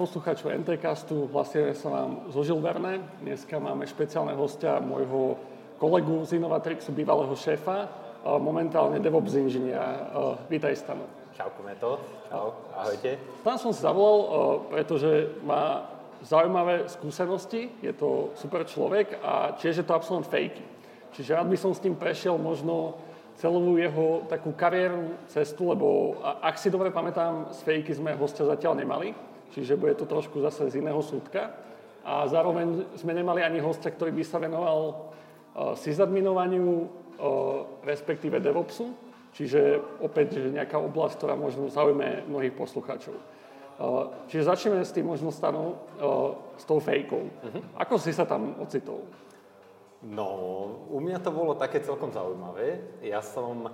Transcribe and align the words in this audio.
poslucháčov 0.00 0.56
NTCastu, 0.64 1.28
hlasíme 1.28 1.76
sa 1.76 1.92
vám 1.92 2.32
zo 2.32 2.40
Žilverne. 2.40 3.04
Dneska 3.20 3.60
máme 3.60 3.84
špeciálne 3.84 4.32
hostia 4.32 4.80
môjho 4.80 5.36
kolegu 5.76 6.24
z 6.24 6.40
Innovatrixu, 6.40 6.88
bývalého 6.96 7.36
šéfa, 7.36 7.84
momentálne 8.40 8.96
DevOps 8.96 9.36
inžiniera. 9.36 10.08
Vítaj, 10.48 10.72
Stano. 10.80 11.04
Čauko, 11.36 11.60
Meto. 11.60 12.00
Čau, 12.32 12.48
ahojte. 12.80 13.20
Tam 13.44 13.60
som 13.60 13.76
si 13.76 13.84
zavolal, 13.84 14.72
pretože 14.72 15.36
má 15.44 15.92
zaujímavé 16.24 16.88
skúsenosti, 16.88 17.68
je 17.84 17.92
to 17.92 18.32
super 18.40 18.64
človek 18.64 19.20
a 19.20 19.52
tiež 19.60 19.84
je 19.84 19.84
to 19.84 19.92
absolút 19.92 20.24
fake. 20.24 20.56
Čiže 21.12 21.36
rád 21.36 21.52
by 21.52 21.60
som 21.60 21.76
s 21.76 21.84
tým 21.84 21.92
prešiel 21.92 22.40
možno 22.40 22.96
celú 23.36 23.76
jeho 23.76 24.24
takú 24.32 24.56
kariérnu 24.56 25.12
cestu, 25.28 25.68
lebo 25.68 26.16
ak 26.40 26.56
si 26.56 26.72
dobre 26.72 26.88
pamätám, 26.88 27.52
z 27.52 27.60
fejky 27.68 27.92
sme 27.92 28.16
hostia 28.16 28.48
zatiaľ 28.48 28.80
nemali, 28.80 29.28
čiže 29.54 29.76
bude 29.76 29.94
to 29.94 30.06
trošku 30.06 30.40
zase 30.40 30.70
z 30.70 30.80
iného 30.82 30.98
súdka. 31.02 31.54
A 32.00 32.24
zároveň 32.24 32.96
sme 32.96 33.12
nemali 33.12 33.44
ani 33.44 33.60
hostia, 33.60 33.92
ktorý 33.92 34.10
by 34.16 34.24
sa 34.24 34.40
venoval 34.40 34.80
uh, 34.80 35.76
sysadminovaniu, 35.76 36.66
uh, 36.66 36.88
respektíve 37.84 38.40
DevOpsu, 38.40 38.96
čiže 39.36 39.78
opäť 40.00 40.40
nejaká 40.48 40.80
oblasť, 40.80 41.14
ktorá 41.20 41.34
možno 41.36 41.68
zaujme 41.68 42.24
mnohých 42.24 42.56
poslucháčov. 42.56 43.14
Uh, 43.14 44.12
čiže 44.32 44.48
začneme 44.48 44.80
s 44.80 44.96
tým 44.96 45.08
možno 45.08 45.28
stanou, 45.32 45.76
s 46.56 46.64
tou 46.64 46.80
fejkou. 46.80 47.28
Uh-huh. 47.28 47.62
Ako 47.80 47.96
si 47.96 48.12
sa 48.12 48.24
tam 48.24 48.56
ocitol? 48.60 49.04
No, 50.00 50.28
u 50.88 51.00
mňa 51.00 51.20
to 51.20 51.28
bolo 51.28 51.52
také 51.52 51.84
celkom 51.84 52.08
zaujímavé. 52.08 52.80
Ja 53.04 53.20
som 53.20 53.68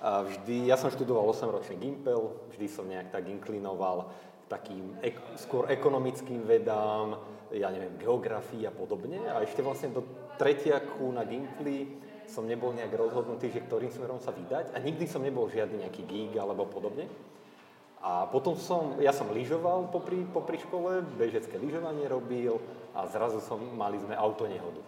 vždy, 0.00 0.68
ja 0.68 0.76
som 0.80 0.92
študoval 0.92 1.28
8-ročný 1.32 1.76
Gimpel, 1.76 2.32
vždy 2.52 2.66
som 2.68 2.88
nejak 2.88 3.12
tak 3.12 3.28
inklinoval 3.28 4.08
takým 4.46 4.98
ek, 5.02 5.38
skôr 5.38 5.66
ekonomickým 5.70 6.46
vedám, 6.46 7.18
ja 7.50 7.70
neviem, 7.70 7.98
geografii 7.98 8.66
a 8.66 8.72
podobne. 8.74 9.22
A 9.30 9.42
ešte 9.42 9.62
vlastne 9.62 9.94
do 9.94 10.02
tretiaku 10.38 11.10
na 11.14 11.26
Gimpli 11.26 11.98
som 12.26 12.46
nebol 12.46 12.74
nejak 12.74 12.90
rozhodnutý, 12.94 13.54
že 13.54 13.62
ktorým 13.62 13.90
smerom 13.90 14.18
sa 14.18 14.34
vydať 14.34 14.74
a 14.74 14.82
nikdy 14.82 15.06
som 15.06 15.22
nebol 15.22 15.46
žiadny 15.46 15.86
nejaký 15.86 16.02
gig 16.06 16.34
alebo 16.34 16.66
podobne. 16.66 17.06
A 18.02 18.26
potom 18.30 18.54
som, 18.54 18.98
ja 19.02 19.10
som 19.10 19.30
lyžoval 19.34 19.90
popri, 19.90 20.22
popri 20.30 20.62
škole, 20.62 21.02
bežecké 21.18 21.58
lyžovanie 21.58 22.06
robil 22.06 22.62
a 22.94 23.06
zrazu 23.10 23.42
som, 23.42 23.58
mali 23.74 23.98
sme 23.98 24.14
auto 24.14 24.46
nehodu. 24.46 24.78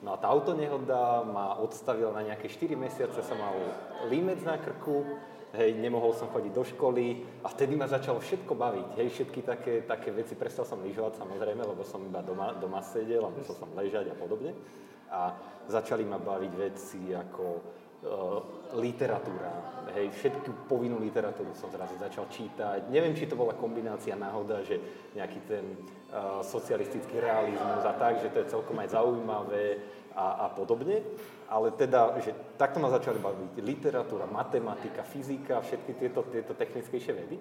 No 0.00 0.14
a 0.14 0.20
tá 0.20 0.32
autonehoda 0.32 1.26
ma 1.28 1.60
odstavila 1.60 2.14
na 2.14 2.24
nejaké 2.24 2.48
4 2.48 2.72
mesiace, 2.72 3.20
som 3.20 3.36
mal 3.36 3.52
límec 4.08 4.40
na 4.46 4.56
krku, 4.56 5.04
hej, 5.54 5.74
nemohol 5.74 6.14
som 6.14 6.30
chodiť 6.30 6.52
do 6.54 6.64
školy 6.64 7.06
a 7.42 7.50
vtedy 7.50 7.74
ma 7.74 7.90
začalo 7.90 8.22
všetko 8.22 8.52
baviť, 8.54 8.88
hej, 9.02 9.08
všetky 9.10 9.40
také, 9.42 9.74
také 9.82 10.14
veci, 10.14 10.38
prestal 10.38 10.62
som 10.62 10.82
lyžovať 10.82 11.18
samozrejme, 11.18 11.62
lebo 11.66 11.82
som 11.82 12.02
iba 12.06 12.22
doma, 12.22 12.54
doma 12.54 12.78
sedel 12.82 13.26
a 13.26 13.34
musel 13.34 13.58
som 13.58 13.70
ležať 13.74 14.14
a 14.14 14.16
podobne. 14.16 14.54
A 15.10 15.34
začali 15.66 16.06
ma 16.06 16.22
baviť 16.22 16.52
veci 16.54 17.10
ako 17.10 17.44
uh, 17.50 18.38
literatúra, 18.78 19.82
hej, 19.90 20.14
všetku 20.14 20.70
povinnú 20.70 21.02
literatúru 21.02 21.50
som 21.58 21.66
zrazu 21.66 21.98
začal 21.98 22.30
čítať. 22.30 22.86
Neviem, 22.86 23.18
či 23.18 23.26
to 23.26 23.34
bola 23.34 23.58
kombinácia 23.58 24.14
náhoda, 24.14 24.62
že 24.62 24.78
nejaký 25.18 25.40
ten 25.50 25.66
uh, 26.14 26.38
socialistický 26.46 27.18
realizmus 27.18 27.82
a 27.82 27.94
tak, 27.98 28.22
že 28.22 28.30
to 28.30 28.38
je 28.46 28.52
celkom 28.54 28.78
aj 28.78 28.94
zaujímavé 28.94 29.64
a, 30.20 30.26
a 30.44 30.46
podobne. 30.52 31.00
Ale 31.48 31.72
teda, 31.72 32.20
že 32.20 32.36
takto 32.60 32.78
ma 32.78 32.92
začali 32.92 33.16
baviť 33.16 33.64
literatúra, 33.64 34.28
matematika, 34.28 35.02
fyzika, 35.02 35.64
všetky 35.64 35.96
tieto, 35.96 36.20
tieto 36.28 36.52
technickejšie 36.52 37.12
vedy. 37.16 37.40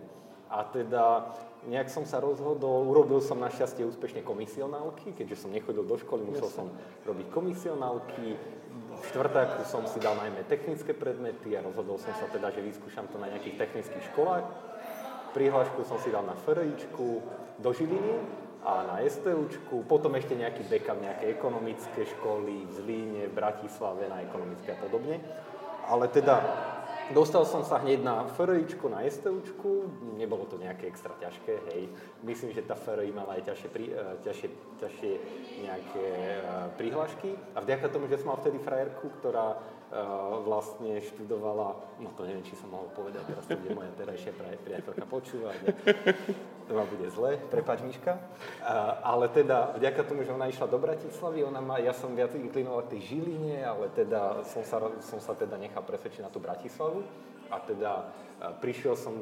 A 0.49 0.65
teda 0.65 1.29
nejak 1.69 1.93
som 1.93 2.09
sa 2.09 2.17
rozhodol, 2.17 2.89
urobil 2.89 3.21
som 3.21 3.37
našťastie 3.37 3.85
úspešne 3.85 4.25
komisionálky, 4.25 5.13
keďže 5.13 5.45
som 5.45 5.53
nechodil 5.53 5.85
do 5.85 5.93
školy, 5.93 6.25
musel 6.25 6.49
som 6.49 6.67
robiť 7.05 7.27
komisionálky. 7.29 8.33
V 8.99 9.03
štvrtáku 9.13 9.61
som 9.69 9.85
si 9.85 10.01
dal 10.01 10.17
najmä 10.17 10.49
technické 10.49 10.97
predmety 10.97 11.53
a 11.53 11.61
rozhodol 11.61 12.01
som 12.01 12.11
sa 12.17 12.25
teda, 12.33 12.49
že 12.49 12.65
vyskúšam 12.65 13.05
to 13.13 13.21
na 13.21 13.29
nejakých 13.29 13.61
technických 13.61 14.09
školách. 14.11 14.43
Prihlášku 15.37 15.85
som 15.85 16.01
si 16.01 16.09
dal 16.09 16.25
na 16.25 16.33
FRIčku 16.33 17.21
do 17.61 17.69
Žiliny 17.69 18.48
a 18.59 18.83
na 18.83 18.97
STUčku, 19.07 19.87
potom 19.87 20.19
ešte 20.19 20.35
nejaký 20.35 20.67
backup, 20.67 20.99
nejaké 20.99 21.31
ekonomické 21.31 22.03
školy 22.19 22.67
v 22.67 22.71
Zlíne, 22.75 23.21
v 23.31 23.33
Bratislave 23.33 24.11
na 24.11 24.19
ekonomické 24.19 24.75
a 24.75 24.79
podobne. 24.83 25.23
Ale 25.87 26.11
teda 26.11 26.43
dostal 27.15 27.47
som 27.47 27.65
sa 27.65 27.81
hneď 27.81 28.03
na 28.03 28.27
FRIčku, 28.29 28.85
na 28.91 29.01
STUčku, 29.07 29.89
nebolo 30.19 30.45
to 30.45 30.61
nejaké 30.61 30.85
extra 30.85 31.15
ťažké, 31.17 31.53
hej. 31.73 31.89
Myslím, 32.21 32.53
že 32.53 32.61
tá 32.61 32.77
FRI 32.77 33.09
mala 33.15 33.39
aj 33.39 33.49
ťažšie, 33.49 33.69
pri, 33.73 33.85
uh, 33.95 34.19
ťažšie, 34.21 34.47
ťažšie 34.77 35.11
nejaké 35.65 36.05
uh, 36.43 36.69
prihlášky. 36.77 37.33
A 37.55 37.63
vďaka 37.65 37.89
tomu, 37.89 38.05
že 38.05 38.21
som 38.21 38.35
mal 38.35 38.43
vtedy 38.43 38.61
frajerku, 38.61 39.09
ktorá 39.17 39.57
uh, 39.57 39.59
vlastne 40.45 41.01
študovala, 41.01 41.79
no 42.03 42.13
to 42.13 42.27
neviem, 42.27 42.45
či 42.45 42.59
som 42.59 42.69
mohol 42.69 42.91
povedať, 42.93 43.23
teraz 43.25 43.47
to 43.49 43.57
bude 43.57 43.73
moja 43.73 43.89
terajšia 43.97 44.35
priateľka 44.61 45.05
počúvať, 45.09 45.57
to 46.69 46.77
ma 46.77 46.85
bude 46.85 47.09
zle, 47.09 47.41
prepač 47.49 47.81
Miška. 47.81 48.21
Ale 49.01 49.25
teda 49.33 49.73
vďaka 49.81 50.05
tomu, 50.05 50.21
že 50.21 50.29
ona 50.29 50.45
išla 50.45 50.69
do 50.69 50.77
Bratislavy, 50.77 51.41
ona 51.41 51.57
ma, 51.57 51.81
ja 51.81 51.97
som 51.97 52.13
viac 52.13 52.37
inklinoval 52.37 52.85
k 52.85 52.95
tej 52.95 53.17
Žiline, 53.17 53.65
ale 53.65 53.89
teda 53.89 54.45
som 54.45 54.61
sa, 54.61 54.77
som 55.01 55.17
sa 55.17 55.33
teda 55.33 55.57
nechal 55.57 55.81
presvedčiť 55.81 56.21
na 56.21 56.29
tú 56.29 56.37
Bratislavu. 56.37 57.01
A 57.49 57.57
teda 57.57 58.13
prišiel 58.61 58.93
som 58.93 59.17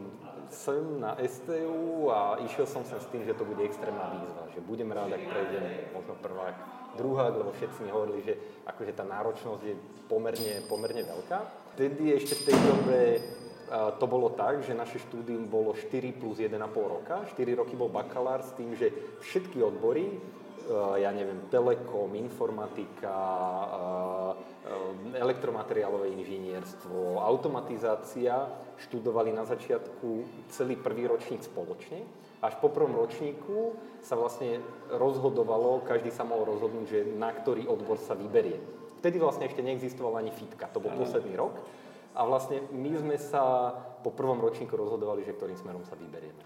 sem 0.52 1.00
na 1.00 1.16
STU 1.24 2.12
a 2.12 2.44
išiel 2.44 2.68
som 2.68 2.84
sem 2.84 3.00
s 3.00 3.07
tým, 3.07 3.24
že 3.24 3.31
to 3.31 3.47
bude 3.47 3.63
extrémna 3.63 4.12
výzva, 4.19 4.52
že 4.52 4.59
budem 4.59 4.91
rád, 4.91 5.16
ak 5.16 5.24
prejdem 5.31 5.63
možno 5.96 6.19
prvák, 6.19 6.56
druhák, 7.00 7.34
lebo 7.40 7.56
všetci 7.56 7.88
mi 7.88 7.90
hovorili, 7.96 8.19
že 8.28 8.36
akože 8.68 8.91
tá 8.91 9.07
náročnosť 9.07 9.62
je 9.63 9.75
pomerne, 10.12 10.59
pomerne 10.68 11.07
veľká. 11.07 11.40
Vtedy 11.80 12.19
ešte 12.19 12.36
v 12.36 12.46
tej 12.52 12.57
dobe 12.68 13.00
to 13.72 14.05
bolo 14.07 14.31
tak, 14.31 14.63
že 14.63 14.72
naše 14.72 15.00
štúdium 15.03 15.51
bolo 15.51 15.75
4 15.75 15.91
plus 16.16 16.39
1,5 16.39 16.55
roka. 16.73 17.28
4 17.28 17.59
roky 17.59 17.75
bol 17.75 17.91
bakalár 17.91 18.39
s 18.39 18.55
tým, 18.55 18.72
že 18.75 18.91
všetky 19.19 19.59
odbory, 19.59 20.16
ja 21.00 21.11
neviem, 21.16 21.47
telekom, 21.47 22.11
informatika, 22.16 23.16
Ehm, 24.67 25.16
elektromateriálové 25.16 26.11
inžinierstvo, 26.11 27.23
automatizácia 27.23 28.51
študovali 28.83 29.31
na 29.31 29.47
začiatku 29.47 30.27
celý 30.51 30.75
prvý 30.75 31.07
ročník 31.07 31.39
spoločne. 31.39 32.03
Až 32.44 32.59
po 32.59 32.67
prvom 32.67 33.00
ročníku 33.00 33.79
sa 34.03 34.19
vlastne 34.19 34.59
rozhodovalo, 34.91 35.88
každý 35.88 36.11
sa 36.11 36.27
mohol 36.27 36.51
rozhodnúť, 36.51 36.85
že 36.91 37.00
na 37.16 37.31
ktorý 37.31 37.63
odbor 37.63 37.95
sa 37.95 38.11
vyberie. 38.11 38.59
Vtedy 39.00 39.23
vlastne 39.23 39.47
ešte 39.47 39.63
neexistovala 39.63 40.19
ani 40.19 40.35
fitka, 40.35 40.67
to 40.67 40.83
bol 40.83 40.91
posledný 41.00 41.39
rok. 41.39 41.56
A 42.17 42.25
vlastne 42.25 42.66
my 42.73 42.91
sme 42.97 43.16
sa 43.22 43.69
po 44.01 44.09
prvom 44.09 44.41
ročníku 44.41 44.73
rozhodovali, 44.73 45.22
že 45.22 45.38
ktorým 45.38 45.53
smerom 45.53 45.85
sa 45.85 45.94
vyberieme. 45.94 46.41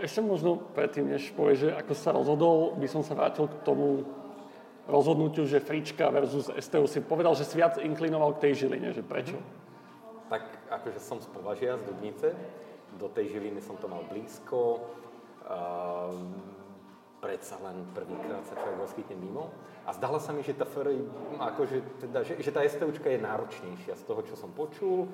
Ešte 0.00 0.24
možno 0.24 0.56
predtým, 0.72 1.12
než 1.12 1.32
povieš, 1.36 1.68
že 1.68 1.70
ako 1.76 1.92
sa 1.92 2.10
rozhodol, 2.16 2.76
by 2.80 2.88
som 2.88 3.04
sa 3.04 3.12
vrátil 3.12 3.48
k 3.48 3.60
tomu 3.60 4.08
rozhodnutiu, 4.86 5.46
že 5.46 5.62
Frička 5.62 6.10
versus 6.10 6.48
STU 6.48 6.86
si 6.86 7.00
povedal, 7.04 7.36
že 7.36 7.46
si 7.46 7.58
viac 7.58 7.78
inklinoval 7.78 8.36
k 8.36 8.48
tej 8.48 8.66
Žiline, 8.66 8.94
že 8.94 9.02
prečo? 9.04 9.38
Tak 10.32 10.42
akože 10.70 11.00
som 11.00 11.20
z 11.20 11.28
Považia, 11.28 11.76
z 11.76 11.86
Dubnice, 11.88 12.32
do 12.96 13.08
tej 13.12 13.36
Žiliny 13.36 13.60
som 13.60 13.76
to 13.80 13.88
mal 13.88 14.04
blízko, 14.08 14.80
uh, 15.48 16.16
predsa 17.22 17.56
len 17.62 17.86
prvýkrát 17.94 18.42
sa 18.44 18.58
človek 18.58 18.86
vyskytne 18.86 19.16
mimo. 19.16 19.54
A 19.86 19.90
zdala 19.92 20.22
sa 20.22 20.30
mi, 20.30 20.46
že 20.46 20.54
tá 20.54 20.62
FRI, 20.62 21.02
akože, 21.38 21.76
teda, 22.06 22.22
že, 22.22 22.38
že 22.38 22.50
tá 22.54 22.62
STUčka 22.62 23.10
je 23.10 23.18
náročnejšia 23.18 23.98
z 23.98 24.04
toho, 24.06 24.22
čo 24.22 24.38
som 24.38 24.54
počul 24.54 25.10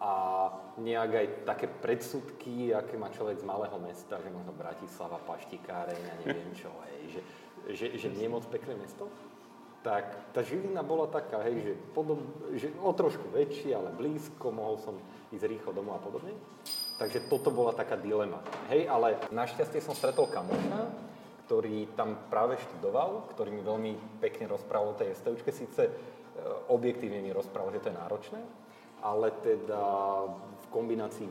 a 0.00 0.48
nejak 0.80 1.10
aj 1.12 1.26
také 1.44 1.66
predsudky, 1.68 2.72
aké 2.72 2.96
má 2.96 3.12
človek 3.12 3.38
z 3.38 3.46
malého 3.46 3.76
mesta, 3.78 4.18
že 4.18 4.32
možno 4.32 4.56
Bratislava, 4.56 5.20
Paštikáreň 5.22 6.02
a 6.08 6.14
neviem 6.24 6.50
čo, 6.56 6.72
hej, 6.88 7.20
že 7.20 7.20
že, 7.68 7.98
že 7.98 8.08
nie 8.08 8.24
je 8.26 8.32
moc 8.32 8.44
pekné 8.48 8.72
mesto, 8.78 9.10
tak 9.80 10.32
tá 10.36 10.44
Žilina 10.44 10.84
bola 10.84 11.08
taká, 11.08 11.40
hej, 11.48 11.72
že, 11.72 11.72
podob, 11.96 12.20
že 12.52 12.68
o 12.80 12.92
trošku 12.92 13.32
väčšie, 13.32 13.72
ale 13.72 13.96
blízko, 13.96 14.52
mohol 14.52 14.76
som 14.76 14.96
ísť 15.32 15.48
rýchlo 15.48 15.72
domov 15.72 16.00
a 16.00 16.04
podobne. 16.04 16.36
Takže 17.00 17.32
toto 17.32 17.48
bola 17.48 17.72
taká 17.72 17.96
dilema. 17.96 18.44
Hej, 18.68 18.84
ale 18.92 19.16
našťastie 19.32 19.80
som 19.80 19.96
stretol 19.96 20.28
kamoša, 20.28 20.80
ktorý 21.50 21.98
tam 21.98 22.30
práve 22.30 22.62
študoval, 22.62 23.26
ktorý 23.34 23.50
mi 23.50 23.58
veľmi 23.66 24.22
pekne 24.22 24.46
rozprával 24.46 24.94
o 24.94 24.98
tej 25.02 25.18
STUčke. 25.18 25.50
Síce 25.50 25.82
e, 25.82 25.92
objektívne 26.70 27.18
mi 27.18 27.34
rozprával, 27.34 27.74
že 27.74 27.82
to 27.82 27.90
je 27.90 27.98
náročné, 27.98 28.40
ale 29.02 29.34
teda 29.42 29.82
v 30.30 30.66
kombinácii 30.70 31.26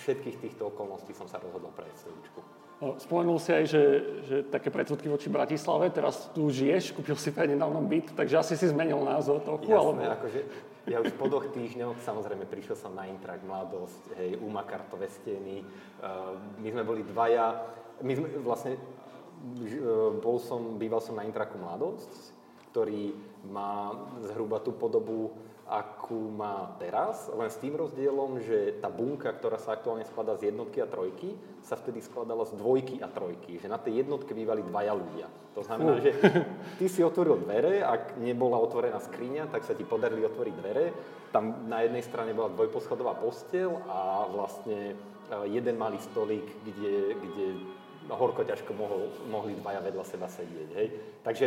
všetkých 0.00 0.40
týchto 0.40 0.72
okolností 0.72 1.12
som 1.12 1.28
sa 1.28 1.36
rozhodol 1.44 1.76
pre 1.76 1.84
STUčku. 1.92 2.40
No, 2.80 2.96
spomenul 2.96 3.36
si 3.36 3.52
aj, 3.52 3.64
že, 3.68 3.84
že 4.24 4.36
také 4.48 4.72
predsudky 4.72 5.12
voči 5.12 5.28
Bratislave, 5.28 5.92
teraz 5.92 6.32
tu 6.32 6.48
žiješ, 6.48 6.96
kúpil 6.96 7.20
si 7.20 7.28
nedávno 7.28 7.84
byt, 7.84 8.16
takže 8.16 8.40
asi 8.40 8.56
si 8.56 8.64
zmenil 8.72 8.96
názor 9.04 9.44
trochu, 9.44 9.68
Jasné, 9.68 10.08
alebo... 10.08 10.16
akože 10.24 10.40
ja 10.88 11.04
už 11.04 11.12
po 11.20 11.28
dvoch 11.28 11.52
týždňoch, 11.52 12.00
samozrejme, 12.00 12.48
prišiel 12.48 12.80
som 12.80 12.96
na 12.96 13.04
Intrak, 13.04 13.44
mladosť, 13.44 14.16
hej, 14.16 14.40
Uma 14.40 14.64
kartové 14.64 15.12
steny, 15.12 15.60
uh, 15.60 16.40
my 16.64 16.68
sme 16.72 16.80
boli 16.88 17.04
dvaja, 17.04 17.60
my 18.00 18.12
sme 18.16 18.26
vlastne, 18.40 18.80
bol 20.20 20.36
som, 20.38 20.76
býval 20.76 21.00
som 21.00 21.16
na 21.16 21.24
Intraku 21.24 21.56
Mladosť, 21.56 22.12
ktorý 22.70 23.16
má 23.48 23.96
zhruba 24.22 24.60
tú 24.60 24.76
podobu 24.76 25.32
akú 25.70 26.34
má 26.34 26.74
teraz, 26.82 27.30
len 27.30 27.46
s 27.46 27.54
tým 27.62 27.78
rozdielom, 27.78 28.42
že 28.42 28.82
tá 28.82 28.90
bunka, 28.90 29.30
ktorá 29.30 29.54
sa 29.54 29.78
aktuálne 29.78 30.02
skladá 30.02 30.34
z 30.34 30.50
jednotky 30.50 30.82
a 30.82 30.90
trojky, 30.90 31.38
sa 31.62 31.78
vtedy 31.78 32.02
skladala 32.02 32.42
z 32.42 32.58
dvojky 32.58 32.98
a 32.98 33.06
trojky. 33.06 33.62
Že 33.62 33.70
na 33.70 33.78
tej 33.78 34.02
jednotke 34.02 34.34
bývali 34.34 34.66
dvaja 34.66 34.98
ľudia. 34.98 35.30
To 35.54 35.62
znamená, 35.62 36.02
že 36.02 36.10
ty 36.82 36.90
si 36.90 37.06
otvoril 37.06 37.46
dvere, 37.46 37.86
ak 37.86 38.18
nebola 38.18 38.58
otvorená 38.58 38.98
skriňa, 38.98 39.46
tak 39.54 39.62
sa 39.62 39.78
ti 39.78 39.86
podarili 39.86 40.26
otvoriť 40.26 40.54
dvere. 40.58 40.84
Tam 41.30 41.70
na 41.70 41.86
jednej 41.86 42.02
strane 42.02 42.34
bola 42.34 42.50
dvojposchodová 42.50 43.14
postel 43.22 43.70
a 43.86 44.26
vlastne 44.26 44.98
e, 45.30 45.54
jeden 45.54 45.78
malý 45.78 46.02
stolík, 46.02 46.50
kde, 46.66 47.14
kde 47.14 47.46
horko 48.10 48.42
ťažko 48.42 48.74
mohol, 48.74 49.10
mohli 49.30 49.54
dvaja 49.54 49.80
vedľa 49.82 50.04
seba 50.04 50.26
sedieť. 50.26 50.68
Hej? 50.74 50.86
Takže 51.22 51.46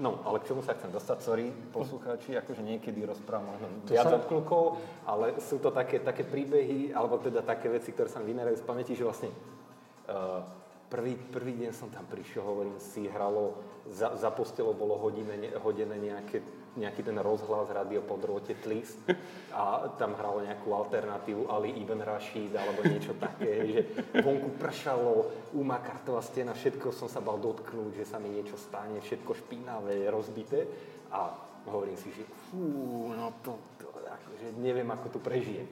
No, 0.00 0.24
ale 0.24 0.40
k 0.40 0.48
čomu 0.48 0.64
sa 0.64 0.72
chcem 0.72 0.88
dostať, 0.88 1.18
sorry, 1.20 1.52
poslucháči, 1.76 2.32
akože 2.32 2.64
niekedy 2.64 3.04
rozprávam 3.04 3.52
možno 3.52 3.68
viac 3.84 4.08
sa... 4.08 4.16
odklukov, 4.16 4.80
ale 5.04 5.36
sú 5.44 5.60
to 5.60 5.68
také, 5.68 6.00
také 6.00 6.24
príbehy, 6.24 6.96
alebo 6.96 7.20
teda 7.20 7.44
také 7.44 7.68
veci, 7.68 7.92
ktoré 7.92 8.08
sa 8.08 8.16
mi 8.16 8.32
vynerajú 8.32 8.56
z 8.56 8.64
pamäti, 8.64 8.96
že 8.96 9.04
vlastne 9.04 9.28
uh, 9.28 10.40
prvý, 10.88 11.20
prvý 11.20 11.52
deň 11.60 11.76
som 11.76 11.92
tam 11.92 12.08
prišiel, 12.08 12.40
hovorím 12.40 12.80
si, 12.80 13.12
hralo, 13.12 13.60
za, 13.92 14.16
za 14.16 14.32
postelou 14.32 14.72
bolo 14.72 14.96
hodine, 14.96 15.52
hodené 15.60 16.00
nejaké 16.00 16.40
nejaký 16.78 17.02
ten 17.02 17.18
rozhlas 17.18 17.66
rádio 17.74 17.98
po 18.06 18.14
drôte 18.14 18.54
Tlis 18.54 18.94
a 19.50 19.90
tam 19.98 20.14
hralo 20.14 20.46
nejakú 20.46 20.70
alternatívu 20.70 21.50
Ali 21.50 21.74
Ibn 21.82 21.98
Rashid 22.06 22.54
alebo 22.54 22.86
niečo 22.86 23.18
také, 23.18 23.50
že 23.66 23.80
vonku 24.22 24.54
pršalo, 24.54 25.26
úma 25.58 25.82
kartová 25.82 26.22
stena, 26.22 26.54
všetko 26.54 26.94
som 26.94 27.10
sa 27.10 27.18
bal 27.18 27.42
dotknúť, 27.42 27.98
že 27.98 28.06
sa 28.06 28.22
mi 28.22 28.30
niečo 28.30 28.54
stane, 28.54 29.02
všetko 29.02 29.34
špinavé, 29.34 30.06
rozbité 30.14 30.70
a 31.10 31.34
hovorím 31.66 31.98
si, 31.98 32.14
že 32.14 32.22
fú, 32.48 33.10
no 33.10 33.34
to, 33.42 33.58
to 33.82 33.90
akože 33.90 34.62
neviem, 34.62 34.86
ako 34.86 35.06
tu 35.10 35.18
prežijem. 35.18 35.66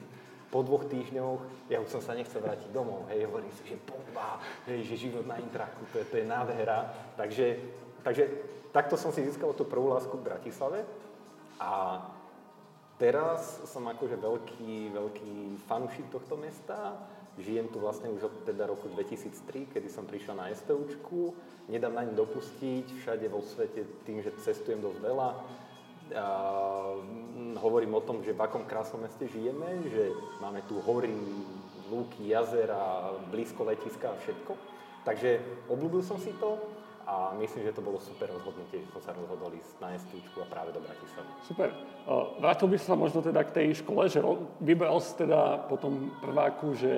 Po 0.49 0.65
dvoch 0.65 0.89
týždňoch, 0.89 1.69
ja 1.69 1.77
už 1.77 1.93
som 1.93 2.01
sa 2.01 2.17
nechcel 2.17 2.41
vrátiť 2.41 2.73
domov, 2.73 3.05
hej, 3.13 3.29
hovorím 3.29 3.53
si, 3.53 3.69
že 3.69 3.77
bomba, 3.85 4.41
hej, 4.65 4.81
že 4.81 4.97
život 4.97 5.23
na 5.29 5.37
intraku, 5.37 5.85
to 5.93 6.01
je, 6.01 6.05
to 6.09 6.15
je 6.17 6.25
nádhera. 6.25 6.89
Takže, 7.13 7.47
takže 8.01 8.23
takto 8.71 8.95
som 8.97 9.09
si 9.13 9.25
získal 9.25 9.53
tú 9.57 9.65
prvú 9.65 9.93
lásku 9.93 10.13
v 10.13 10.25
Bratislave 10.25 10.85
a 11.57 12.03
teraz 13.01 13.63
som 13.69 13.85
akože 13.87 14.19
veľký, 14.19 14.93
veľký 14.93 15.33
fanúšik 15.65 16.07
tohto 16.13 16.37
mesta. 16.37 16.97
Žijem 17.39 17.71
tu 17.71 17.79
vlastne 17.79 18.11
už 18.11 18.27
od 18.27 18.35
teda 18.43 18.67
roku 18.67 18.91
2003, 18.91 19.71
kedy 19.71 19.87
som 19.87 20.03
prišiel 20.03 20.35
na 20.35 20.51
STUčku. 20.51 21.31
Nedám 21.71 21.95
na 21.95 22.03
ňu 22.03 22.11
dopustiť, 22.19 22.99
všade 22.99 23.31
vo 23.31 23.39
svete 23.39 23.87
tým, 24.03 24.19
že 24.19 24.35
cestujem 24.43 24.83
dosť 24.83 24.99
veľa. 24.99 25.29
A 26.19 26.27
hovorím 27.63 27.95
o 27.95 28.03
tom, 28.03 28.19
že 28.25 28.35
v 28.35 28.43
akom 28.43 28.67
krásnom 28.67 29.07
meste 29.07 29.23
žijeme, 29.29 29.87
že 29.87 30.11
máme 30.43 30.65
tu 30.67 30.83
hory, 30.83 31.15
lúky, 31.87 32.27
jazera, 32.27 33.13
blízko 33.31 33.71
letiska 33.71 34.11
a 34.11 34.19
všetko. 34.19 34.51
Takže 35.07 35.39
obľúbil 35.71 36.03
som 36.03 36.19
si 36.19 36.35
to 36.43 36.59
a 37.09 37.33
myslím, 37.41 37.65
že 37.65 37.73
to 37.73 37.81
bolo 37.81 37.97
super 37.97 38.29
rozhodnutie, 38.29 38.85
že 38.85 38.93
som 38.93 39.01
sa 39.01 39.17
rozhodol 39.17 39.49
ísť 39.57 39.81
na 39.81 39.97
STUčku 39.97 40.45
a 40.45 40.47
práve 40.47 40.69
do 40.69 40.77
Bratislavy. 40.77 41.29
Super. 41.41 41.73
Vrátil 42.37 42.69
by 42.69 42.77
sa 42.77 42.93
možno 42.93 43.25
teda 43.25 43.41
k 43.49 43.55
tej 43.57 43.81
škole, 43.81 44.05
že 44.05 44.21
vybral 44.61 45.01
si 45.01 45.17
teda 45.17 45.65
potom 45.65 46.13
prváku, 46.21 46.77
že 46.77 46.93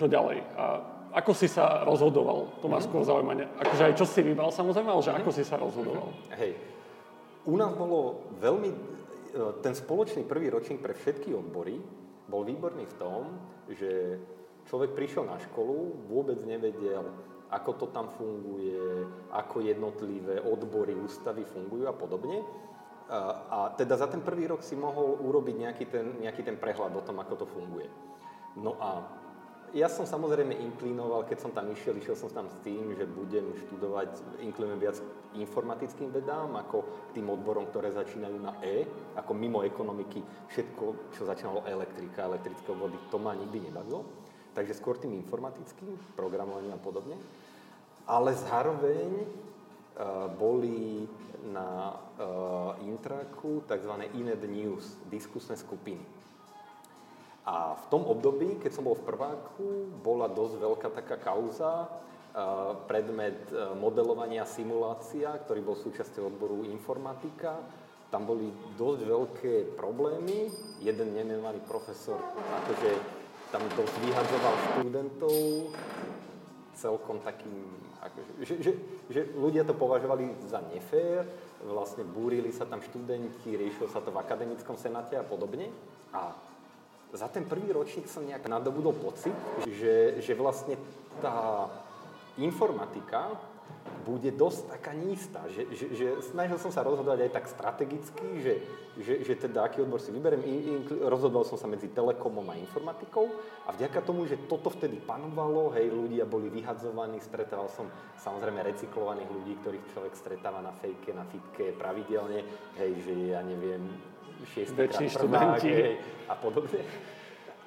čo 0.00 0.08
ďalej. 0.08 0.40
A 0.56 0.64
ako 1.12 1.32
si 1.36 1.44
sa 1.44 1.84
rozhodoval? 1.84 2.56
To 2.64 2.72
ma 2.72 2.80
mm-hmm. 2.80 2.88
skôr 2.88 3.04
zaujíma. 3.04 3.60
Akože 3.68 3.82
aj 3.84 3.94
čo 4.00 4.06
si 4.08 4.24
vybral 4.24 4.48
samozrejme, 4.48 4.88
ale 4.88 5.04
že 5.04 5.12
mm-hmm. 5.12 5.28
ako 5.28 5.30
si 5.36 5.42
sa 5.44 5.60
rozhodoval? 5.60 6.08
Hej. 6.40 6.56
U 7.44 7.60
nás 7.60 7.76
bolo 7.76 8.32
veľmi... 8.40 8.70
E, 8.72 8.78
ten 9.60 9.76
spoločný 9.76 10.24
prvý 10.24 10.48
ročník 10.48 10.80
pre 10.80 10.96
všetky 10.96 11.36
odbory 11.36 11.76
bol 12.30 12.48
výborný 12.48 12.88
v 12.88 12.96
tom, 12.96 13.28
že 13.68 14.22
človek 14.72 14.96
prišiel 14.96 15.26
na 15.26 15.36
školu, 15.36 16.06
vôbec 16.08 16.38
nevedel, 16.46 17.10
ako 17.50 17.70
to 17.74 17.86
tam 17.90 18.06
funguje, 18.14 19.06
ako 19.34 19.60
jednotlivé 19.60 20.38
odbory, 20.40 20.94
ústavy 20.94 21.42
fungujú 21.42 21.90
a 21.90 21.94
podobne. 21.94 22.42
A 23.50 23.74
teda 23.74 23.98
za 23.98 24.06
ten 24.06 24.22
prvý 24.22 24.46
rok 24.46 24.62
si 24.62 24.78
mohol 24.78 25.18
urobiť 25.18 25.56
nejaký 25.58 25.84
ten, 25.90 26.06
nejaký 26.22 26.46
ten 26.46 26.54
prehľad 26.54 26.94
o 26.94 27.02
tom, 27.02 27.18
ako 27.18 27.42
to 27.42 27.46
funguje. 27.50 27.90
No 28.54 28.78
a 28.78 29.02
ja 29.70 29.86
som 29.86 30.02
samozrejme 30.02 30.50
inklinoval, 30.50 31.26
keď 31.26 31.38
som 31.46 31.54
tam 31.54 31.70
išiel, 31.70 31.94
išiel 31.94 32.18
som 32.18 32.30
tam 32.30 32.50
s 32.50 32.58
tým, 32.66 32.90
že 32.94 33.06
budem 33.06 33.54
študovať, 33.66 34.42
inklinujem 34.42 34.80
viac 34.82 34.98
informatickým 35.38 36.10
vedám, 36.10 36.58
ako 36.58 37.10
tým 37.14 37.30
odborom, 37.30 37.70
ktoré 37.70 37.94
začínajú 37.94 38.36
na 38.42 38.58
E, 38.66 38.82
ako 39.14 39.30
mimo 39.30 39.62
ekonomiky, 39.62 40.22
všetko, 40.50 41.14
čo 41.14 41.22
začínalo 41.22 41.62
elektrika, 41.70 42.26
elektrické 42.26 42.70
vody, 42.74 42.98
to 43.14 43.18
ma 43.22 43.34
nikdy 43.38 43.70
nebavilo. 43.70 44.06
Takže 44.50 44.74
skôr 44.74 44.98
tým 44.98 45.14
informatickým, 45.14 46.18
programovaním 46.18 46.74
a 46.74 46.80
podobne. 46.82 47.14
Ale 48.06 48.36
zároveň 48.36 49.24
uh, 49.24 50.28
boli 50.32 51.08
na 51.40 51.96
uh, 52.20 52.76
Intraku 52.84 53.64
tzv. 53.64 53.92
Ined 54.12 54.44
News, 54.44 55.00
diskusné 55.08 55.56
skupiny. 55.56 56.04
A 57.48 57.74
v 57.74 57.84
tom 57.88 58.04
období, 58.04 58.60
keď 58.60 58.70
som 58.76 58.84
bol 58.84 58.94
v 58.94 59.08
prváku, 59.08 59.88
bola 60.04 60.28
dosť 60.28 60.54
veľká 60.60 60.88
taká 60.92 61.16
kauza, 61.16 61.88
uh, 61.88 62.76
predmet 62.84 63.40
modelovania 63.80 64.44
simulácia, 64.44 65.32
ktorý 65.48 65.64
bol 65.64 65.76
súčasťou 65.80 66.28
odboru 66.28 66.68
informatika. 66.68 67.56
Tam 68.10 68.26
boli 68.26 68.50
dosť 68.74 69.00
veľké 69.06 69.52
problémy. 69.78 70.50
Jeden 70.82 71.14
nemenovaný 71.14 71.62
profesor 71.62 72.18
akože 72.34 73.20
tam 73.50 73.66
dosť 73.74 73.94
vyhadzoval 74.06 74.54
študentov 74.70 75.38
celkom 76.78 77.18
takým 77.26 77.66
že, 78.40 78.54
že, 78.64 78.72
že 79.12 79.20
ľudia 79.36 79.64
to 79.64 79.76
považovali 79.76 80.48
za 80.48 80.64
nefér, 80.72 81.28
vlastne 81.64 82.04
búrili 82.08 82.48
sa 82.48 82.64
tam 82.64 82.80
študenti, 82.80 83.56
riešilo 83.56 83.92
sa 83.92 84.00
to 84.00 84.08
v 84.08 84.20
akademickom 84.20 84.80
senáte 84.80 85.20
a 85.20 85.24
podobne. 85.24 85.68
A 86.16 86.32
za 87.12 87.28
ten 87.28 87.44
prvý 87.44 87.74
ročník 87.74 88.08
som 88.08 88.24
nejak 88.24 88.46
nadobudol 88.46 88.94
pocit, 88.96 89.34
že, 89.66 90.22
že 90.22 90.32
vlastne 90.32 90.78
tá 91.20 91.68
informatika 92.38 93.36
bude 94.00 94.32
dosť 94.32 94.60
taká 94.74 94.92
nísta. 94.96 95.44
Že, 95.52 95.62
že, 95.76 95.86
že 95.92 96.06
snažil 96.32 96.56
som 96.56 96.72
sa 96.72 96.82
rozhodovať 96.82 97.28
aj 97.28 97.32
tak 97.36 97.46
strategicky, 97.46 98.26
že, 98.40 98.54
že, 98.98 99.14
že 99.22 99.34
teda 99.36 99.68
aký 99.68 99.84
odbor 99.84 100.00
si 100.00 100.10
vyberiem. 100.10 100.42
I, 100.42 100.54
i, 100.56 100.72
rozhodoval 101.04 101.44
som 101.46 101.60
sa 101.60 101.68
medzi 101.68 101.92
telekomom 101.92 102.44
a 102.48 102.58
informatikou 102.58 103.28
a 103.68 103.76
vďaka 103.76 104.00
tomu, 104.02 104.24
že 104.24 104.40
toto 104.48 104.72
vtedy 104.72 104.98
panovalo, 105.04 105.70
hej, 105.76 105.92
ľudia 105.92 106.24
boli 106.24 106.48
vyhadzovaní, 106.48 107.20
stretával 107.20 107.68
som 107.70 107.86
samozrejme 108.18 108.64
recyklovaných 108.64 109.30
ľudí, 109.30 109.52
ktorých 109.60 109.88
človek 109.92 110.14
stretáva 110.16 110.64
na 110.64 110.72
fejke, 110.72 111.12
na 111.12 111.28
fitke 111.28 111.76
pravidelne, 111.76 112.40
hej, 112.80 112.92
že 113.04 113.12
ja 113.36 113.44
neviem, 113.44 113.84
šiestýkrát 114.56 115.12
prvák, 115.12 115.60
hej, 115.60 116.00
a 116.26 116.34
podobne. 116.34 116.80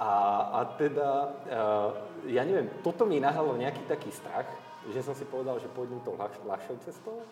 A, 0.02 0.12
a 0.58 0.60
teda, 0.76 1.10
uh, 1.48 1.90
ja 2.28 2.42
neviem, 2.44 2.68
toto 2.82 3.06
mi 3.06 3.22
nahalo 3.22 3.54
nejaký 3.56 3.86
taký 3.86 4.10
strach, 4.10 4.50
že 4.92 5.00
som 5.00 5.16
si 5.16 5.24
povedal, 5.24 5.56
že 5.64 5.72
pôjdem 5.72 6.04
tou 6.04 6.20
ľah, 6.20 6.34
ľahšou 6.44 6.76
cestou 6.84 7.24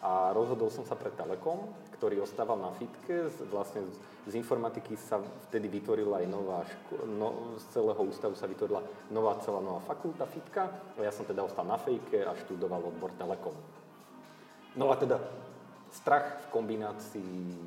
a 0.00 0.32
rozhodol 0.32 0.72
som 0.72 0.82
sa 0.88 0.96
pre 0.96 1.12
Telekom, 1.12 1.70
ktorý 2.00 2.24
ostával 2.24 2.56
na 2.56 2.72
fitke. 2.72 3.28
Vlastne 3.52 3.84
z, 4.24 4.32
informatiky 4.32 4.96
sa 4.96 5.20
vtedy 5.48 5.68
vytvorila 5.68 6.24
aj 6.24 6.26
nová 6.26 6.64
ško- 6.64 7.04
no, 7.04 7.28
z 7.60 7.64
celého 7.76 8.00
ústavu 8.00 8.32
sa 8.32 8.48
vytvorila 8.48 8.80
nová 9.12 9.36
celá 9.44 9.60
nová 9.60 9.84
fakulta 9.84 10.24
fitka. 10.24 10.72
A 10.96 11.04
ja 11.04 11.12
som 11.12 11.28
teda 11.28 11.44
ostal 11.44 11.68
na 11.68 11.76
fejke 11.76 12.24
a 12.24 12.32
študoval 12.32 12.80
odbor 12.80 13.12
Telekom. 13.20 13.52
No 14.72 14.88
a 14.88 14.96
teda 14.96 15.20
strach 15.92 16.48
v 16.48 16.58
kombinácii 16.58 17.60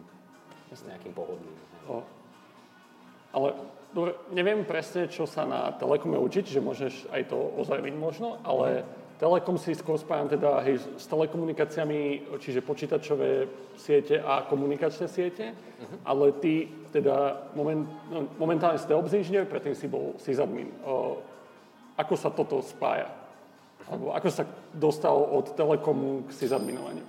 s 0.73 0.81
nejakým 0.89 1.13
pohodlím. 1.13 1.53
O. 1.85 2.01
Ale 3.29 3.53
dobre, 3.93 4.17
neviem 4.33 4.65
presne, 4.65 5.05
čo 5.05 5.29
sa 5.29 5.45
na 5.45 5.69
Telekome 5.77 6.17
učiť, 6.17 6.49
že 6.49 6.65
môžeš 6.65 7.13
aj 7.13 7.29
to 7.29 7.37
ozajmiť 7.61 7.93
možno, 7.93 8.41
ale 8.41 8.81
mm 8.81 9.02
Telekom 9.23 9.55
si 9.55 9.71
skôr 9.71 9.95
spájam 9.95 10.27
teda 10.27 10.59
hej, 10.67 10.83
s 10.99 11.07
telekomunikáciami, 11.07 12.27
čiže 12.43 12.59
počítačové 12.59 13.47
siete 13.79 14.19
a 14.19 14.43
komunikačné 14.43 15.07
siete, 15.07 15.55
uh-huh. 15.55 16.03
ale 16.03 16.35
ty 16.43 16.67
teda 16.91 17.47
moment, 17.55 17.87
no, 18.11 18.27
momentálne 18.35 18.75
ste 18.75 18.91
obzinžnier, 18.91 19.47
predtým 19.47 19.79
si 19.79 19.87
bol 19.87 20.19
sysadmin. 20.19 20.67
O, 20.83 21.23
ako 21.95 22.19
sa 22.19 22.35
toto 22.35 22.59
spája? 22.59 23.07
Alebo 23.87 24.11
ako 24.11 24.27
sa 24.27 24.43
dostal 24.75 25.15
od 25.15 25.55
telekomu 25.55 26.27
k 26.27 26.43
sysadminovaniu? 26.43 27.07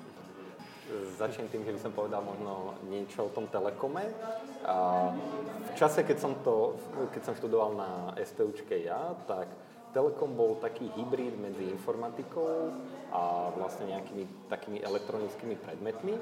Začnem 1.19 1.51
tým, 1.51 1.67
že 1.67 1.75
by 1.75 1.81
som 1.83 1.93
povedal 1.99 2.23
možno 2.23 2.79
niečo 2.95 3.27
o 3.27 3.35
tom 3.35 3.51
telekome. 3.51 4.07
A 4.63 5.11
v 5.67 5.73
čase, 5.75 6.07
keď 6.07 6.23
som, 6.23 6.39
to, 6.47 6.79
keď 7.11 7.23
som 7.27 7.35
študoval 7.35 7.75
na 7.75 7.91
STUčke 8.23 8.87
ja, 8.87 9.19
tak 9.27 9.51
Telekom 9.95 10.35
bol 10.35 10.59
taký 10.59 10.91
hybrid 10.99 11.39
medzi 11.39 11.71
informatikou 11.71 12.75
a 13.15 13.55
vlastne 13.55 13.95
nejakými 13.95 14.51
takými 14.51 14.83
elektronickými 14.83 15.55
predmetmi. 15.55 16.15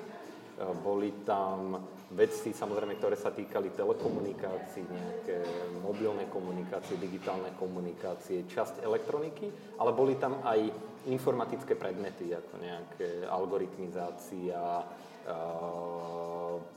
Boli 0.85 1.25
tam 1.25 1.81
veci, 2.12 2.52
samozrejme, 2.52 3.00
ktoré 3.00 3.17
sa 3.17 3.33
týkali 3.33 3.73
telekomunikácií, 3.73 4.85
nejaké 4.85 5.37
mobilné 5.81 6.29
komunikácie, 6.29 7.00
digitálne 7.00 7.57
komunikácie, 7.57 8.45
časť 8.45 8.85
elektroniky, 8.85 9.49
ale 9.81 9.97
boli 9.97 10.21
tam 10.21 10.45
aj 10.45 10.61
informatické 11.09 11.73
predmety, 11.75 12.37
ako 12.37 12.55
nejaké 12.61 13.25
algoritmizácia, 13.26 14.61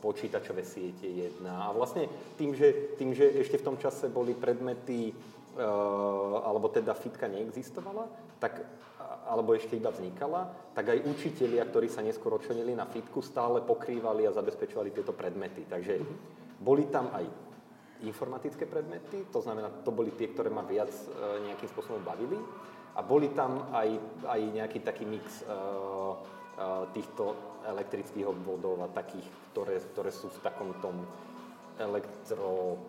počítačové 0.01 0.61
siete 0.61 1.09
jedna. 1.09 1.67
A 1.69 1.73
vlastne 1.73 2.07
tým 2.37 2.53
že, 2.53 2.93
tým, 2.95 3.11
že 3.11 3.41
ešte 3.41 3.57
v 3.57 3.65
tom 3.73 3.77
čase 3.81 4.07
boli 4.07 4.37
predmety, 4.37 5.11
alebo 5.55 6.67
teda 6.67 6.91
fitka 6.91 7.31
neexistovala, 7.31 8.11
tak 8.43 8.63
alebo 9.25 9.57
ešte 9.57 9.73
iba 9.73 9.89
vznikala, 9.89 10.53
tak 10.77 10.93
aj 10.93 11.05
učitelia, 11.09 11.65
ktorí 11.65 11.89
sa 11.89 12.05
neskôr 12.05 12.37
očlenili 12.37 12.77
na 12.77 12.85
fitku, 12.85 13.25
stále 13.25 13.65
pokrývali 13.65 14.29
a 14.29 14.35
zabezpečovali 14.35 14.93
tieto 14.93 15.17
predmety. 15.17 15.65
Takže 15.65 15.97
boli 16.61 16.85
tam 16.93 17.09
aj 17.09 17.25
informatické 18.05 18.69
predmety, 18.69 19.25
to 19.33 19.41
znamená, 19.41 19.81
to 19.81 19.89
boli 19.89 20.13
tie, 20.13 20.29
ktoré 20.29 20.53
ma 20.53 20.61
viac 20.61 20.91
e, 20.93 21.05
nejakým 21.49 21.69
spôsobom 21.73 22.05
bavili. 22.05 22.37
A 22.95 23.01
boli 23.01 23.33
tam 23.33 23.71
aj, 23.75 23.89
aj 24.23 24.41
nejaký 24.55 24.79
taký 24.79 25.03
mix 25.03 25.43
uh, 25.43 26.15
týchto 26.95 27.35
elektrických 27.67 28.23
obvodov 28.23 28.79
a 28.79 28.87
takých, 28.87 29.27
ktoré, 29.51 29.83
ktoré 29.91 30.15
sú 30.15 30.31
v 30.31 30.39
takom 30.39 30.71
tom 30.79 31.03
elektro 31.75 32.79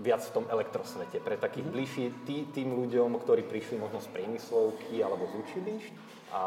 viac 0.00 0.22
v 0.26 0.34
tom 0.34 0.44
elektrosvete, 0.50 1.22
pre 1.22 1.38
takých 1.38 1.66
mm-hmm. 1.66 1.76
bližší 1.76 2.04
tý, 2.26 2.36
tým 2.50 2.74
ľuďom, 2.74 3.14
ktorí 3.22 3.46
prišli 3.46 3.78
možno 3.78 4.02
z 4.02 4.08
priemyslovky 4.10 4.98
alebo 5.02 5.30
z 5.30 5.34
učilišť 5.46 5.92
a, 6.34 6.44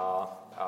a 0.58 0.68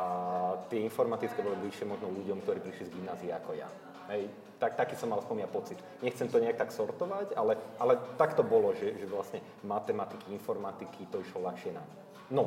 tie 0.72 0.80
informatické 0.86 1.44
boli 1.44 1.60
bližšie 1.60 1.86
možno 1.90 2.14
ľuďom, 2.14 2.40
ktorí 2.46 2.60
prišli 2.64 2.88
z 2.88 2.94
gymnázie 2.96 3.32
ako 3.36 3.52
ja. 3.58 3.68
Hej, 4.10 4.32
tak, 4.60 4.76
taký 4.76 5.00
som 5.00 5.12
mal 5.12 5.24
aspoň 5.24 5.44
ja 5.46 5.50
pocit. 5.50 5.80
Nechcem 6.04 6.28
to 6.28 6.42
nejak 6.44 6.60
tak 6.60 6.76
sortovať, 6.76 7.32
ale, 7.36 7.56
ale 7.80 7.96
tak 8.20 8.36
to 8.36 8.44
bolo, 8.44 8.76
že, 8.76 8.96
že 9.00 9.08
vlastne 9.08 9.40
matematiky, 9.64 10.36
informatiky, 10.36 11.08
to 11.08 11.24
išlo 11.24 11.48
ľahšie 11.48 11.72
na 11.72 11.84
No, 12.30 12.46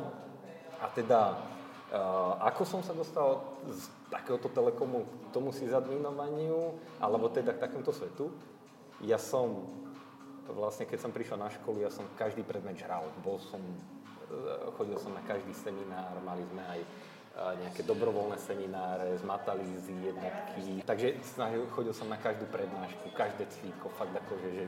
a 0.79 0.87
teda, 0.93 1.43
uh, 1.91 2.39
ako 2.47 2.63
som 2.63 2.81
sa 2.85 2.95
dostal 2.95 3.43
z 3.67 3.91
takéhoto 4.07 4.47
telekomu 4.47 5.03
k 5.03 5.27
tomu 5.35 5.51
sysadminovaniu, 5.51 6.77
alebo 7.03 7.27
teda 7.27 7.51
k 7.51 7.63
takémuto 7.67 7.91
svetu? 7.91 8.31
Ja 9.03 9.19
som 9.19 9.67
vlastne 10.51 10.83
keď 10.83 10.99
som 10.99 11.11
prišiel 11.15 11.39
na 11.39 11.47
školu, 11.47 11.83
ja 11.83 11.91
som 11.93 12.03
každý 12.19 12.43
predmet 12.43 12.75
žral. 12.75 13.07
Bol 13.23 13.39
som, 13.39 13.63
e, 14.27 14.71
chodil 14.75 14.99
som 14.99 15.15
na 15.15 15.23
každý 15.23 15.55
seminár, 15.55 16.19
mali 16.27 16.43
sme 16.51 16.63
aj 16.67 16.79
e, 16.83 16.87
nejaké 17.63 17.81
dobrovoľné 17.87 18.35
semináre 18.43 19.15
z 19.15 19.23
matalízy, 19.23 19.95
jednotky. 20.03 20.83
Takže 20.83 21.07
chodil 21.71 21.93
som 21.95 22.11
na 22.11 22.19
každú 22.19 22.43
prednášku, 22.51 23.15
každé 23.15 23.47
cvíko, 23.55 23.87
fakt 23.95 24.11
akože, 24.11 24.49
že 24.51 24.65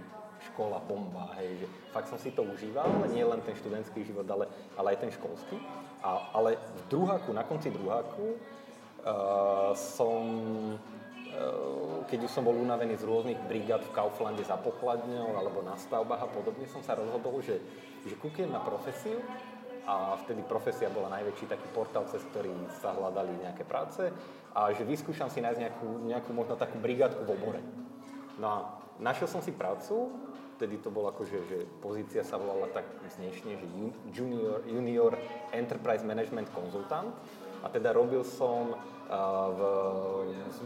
škola, 0.51 0.79
bomba, 0.83 1.33
hej, 1.41 1.65
že 1.65 1.67
fakt 1.91 2.07
som 2.11 2.19
si 2.19 2.31
to 2.31 2.45
užíval, 2.45 2.87
nie 3.09 3.23
len 3.23 3.41
ten 3.41 3.55
študentský 3.55 4.05
život, 4.05 4.27
ale, 4.29 4.45
ale 4.77 4.93
aj 4.95 5.07
ten 5.07 5.11
školský. 5.11 5.57
A, 6.05 6.37
ale 6.37 6.59
v 6.59 6.81
druháku, 6.91 7.33
na 7.33 7.41
konci 7.41 7.73
druháku 7.73 8.35
uh, 8.35 9.73
som 9.73 10.21
keď 12.05 12.19
už 12.29 12.31
som 12.31 12.45
bol 12.45 12.55
unavený 12.55 12.95
z 13.01 13.07
rôznych 13.07 13.39
brigád 13.49 13.81
v 13.81 13.93
Kauflande 13.95 14.45
za 14.45 14.55
pokladňou 14.61 15.35
alebo 15.35 15.65
na 15.65 15.73
stavbách 15.73 16.21
a 16.21 16.29
podobne, 16.29 16.69
som 16.69 16.85
sa 16.85 16.93
rozhodol, 16.93 17.41
že, 17.41 17.57
že 18.05 18.15
kúknem 18.17 18.53
na 18.53 18.61
profesiu. 18.61 19.19
A 19.85 20.17
vtedy 20.17 20.41
profesia 20.41 20.89
bola 20.89 21.13
najväčší 21.13 21.45
taký 21.45 21.69
portál, 21.69 22.09
cez 22.09 22.25
ktorý 22.33 22.49
sa 22.81 22.97
hľadali 22.97 23.37
nejaké 23.45 23.61
práce. 23.69 24.09
A 24.57 24.73
že 24.73 24.81
vyskúšam 24.81 25.29
si 25.29 25.45
nájsť 25.45 25.61
nejakú, 25.61 25.89
nejakú 26.09 26.31
možno 26.33 26.57
takú 26.57 26.81
brigádku 26.81 27.21
v 27.21 27.33
obore. 27.37 27.61
No 28.41 28.45
a 28.49 28.57
našiel 28.97 29.29
som 29.29 29.45
si 29.45 29.53
prácu, 29.53 30.09
vtedy 30.57 30.81
to 30.81 30.89
bolo 30.89 31.13
akože, 31.13 31.37
že 31.45 31.57
pozícia 31.85 32.25
sa 32.25 32.41
volala 32.41 32.65
tak 32.73 32.87
znešne, 33.13 33.61
že 33.61 33.67
junior, 34.09 34.65
junior 34.65 35.13
Enterprise 35.53 36.01
Management 36.01 36.49
Consultant 36.49 37.13
a 37.65 37.67
teda 37.73 37.89
robil 37.97 38.21
som 38.21 38.77
v 39.09 39.61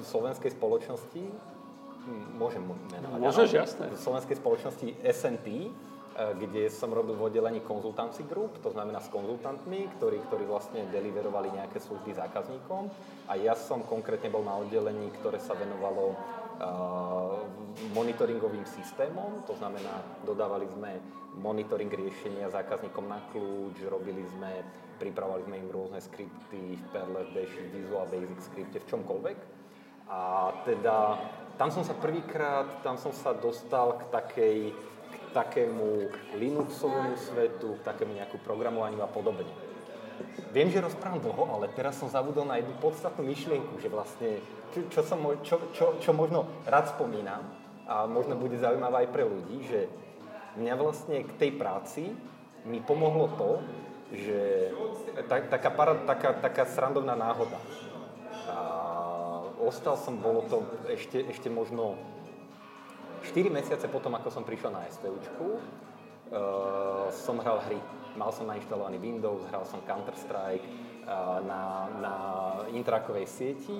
slovenskej 0.03 0.51
spoločnosti, 0.51 1.24
môžem 2.39 2.63
menovať, 2.63 3.20
Môžeš, 3.20 3.50
jasné. 3.51 3.86
V 3.91 4.00
slovenskej 4.00 4.36
spoločnosti 4.39 4.88
SNT, 5.03 5.48
kde 6.20 6.68
som 6.68 6.91
robil 6.91 7.15
v 7.15 7.32
oddelení 7.32 7.63
Consultancy 7.63 8.27
Group, 8.27 8.60
to 8.60 8.72
znamená 8.75 9.00
s 9.00 9.08
konzultantmi, 9.08 9.88
ktorí, 10.00 10.20
ktorí 10.27 10.44
vlastne 10.48 10.88
deliverovali 10.91 11.56
nejaké 11.56 11.79
služby 11.79 12.12
zákazníkom. 12.15 12.91
A 13.32 13.39
ja 13.39 13.56
som 13.56 13.84
konkrétne 13.88 14.27
bol 14.27 14.44
na 14.44 14.60
oddelení, 14.60 15.12
ktoré 15.20 15.39
sa 15.39 15.56
venovalo 15.56 16.12
uh, 16.12 17.39
monitoringovým 17.96 18.68
systémom, 18.68 19.48
to 19.48 19.56
znamená, 19.56 20.03
dodávali 20.27 20.68
sme 20.68 21.00
monitoring 21.39 21.91
riešenia 21.91 22.51
zákazníkom 22.51 23.06
na 23.08 23.24
kľúč, 23.32 23.79
robili 23.88 24.27
sme 24.36 24.51
pripravovali 25.00 25.48
sme 25.48 25.56
im 25.63 25.70
rôzne 25.72 26.03
skripty 26.03 26.75
v 26.75 26.86
Perle, 26.91 27.24
v 27.25 27.32
Dash, 27.32 27.56
Visual 27.72 28.06
Basic 28.12 28.39
skripte, 28.44 28.77
v 28.84 28.89
čomkoľvek. 28.91 29.38
A 30.12 30.51
teda 30.68 31.15
tam 31.56 31.72
som 31.72 31.88
sa 31.88 31.96
prvýkrát, 31.96 32.84
tam 32.84 33.00
som 33.00 33.15
sa 33.15 33.32
dostal 33.32 33.96
k 33.96 34.03
takej, 34.12 34.58
k 35.08 35.25
takému 35.32 36.12
Linuxovému 36.36 37.15
svetu, 37.15 37.79
k 37.79 37.86
takému 37.88 38.20
nejakú 38.20 38.38
programovaniu 38.44 39.00
a 39.00 39.10
podobne. 39.10 39.48
Viem, 40.51 40.68
že 40.68 40.84
rozprávam 40.84 41.24
dlho, 41.24 41.44
ale 41.48 41.72
teraz 41.72 41.96
som 41.96 42.12
zabudol 42.12 42.44
na 42.44 42.60
jednu 42.60 42.75
podstatnú 42.84 43.24
myšlienku, 43.24 43.79
že 43.79 43.88
vlastne, 43.88 44.44
čo, 44.75 44.84
čo, 44.91 45.01
som, 45.06 45.20
čo, 45.46 45.56
čo, 45.72 45.96
čo 46.01 46.12
možno 46.12 46.44
rád 46.68 46.91
spomínam 46.91 47.48
a 47.88 48.03
možno 48.03 48.36
bude 48.36 48.60
zaujímavé 48.60 49.08
aj 49.08 49.10
pre 49.15 49.24
ľudí, 49.24 49.58
že 49.63 49.88
mňa 50.60 50.74
vlastne 50.75 51.24
k 51.24 51.32
tej 51.39 51.51
práci 51.56 52.12
mi 52.68 52.84
pomohlo 52.84 53.32
to, 53.39 53.63
že 54.13 54.74
tak, 55.30 55.54
taká, 55.54 55.70
para, 55.70 55.94
taká, 56.06 56.34
taká 56.34 56.63
srandovná 56.66 57.13
náhoda. 57.13 57.58
A 58.50 58.58
ostal 59.62 59.98
som, 59.98 60.18
bolo 60.18 60.42
to 60.50 60.66
ešte, 60.89 61.22
ešte 61.30 61.50
možno 61.54 61.94
4 63.22 63.54
mesiace 63.54 63.86
potom, 63.86 64.16
ako 64.18 64.34
som 64.34 64.44
prišiel 64.48 64.74
na 64.74 64.88
STUčku, 64.89 65.48
uh, 65.60 67.12
som 67.13 67.38
hral 67.38 67.62
hry. 67.70 67.78
Mal 68.18 68.34
som 68.34 68.50
nainštalovaný 68.50 68.98
Windows, 68.98 69.46
hral 69.54 69.70
som 69.70 69.86
Counter-Strike 69.86 70.66
uh, 71.06 71.46
na, 71.46 71.62
na 72.01 72.16
intrakovej 72.74 73.30
sieti. 73.30 73.78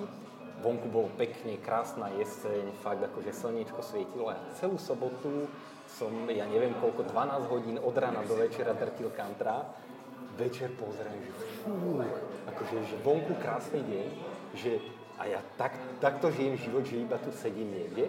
Vonku 0.60 0.92
bolo 0.92 1.08
pekne, 1.16 1.56
krásna 1.58 2.12
jeseň, 2.20 2.76
fakt 2.84 3.00
akože 3.00 3.32
slniečko 3.32 3.80
svietilo. 3.80 4.28
A 4.28 4.36
celú 4.60 4.76
sobotu 4.76 5.48
som, 5.88 6.12
ja 6.28 6.44
neviem 6.46 6.76
koľko, 6.78 7.08
12 7.08 7.50
hodín 7.50 7.76
od 7.80 7.96
rána 7.96 8.22
do 8.28 8.36
večera 8.36 8.76
drtil 8.76 9.08
Kantra 9.10 9.66
večer 10.40 10.72
pozriem, 10.80 11.20
že 11.20 11.32
fú, 11.60 12.00
akože 12.48 12.76
že 12.88 12.96
vonku 13.04 13.36
krásny 13.36 13.84
deň, 13.84 14.06
že 14.56 14.80
a 15.20 15.28
ja 15.28 15.40
tak, 15.60 15.76
takto 16.00 16.32
žijem 16.32 16.56
život, 16.56 16.88
že 16.88 17.04
iba 17.04 17.20
tu 17.20 17.28
sedím 17.36 17.68
niekde. 17.76 18.08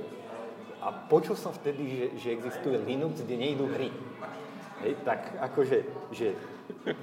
A 0.80 0.96
počul 0.96 1.36
som 1.36 1.52
vtedy, 1.52 1.84
že, 1.86 2.06
že 2.18 2.28
existuje 2.32 2.80
Linux, 2.80 3.20
kde 3.22 3.36
nejdú 3.36 3.68
hry. 3.68 3.92
Hej, 4.82 4.98
tak 5.06 5.38
akože, 5.38 5.78
že 6.10 6.34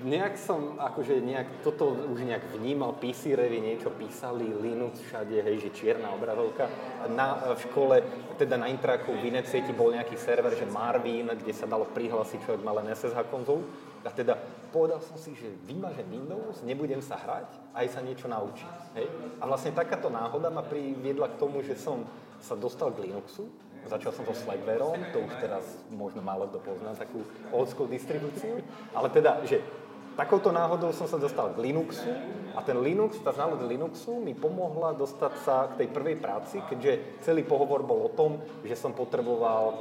nejak 0.02 0.34
som, 0.34 0.80
akože 0.80 1.22
nejak 1.22 1.62
toto 1.62 1.94
už 1.94 2.26
nejak 2.26 2.50
vnímal, 2.58 2.98
PC-revi 2.98 3.62
niečo 3.62 3.94
písali, 3.94 4.50
Linux 4.50 4.98
všade, 5.06 5.44
hej, 5.44 5.68
že 5.68 5.76
čierna 5.76 6.10
obrazovka. 6.10 6.66
Na, 7.12 7.54
v 7.54 7.60
škole, 7.70 8.02
teda 8.40 8.58
na 8.58 8.66
Intraku 8.66 9.14
v 9.14 9.30
Inecieti 9.30 9.70
bol 9.70 9.94
nejaký 9.94 10.18
server, 10.18 10.56
že 10.58 10.66
Marvin, 10.66 11.30
kde 11.30 11.54
sa 11.54 11.70
dalo 11.70 11.86
prihlásiť, 11.86 12.42
človek 12.42 12.66
mal 12.66 12.82
len 12.82 12.90
SSH 12.90 13.30
konzol. 13.30 13.62
A 14.02 14.10
teda 14.10 14.40
povedal 14.70 15.00
som 15.00 15.16
si, 15.16 15.32
že 15.34 15.48
vymažem 15.64 16.06
Windows, 16.08 16.62
nebudem 16.62 17.00
sa 17.00 17.16
hrať 17.16 17.48
aj 17.74 17.86
sa 17.90 18.00
niečo 18.04 18.26
naučiť. 18.28 18.76
Hej? 18.98 19.06
A 19.40 19.44
vlastne 19.48 19.72
takáto 19.74 20.12
náhoda 20.12 20.48
ma 20.48 20.62
priviedla 20.64 21.32
k 21.32 21.38
tomu, 21.40 21.64
že 21.64 21.78
som 21.78 22.04
sa 22.38 22.54
dostal 22.54 22.94
k 22.94 23.08
Linuxu, 23.08 23.48
Začal 23.86 24.12
som 24.12 24.26
so 24.26 24.34
Slackware, 24.34 24.84
to 25.14 25.22
už 25.22 25.32
teraz 25.40 25.64
možno 25.88 26.20
málo 26.20 26.50
kto 26.50 26.60
pozná, 26.60 26.92
takú 26.98 27.24
old 27.54 27.70
distribúciu, 27.88 28.60
ale 28.92 29.08
teda, 29.08 29.40
že 29.48 29.64
takouto 30.12 30.50
náhodou 30.50 30.90
som 30.90 31.06
sa 31.06 31.16
dostal 31.16 31.54
k 31.54 31.62
Linuxu 31.62 32.10
a 32.52 32.60
ten 32.60 32.74
Linux, 32.82 33.22
tá 33.22 33.30
znalosť 33.30 33.64
Linuxu 33.64 34.18
mi 34.18 34.34
pomohla 34.34 34.98
dostať 34.98 35.32
sa 35.46 35.70
k 35.72 35.78
tej 35.80 35.88
prvej 35.94 36.18
práci, 36.18 36.58
keďže 36.66 37.22
celý 37.22 37.46
pohovor 37.46 37.86
bol 37.86 38.10
o 38.10 38.10
tom, 38.12 38.42
že 38.66 38.74
som 38.74 38.92
potreboval, 38.92 39.78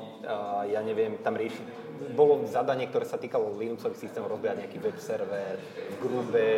ja 0.70 0.80
neviem, 0.86 1.18
tam 1.20 1.34
riešiť 1.34 1.87
bolo 2.16 2.46
zadanie, 2.48 2.88
ktoré 2.88 3.06
sa 3.06 3.18
týkalo 3.20 3.58
Linuxových 3.58 4.00
systémov, 4.00 4.32
rozbiať 4.34 4.66
nejaký 4.66 4.78
web 4.82 4.98
server, 5.02 5.58
v 5.58 5.96
grube, 6.02 6.50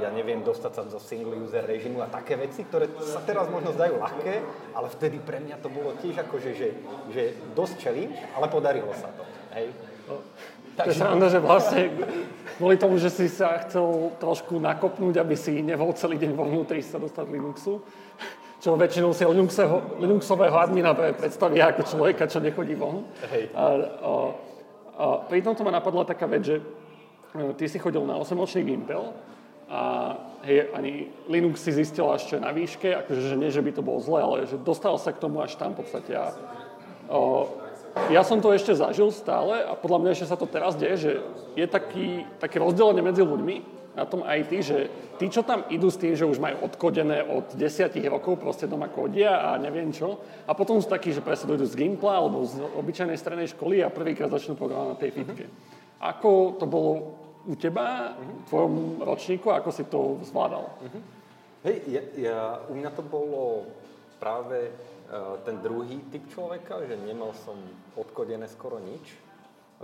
ja 0.00 0.10
neviem, 0.12 0.44
dostať 0.44 0.72
sa 0.74 0.82
do 0.84 1.00
single 1.00 1.36
user 1.40 1.64
režimu 1.64 2.04
a 2.04 2.08
také 2.10 2.36
veci, 2.36 2.66
ktoré 2.66 2.90
sa 3.00 3.22
teraz 3.24 3.48
možno 3.48 3.72
zdajú 3.72 3.96
ľahké, 3.96 4.34
ale 4.76 4.86
vtedy 4.92 5.16
pre 5.22 5.40
mňa 5.40 5.56
to 5.62 5.68
bolo 5.72 5.96
tiež 5.98 6.20
ako, 6.20 6.36
že, 6.42 6.52
že, 7.14 7.24
dosť 7.56 7.74
čelí, 7.80 8.04
ale 8.36 8.46
podarilo 8.50 8.92
sa 8.92 9.08
to. 9.14 9.24
Hej? 9.56 9.72
No, 10.04 10.20
To 10.74 10.90
je 10.90 10.98
sranda, 10.98 11.26
že 11.30 11.40
vlastne 11.40 11.80
kvôli 12.58 12.76
tomu, 12.76 12.98
že 13.00 13.08
si 13.08 13.30
sa 13.30 13.62
chcel 13.64 14.12
trošku 14.20 14.58
nakopnúť, 14.58 15.22
aby 15.22 15.38
si 15.38 15.62
nebol 15.62 15.94
celý 15.96 16.20
deň 16.20 16.30
vo 16.34 16.44
vnútri 16.44 16.82
sa 16.84 17.00
dostať 17.00 17.24
Linuxu, 17.30 17.80
čo 18.64 18.80
väčšinou 18.80 19.12
si 19.12 19.28
Linuxového, 19.28 20.00
Linuxového 20.00 20.56
admina 20.56 20.96
predstaví 20.96 21.60
ako 21.60 21.84
človeka, 21.84 22.24
čo 22.24 22.40
nechodí 22.40 22.72
von. 22.72 23.04
Hej. 23.28 23.52
A, 23.52 23.60
a, 23.60 24.12
a 24.96 25.04
pri 25.28 25.44
tomto 25.44 25.60
ma 25.68 25.76
napadla 25.76 26.08
taká 26.08 26.24
vec, 26.24 26.48
že 26.48 26.56
e, 27.36 27.52
ty 27.60 27.68
si 27.68 27.76
chodil 27.76 28.00
na 28.08 28.16
8-ročný 28.16 28.64
Gimpel 28.64 29.12
a 29.68 29.80
hej, 30.48 30.72
ani 30.72 31.12
Linux 31.28 31.60
si 31.60 31.76
zistil 31.76 32.08
až 32.08 32.24
čo 32.24 32.40
je 32.40 32.42
na 32.44 32.56
výške, 32.56 33.04
akože 33.04 33.20
že 33.20 33.36
nie, 33.36 33.52
že 33.52 33.60
by 33.60 33.70
to 33.76 33.84
bolo 33.84 34.00
zle, 34.00 34.24
ale 34.24 34.48
že 34.48 34.56
dostal 34.56 34.96
sa 34.96 35.12
k 35.12 35.20
tomu 35.20 35.44
až 35.44 35.60
tam 35.60 35.76
v 35.76 35.84
podstate. 35.84 36.16
A, 36.16 36.32
o, 37.12 37.52
ja 38.08 38.24
som 38.24 38.40
to 38.40 38.48
ešte 38.48 38.72
zažil 38.72 39.12
stále 39.12 39.60
a 39.60 39.76
podľa 39.76 39.98
mňa 40.00 40.10
ešte 40.16 40.30
sa 40.32 40.40
to 40.40 40.48
teraz 40.48 40.72
deje, 40.80 40.96
že 40.96 41.12
je 41.52 41.66
taký, 41.68 42.24
také 42.40 42.64
rozdelenie 42.64 43.04
medzi 43.04 43.20
ľuďmi 43.20 43.83
na 43.94 44.04
tom 44.04 44.26
IT, 44.26 44.50
že 44.60 44.78
tí, 45.16 45.30
čo 45.30 45.46
tam 45.46 45.64
idú 45.70 45.86
s 45.86 45.98
tým, 45.98 46.18
že 46.18 46.26
už 46.26 46.42
majú 46.42 46.66
odkodené 46.66 47.22
od 47.24 47.54
desiatich 47.54 48.04
rokov, 48.10 48.42
proste 48.42 48.66
doma 48.66 48.90
kodia 48.90 49.54
a 49.54 49.58
neviem 49.58 49.94
čo, 49.94 50.18
a 50.44 50.52
potom 50.52 50.82
sú 50.82 50.90
takí, 50.90 51.14
že 51.14 51.22
presne 51.22 51.54
dojdu 51.54 51.66
z 51.70 51.78
Gimpla 51.78 52.18
alebo 52.18 52.42
z 52.42 52.58
obyčajnej 52.58 53.18
strednej 53.18 53.48
školy 53.54 53.80
a 53.80 53.94
prvýkrát 53.94 54.30
začnú 54.34 54.58
programovať 54.58 54.90
na 54.90 55.00
tej 55.00 55.10
fitke. 55.14 55.44
Uh-huh. 55.46 56.02
Ako 56.02 56.58
to 56.58 56.66
bolo 56.66 56.92
u 57.46 57.54
teba, 57.54 58.12
uh-huh. 58.12 58.42
v 58.42 58.46
tvojom 58.50 58.74
ročníku, 59.06 59.48
ako 59.54 59.70
si 59.70 59.84
to 59.86 60.18
zvládal? 60.26 60.66
Uh-huh. 60.82 61.02
Hej, 61.64 61.76
ja, 61.88 62.02
ja, 62.20 62.38
u 62.68 62.76
mňa 62.76 62.90
to 62.92 63.02
bolo 63.06 63.70
práve 64.20 64.68
uh, 64.68 65.40
ten 65.48 65.62
druhý 65.64 66.02
typ 66.12 66.28
človeka, 66.28 66.82
že 66.84 66.98
nemal 67.00 67.32
som 67.32 67.56
odkodené 67.96 68.50
skoro 68.50 68.76
nič. 68.82 69.23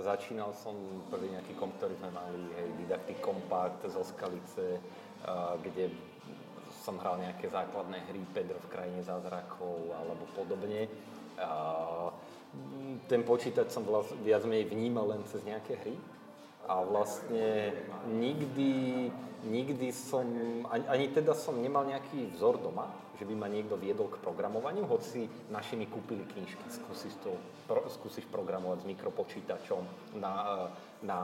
Začínal 0.00 0.56
som 0.56 0.72
prvý 1.12 1.28
nejaký 1.36 1.52
komp, 1.60 1.76
ktorý 1.76 1.92
sme 2.00 2.10
mali, 2.10 2.40
hej, 2.56 2.68
Didactic 2.80 3.20
Compact 3.20 3.84
zo 3.84 4.00
Skalice, 4.00 4.80
uh, 5.28 5.60
kde 5.60 5.92
som 6.80 6.96
hral 6.96 7.20
nejaké 7.20 7.52
základné 7.52 8.08
hry, 8.08 8.24
Pedro 8.32 8.56
v 8.64 8.70
krajine 8.72 9.04
zázrakov 9.04 9.92
alebo 9.92 10.24
podobne. 10.32 10.88
Uh, 11.36 12.08
ten 13.06 13.22
počítač 13.22 13.70
som 13.70 13.84
vlast, 13.84 14.16
viac 14.24 14.42
menej 14.48 14.72
vnímal 14.72 15.14
len 15.14 15.22
cez 15.28 15.44
nejaké 15.44 15.78
hry 15.84 15.94
a 16.66 16.82
vlastne 16.82 17.74
nikdy, 18.10 19.06
nikdy 19.46 19.88
som, 19.94 20.26
ani, 20.70 20.84
ani 20.86 21.06
teda 21.10 21.34
som 21.34 21.58
nemal 21.58 21.86
nejaký 21.86 22.30
vzor 22.34 22.58
doma, 22.58 22.90
že 23.20 23.28
by 23.28 23.36
ma 23.36 23.52
niekto 23.52 23.76
viedol 23.76 24.08
k 24.08 24.16
programovaniu, 24.24 24.88
hoci 24.88 25.28
naši 25.52 25.76
mi 25.76 25.84
kúpili 25.84 26.24
knižky, 26.24 26.64
skúsiš, 26.72 27.20
to, 27.20 27.36
pro, 27.68 27.84
skúsiš 27.92 28.24
programovať 28.32 28.80
s 28.80 28.88
mikropočítačom 28.88 29.82
na, 30.16 30.32
na 31.04 31.18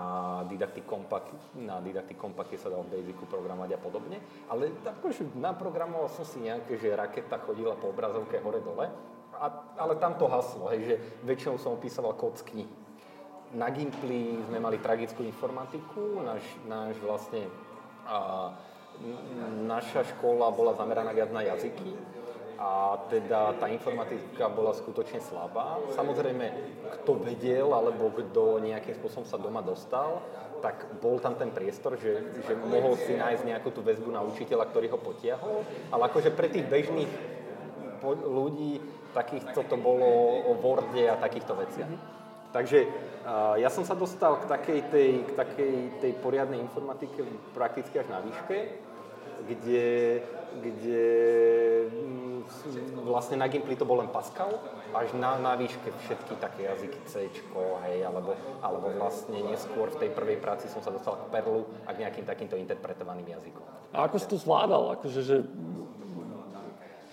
Didactic 0.44 0.84
Compact, 0.84 1.56
na 1.56 1.80
Didactic 1.80 2.20
Compact 2.20 2.52
sa 2.60 2.68
dal 2.68 2.84
v 2.84 3.00
Basicu 3.00 3.24
programovať 3.24 3.70
a 3.72 3.80
podobne, 3.80 4.20
ale 4.52 4.76
akože 4.84 5.40
naprogramoval 5.40 6.12
som 6.12 6.28
si 6.28 6.44
nejaké, 6.44 6.76
že 6.76 6.92
raketa 6.92 7.40
chodila 7.40 7.72
po 7.80 7.88
obrazovke 7.88 8.36
hore-dole, 8.44 8.92
a, 9.40 9.46
ale 9.80 9.96
tam 9.96 10.20
to 10.20 10.28
haslo, 10.28 10.68
hej, 10.76 10.84
že 10.84 10.94
väčšinou 11.24 11.56
som 11.56 11.80
opísal 11.80 12.12
kód 12.12 12.36
z 12.36 12.44
knih 12.52 12.70
na 13.54 13.70
Gimply 13.70 14.42
sme 14.50 14.58
mali 14.58 14.82
tragickú 14.82 15.22
informatiku, 15.22 16.18
náš, 16.20 16.42
náš 16.66 16.98
vlastne, 16.98 17.46
a, 18.02 18.50
naša 19.66 20.04
škola 20.16 20.50
bola 20.52 20.72
zameraná 20.74 21.12
viac 21.12 21.30
na 21.30 21.44
jazyky 21.44 21.92
a 22.56 22.96
teda 23.12 23.52
tá 23.60 23.68
informatika 23.68 24.48
bola 24.48 24.72
skutočne 24.72 25.20
slabá. 25.20 25.76
Samozrejme, 25.92 26.46
kto 27.00 27.20
vedel 27.20 27.68
alebo 27.68 28.08
kto 28.08 28.64
nejakým 28.64 28.96
spôsobom 28.96 29.28
sa 29.28 29.36
doma 29.36 29.60
dostal, 29.60 30.24
tak 30.64 30.88
bol 31.04 31.20
tam 31.20 31.36
ten 31.36 31.52
priestor, 31.52 32.00
že, 32.00 32.40
že 32.48 32.56
mohol 32.56 32.96
si 32.96 33.12
nájsť 33.12 33.44
nejakú 33.44 33.68
tú 33.76 33.84
väzbu 33.84 34.08
na 34.08 34.24
učiteľa, 34.24 34.72
ktorý 34.72 34.88
ho 34.88 34.98
potiahol, 34.98 35.68
ale 35.92 36.02
akože 36.08 36.32
pre 36.32 36.48
tých 36.48 36.64
bežných 36.64 37.12
ľudí 38.24 38.80
takých 39.12 39.52
to 39.52 39.76
bolo 39.76 40.44
o 40.48 40.56
Worde 40.56 41.12
a 41.12 41.20
takýchto 41.20 41.56
veciach. 41.56 41.92
Takže 42.56 42.88
ja 43.60 43.68
som 43.68 43.84
sa 43.84 43.92
dostal 43.92 44.40
k 44.40 44.48
takej 44.48 44.80
tej, 44.88 45.10
k 45.28 45.30
takej 45.36 45.74
tej 46.00 46.12
poriadnej 46.24 46.62
informatike 46.64 47.20
prakticky 47.52 48.00
až 48.00 48.08
na 48.08 48.24
výške, 48.24 48.85
kde, 49.44 50.22
kde 50.64 51.04
mm, 51.92 53.06
vlastne 53.06 53.36
na 53.36 53.46
Gimply 53.50 53.76
to 53.76 53.84
bol 53.84 54.00
len 54.00 54.08
Pascal, 54.08 54.56
až 54.96 55.12
na, 55.12 55.36
na 55.36 55.58
výške 55.60 55.92
všetky 56.08 56.40
také 56.40 56.64
jazyky 56.72 57.00
C, 57.04 57.28
hej, 57.84 57.98
alebo, 58.06 58.32
alebo 58.64 58.88
vlastne 58.96 59.44
neskôr 59.44 59.92
v 59.92 60.06
tej 60.06 60.10
prvej 60.16 60.40
práci 60.40 60.72
som 60.72 60.80
sa 60.80 60.88
dostal 60.88 61.20
k 61.20 61.28
Perlu 61.28 61.68
a 61.84 61.92
k 61.92 62.06
nejakým 62.06 62.24
takýmto 62.24 62.56
interpretovaným 62.56 63.28
jazykom. 63.28 63.92
A 63.92 64.08
ako 64.08 64.16
si 64.16 64.26
to 64.26 64.36
zvládal? 64.40 64.96
Akože, 64.96 65.20
že 65.20 65.36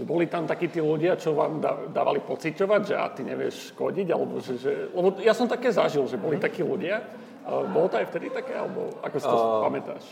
boli 0.04 0.28
tam 0.28 0.50
takí 0.50 0.68
tí 0.68 0.82
ľudia, 0.84 1.16
čo 1.16 1.38
vám 1.38 1.62
dávali 1.94 2.20
pociťovať, 2.26 2.82
že 2.84 2.96
a 2.98 3.08
ty 3.14 3.22
nevieš 3.24 3.78
kodiť, 3.78 4.08
alebo 4.12 4.42
že, 4.42 4.60
že... 4.60 4.72
Lebo 4.92 5.22
ja 5.22 5.32
som 5.32 5.48
také 5.48 5.72
zažil, 5.72 6.04
že 6.10 6.20
boli 6.20 6.42
takí 6.42 6.66
ľudia. 6.66 7.00
Bolo 7.44 7.92
to 7.92 8.00
aj 8.00 8.08
vtedy 8.08 8.32
také, 8.32 8.56
alebo 8.56 8.88
ako 9.04 9.18
si 9.20 9.28
to 9.28 9.36
uh, 9.36 9.68
pamätáš? 9.68 10.06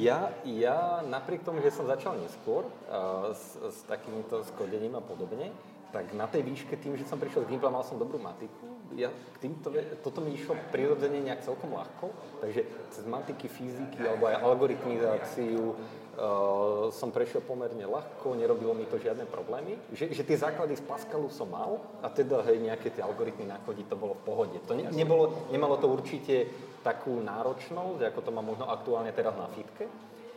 Ja, 0.00 0.32
ja 0.48 1.04
napriek 1.04 1.44
tomu, 1.44 1.60
že 1.60 1.68
som 1.68 1.84
začal 1.84 2.16
neskôr 2.16 2.64
uh, 2.64 3.32
s, 3.36 3.60
s 3.60 3.78
takýmto 3.84 4.40
skodením 4.48 4.96
a 4.96 5.02
podobne, 5.04 5.52
tak 5.92 6.12
na 6.16 6.28
tej 6.28 6.44
výške 6.44 6.76
tým, 6.80 6.96
že 6.96 7.08
som 7.08 7.20
prišiel 7.20 7.44
z 7.44 7.52
Gimpla, 7.52 7.72
mal 7.72 7.84
som 7.84 8.00
dobrú 8.00 8.16
matiku. 8.20 8.72
Ja 8.96 9.12
k 9.12 9.36
týmto, 9.40 9.68
toto 10.00 10.24
mi 10.24 10.32
išlo 10.32 10.56
prirodzene 10.72 11.20
nejak 11.20 11.44
celkom 11.44 11.76
ľahko, 11.76 12.12
takže 12.40 12.64
cez 12.92 13.04
matiky, 13.04 13.48
fyziky 13.52 14.00
alebo 14.04 14.28
aj 14.32 14.36
algoritmizáciu, 14.40 15.76
Uh, 16.18 16.90
som 16.90 17.14
prešiel 17.14 17.38
pomerne 17.46 17.86
ľahko, 17.86 18.34
nerobilo 18.34 18.74
mi 18.74 18.90
to 18.90 18.98
žiadne 18.98 19.22
problémy. 19.30 19.78
Že, 19.94 20.18
že 20.18 20.26
tie 20.26 20.34
základy 20.34 20.74
z 20.74 20.82
Pascalu 20.82 21.30
som 21.30 21.46
mal 21.46 21.78
a 22.02 22.10
teda 22.10 22.42
hej, 22.42 22.58
nejaké 22.58 22.90
tie 22.90 23.06
algoritmy 23.06 23.46
nakodiť 23.46 23.86
to 23.86 23.94
bolo 23.94 24.18
v 24.18 24.26
pohode. 24.26 24.58
To 24.66 24.74
ne, 24.74 24.90
nebolo, 24.90 25.46
nemalo 25.54 25.78
to 25.78 25.86
určite 25.86 26.50
takú 26.88 27.20
náročnosť, 27.20 28.00
ako 28.08 28.20
to 28.24 28.30
má 28.32 28.40
možno 28.40 28.64
aktuálne 28.64 29.12
teraz 29.12 29.36
na 29.36 29.44
fitke, 29.52 29.84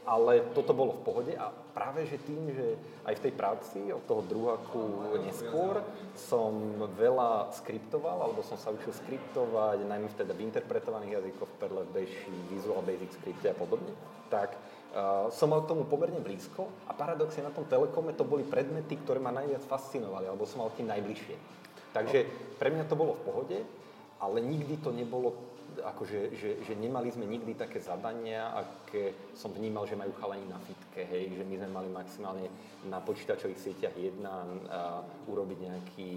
ale 0.04 0.52
toto 0.52 0.74
bolo 0.74 0.98
v 0.98 1.04
pohode 1.06 1.34
a 1.38 1.48
práve 1.48 2.04
že 2.10 2.18
tým, 2.26 2.52
že 2.52 2.76
aj 3.06 3.22
v 3.22 3.24
tej 3.30 3.34
práci 3.38 3.80
od 3.94 4.04
toho 4.04 4.26
druháku 4.26 5.16
neskôr 5.24 5.80
som 6.18 6.52
veľa 6.98 7.54
skriptoval, 7.56 8.28
alebo 8.28 8.42
som 8.44 8.58
sa 8.58 8.74
učil 8.74 8.92
skriptovať, 8.92 9.86
najmä 9.86 10.10
teda 10.12 10.34
v 10.36 10.50
interpretovaných 10.50 11.22
jazykoch, 11.22 11.52
Perle, 11.62 11.86
Beši, 11.94 12.34
Visual 12.52 12.82
Basic 12.82 13.14
Script 13.16 13.46
a 13.46 13.56
podobne, 13.56 13.94
tak 14.28 14.58
uh, 14.58 15.30
som 15.30 15.54
mal 15.54 15.64
k 15.64 15.72
tomu 15.72 15.86
pomerne 15.86 16.20
blízko 16.20 16.68
a 16.90 16.98
paradoxne 16.98 17.46
na 17.46 17.54
tom 17.54 17.64
telekome 17.70 18.18
to 18.18 18.26
boli 18.26 18.42
predmety, 18.42 18.98
ktoré 19.06 19.22
ma 19.22 19.32
najviac 19.32 19.64
fascinovali, 19.70 20.26
alebo 20.28 20.50
som 20.50 20.66
mal 20.66 20.74
tým 20.74 20.90
najbližšie. 20.90 21.38
Takže 21.94 22.26
pre 22.58 22.74
mňa 22.74 22.90
to 22.90 22.98
bolo 22.98 23.16
v 23.16 23.24
pohode, 23.28 23.60
ale 24.18 24.38
nikdy 24.42 24.82
to 24.82 24.90
nebolo 24.90 25.51
akože, 25.80 26.36
že, 26.36 26.50
že 26.68 26.74
nemali 26.76 27.08
sme 27.08 27.24
nikdy 27.24 27.56
také 27.56 27.80
zadania, 27.80 28.52
aké 28.52 29.32
som 29.32 29.56
vnímal, 29.56 29.88
že 29.88 29.96
majú 29.96 30.12
chalani 30.20 30.44
na 30.52 30.60
fitke, 30.60 31.08
hej, 31.08 31.32
že 31.40 31.44
my 31.48 31.56
sme 31.56 31.70
mali 31.72 31.88
maximálne 31.88 32.48
na 32.92 33.00
počítačových 33.00 33.62
sieťach 33.62 33.96
jedna 33.96 34.44
a 34.68 35.00
urobiť 35.32 35.58
nejaký, 35.64 36.12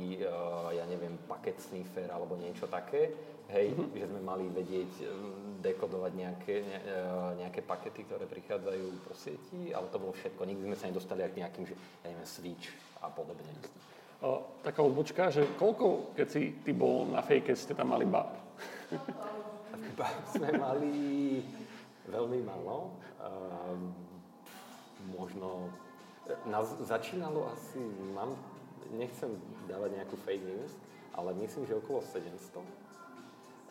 ja 0.74 0.84
neviem, 0.90 1.14
paket 1.30 1.60
sniffer 1.62 2.10
alebo 2.10 2.34
niečo 2.34 2.66
také, 2.66 3.14
hej, 3.52 3.76
mm-hmm. 3.76 3.94
že 3.94 4.06
sme 4.10 4.20
mali 4.24 4.44
vedieť 4.50 4.92
dekodovať 5.60 6.12
nejaké, 6.12 6.54
ne, 6.64 6.78
nejaké 7.44 7.60
pakety, 7.64 8.04
ktoré 8.04 8.24
prichádzajú 8.28 8.86
po 9.04 9.12
sieti, 9.16 9.72
ale 9.72 9.88
to 9.88 10.00
bolo 10.00 10.12
všetko. 10.12 10.44
Nikdy 10.44 10.62
sme 10.72 10.76
sa 10.76 10.88
nedostali 10.88 11.24
k 11.24 11.40
nejakým, 11.40 11.64
že, 11.68 11.74
ja 12.04 12.12
neviem, 12.12 12.28
switch 12.28 12.72
a 13.00 13.08
podobne. 13.08 13.48
O, 14.24 14.60
taká 14.64 14.80
odbočka, 14.80 15.28
že 15.28 15.44
koľko, 15.60 16.16
keď 16.16 16.26
si 16.28 16.56
ty 16.64 16.72
bol 16.72 17.04
na 17.08 17.20
fejke, 17.20 17.52
ste 17.52 17.76
tam 17.76 17.92
mali 17.92 18.08
bab? 18.08 18.43
Sme 20.34 20.48
mali 20.58 20.92
veľmi 22.10 22.40
málo. 22.44 22.92
Um, 23.22 23.94
možno 25.14 25.68
nás 26.48 26.72
začínalo 26.80 27.52
asi, 27.52 27.80
mám, 28.16 28.36
nechcem 28.96 29.36
dávať 29.68 30.00
nejakú 30.00 30.16
fake 30.24 30.44
news, 30.44 30.72
ale 31.12 31.36
myslím, 31.44 31.68
že 31.68 31.76
okolo 31.76 32.00
700. 32.00 32.64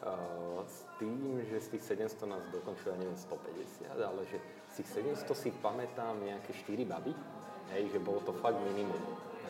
Uh, 0.04 0.60
s 0.68 0.84
tým, 1.00 1.40
že 1.48 1.64
z 1.64 1.68
tých 1.78 1.84
700 2.12 2.28
nás 2.28 2.44
dokončuje, 2.52 2.92
neviem, 3.00 3.16
150, 3.16 3.88
ale 4.04 4.22
že 4.28 4.38
z 4.76 4.84
tých 4.84 4.90
700 5.16 5.32
si 5.32 5.50
pamätám 5.64 6.20
nejaké 6.20 6.52
4 6.52 6.84
baby, 6.84 7.14
hej, 7.72 7.84
že 7.88 8.00
bolo 8.04 8.20
to 8.28 8.36
fakt 8.44 8.60
minimum. 8.68 9.00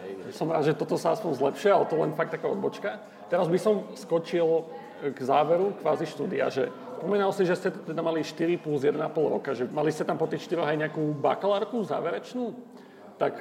Hej. 0.03 0.36
Som 0.36 0.53
rád, 0.53 0.69
že 0.69 0.77
toto 0.77 0.93
sa 0.99 1.17
aspoň 1.17 1.31
zlepšia, 1.41 1.73
ale 1.73 1.89
to 1.89 1.95
len 1.97 2.13
fakt 2.13 2.38
taká 2.38 2.45
odbočka. 2.45 3.01
Teraz 3.33 3.49
by 3.49 3.57
som 3.57 3.89
skočil 3.97 4.67
k 5.11 5.19
záveru 5.19 5.75
kvázi 5.83 6.07
štúdia, 6.07 6.47
že 6.47 6.71
spomínal 7.03 7.35
si, 7.35 7.43
že 7.43 7.59
ste 7.59 7.69
teda 7.75 7.99
mali 7.99 8.23
4 8.23 8.63
plus 8.63 8.87
1,5 8.87 8.95
roka, 9.27 9.51
že 9.51 9.67
mali 9.67 9.91
ste 9.91 10.07
tam 10.07 10.15
po 10.15 10.31
tých 10.31 10.47
4 10.47 10.63
aj 10.63 10.77
nejakú 10.87 11.03
bakalárku 11.19 11.83
záverečnú? 11.83 12.55
tak 13.17 13.39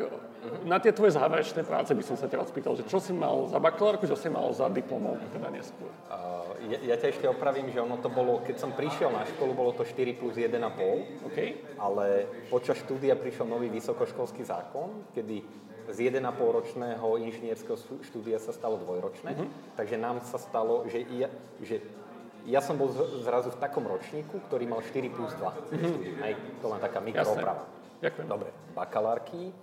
na 0.63 0.79
tie 0.79 0.93
tvoje 0.93 1.17
záverečné 1.17 1.65
práce 1.65 1.95
by 1.95 2.05
som 2.05 2.17
sa 2.19 2.29
ťa 2.29 2.45
spýtal, 2.47 2.75
že 2.77 2.85
čo 2.87 2.99
si 2.99 3.15
mal 3.15 3.49
za 3.49 3.59
bakalárku, 3.63 4.05
čo 4.07 4.19
si 4.19 4.29
mal 4.29 4.51
za 4.55 4.69
diplomov 4.69 5.19
teda 5.33 5.49
neskôr? 5.49 5.91
Uh, 6.07 6.55
ja, 6.71 6.79
ja 6.93 6.97
ťa 6.99 7.09
ešte 7.15 7.27
opravím, 7.27 7.71
že 7.73 7.81
ono 7.81 7.99
to 7.99 8.13
bolo, 8.13 8.43
keď 8.45 8.63
som 8.63 8.71
prišiel 8.75 9.11
na 9.11 9.25
školu, 9.27 9.57
bolo 9.57 9.73
to 9.73 9.87
4 9.87 10.19
plus 10.19 10.37
1,5, 10.37 11.27
okay. 11.27 11.63
ale 11.79 12.29
počas 12.53 12.79
štúdia 12.83 13.17
prišiel 13.17 13.49
nový 13.49 13.73
vysokoškolský 13.73 14.45
zákon, 14.45 15.09
kedy 15.17 15.43
z 15.91 15.99
1,5 16.13 16.23
ročného 16.39 17.07
inžinierského 17.19 17.75
štúdia 18.07 18.39
sa 18.39 18.55
stalo 18.55 18.79
dvojročné, 18.79 19.35
uh-huh. 19.35 19.49
takže 19.75 19.99
nám 19.99 20.23
sa 20.23 20.39
stalo, 20.39 20.87
že 20.87 21.03
ja, 21.17 21.27
že 21.59 21.83
ja 22.47 22.63
som 22.63 22.79
bol 22.79 22.91
zrazu 23.23 23.51
v 23.51 23.59
takom 23.59 23.87
ročníku, 23.87 24.39
ktorý 24.47 24.67
mal 24.71 24.83
4 24.83 25.15
plus 25.15 25.35
2. 25.35 25.43
Uh-huh. 25.43 26.23
Hej, 26.27 26.35
to 26.63 26.67
len 26.71 26.81
taká 26.83 27.03
mikrooprava. 27.03 27.67
Ďakujem. 28.03 28.27
Dobre, 28.27 28.51
bakalárky. 28.75 29.55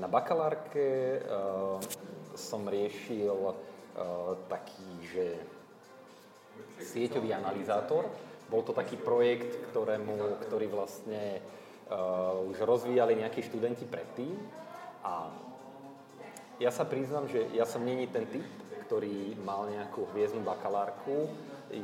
Na 0.00 0.08
bakalárke 0.08 1.20
som 2.32 2.64
riešil 2.64 3.36
taký, 4.48 4.90
že 5.12 5.26
sieťový 6.80 7.36
analyzátor. 7.36 8.08
Bol 8.48 8.64
to 8.64 8.72
taký 8.72 8.96
projekt, 8.96 9.56
ktorému, 9.68 10.40
ktorý 10.48 10.72
vlastne 10.72 11.44
už 12.48 12.56
rozvíjali 12.64 13.20
nejakí 13.20 13.44
študenti 13.44 13.84
predtým. 13.84 14.32
A 15.04 15.28
ja 16.58 16.70
sa 16.72 16.88
priznám, 16.88 17.28
že 17.28 17.44
ja 17.52 17.68
som 17.68 17.84
není 17.84 18.08
ten 18.08 18.24
typ, 18.26 18.44
ktorý 18.88 19.36
mal 19.44 19.68
nejakú 19.68 20.08
hviezdnu 20.12 20.40
bakalárku. 20.44 21.28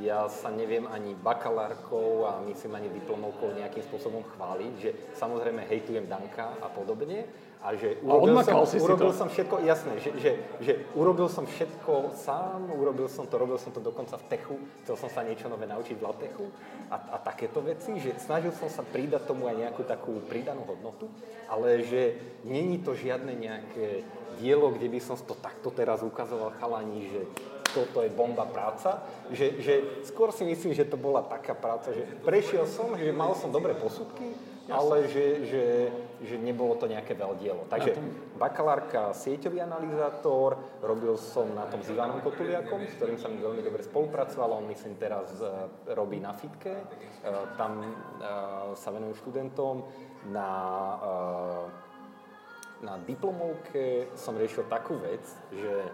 Ja 0.04 0.28
sa 0.30 0.52
neviem 0.52 0.86
ani 0.86 1.16
bakalárkou 1.18 2.28
a 2.28 2.38
myslím 2.46 2.78
ani 2.78 2.88
diplomovkou 2.92 3.56
nejakým 3.56 3.84
spôsobom 3.90 4.22
chváliť, 4.36 4.72
že 4.78 4.90
samozrejme 5.18 5.66
hejtujem 5.66 6.06
Danka 6.06 6.54
a 6.62 6.68
podobne, 6.70 7.26
a 7.60 7.76
že 7.76 8.00
urobil, 8.00 8.40
a 8.40 8.44
som, 8.44 8.64
si 8.64 8.80
urobil 8.80 9.12
si 9.12 9.16
to. 9.16 9.20
som 9.20 9.28
všetko, 9.28 9.54
jasné, 9.68 9.92
že, 10.00 10.10
že, 10.16 10.30
že 10.64 10.72
urobil 10.96 11.28
som 11.28 11.44
všetko 11.44 12.16
sám, 12.16 12.72
urobil 12.72 13.04
som 13.04 13.28
to, 13.28 13.36
robil 13.36 13.60
som 13.60 13.68
to 13.68 13.84
dokonca 13.84 14.16
v 14.16 14.24
techu, 14.32 14.56
chcel 14.84 14.96
som 14.96 15.12
sa 15.12 15.20
niečo 15.20 15.44
nové 15.52 15.68
naučiť 15.68 15.92
v 16.00 16.04
latechu 16.08 16.48
a, 16.88 16.96
a 16.96 17.16
takéto 17.20 17.60
veci, 17.60 18.00
že 18.00 18.16
snažil 18.16 18.56
som 18.56 18.72
sa 18.72 18.80
pridať 18.80 19.28
tomu 19.28 19.44
aj 19.44 19.60
nejakú 19.60 19.84
takú 19.84 20.24
pridanú 20.24 20.64
hodnotu, 20.64 21.12
ale 21.52 21.84
že 21.84 22.16
není 22.48 22.80
to 22.80 22.96
žiadne 22.96 23.36
nejaké 23.36 24.08
dielo, 24.40 24.72
kde 24.72 24.88
by 24.88 25.00
som 25.04 25.20
to 25.20 25.36
takto 25.36 25.68
teraz 25.68 26.00
ukazoval 26.00 26.56
chalani, 26.56 27.12
že 27.12 27.20
toto 27.76 28.02
je 28.02 28.10
bomba 28.10 28.48
práca, 28.48 29.04
že, 29.30 29.60
že 29.62 30.02
skôr 30.08 30.32
si 30.34 30.42
myslím, 30.48 30.74
že 30.74 30.88
to 30.88 30.98
bola 30.98 31.22
taká 31.22 31.54
práca, 31.54 31.94
že 31.94 32.02
prešiel 32.24 32.66
som, 32.66 32.96
že 32.98 33.12
mal 33.14 33.36
som 33.38 33.52
dobré 33.52 33.76
posudky, 33.78 34.34
ale 34.66 35.06
že, 35.06 35.26
že, 35.46 35.64
že 36.20 36.36
nebolo 36.36 36.76
to 36.76 36.84
nejaké 36.84 37.16
veľdielo. 37.16 37.64
Takže 37.72 37.96
bakalárka 38.36 39.16
sieťový 39.16 39.64
analyzátor, 39.64 40.60
robil 40.84 41.16
som 41.16 41.48
na 41.56 41.64
tom 41.68 41.80
s 41.80 41.88
Ivanom 41.88 42.20
Kotuliakom, 42.20 42.84
s 42.84 42.96
ktorým 43.00 43.16
sa 43.16 43.32
mi 43.32 43.40
veľmi 43.40 43.64
dobre 43.64 43.80
spolupracoval, 43.80 44.60
on 44.60 44.68
myslím 44.68 45.00
teraz 45.00 45.32
uh, 45.40 45.68
robí 45.96 46.20
na 46.20 46.36
Fitke, 46.36 46.76
uh, 46.76 47.56
tam 47.56 47.80
uh, 47.80 48.76
sa 48.76 48.92
venujú 48.92 49.16
študentom, 49.24 49.84
na, 50.28 50.52
na 52.84 53.00
diplomovke 53.08 54.12
som 54.20 54.36
riešil 54.36 54.68
takú 54.68 55.00
vec, 55.00 55.24
že 55.48 55.88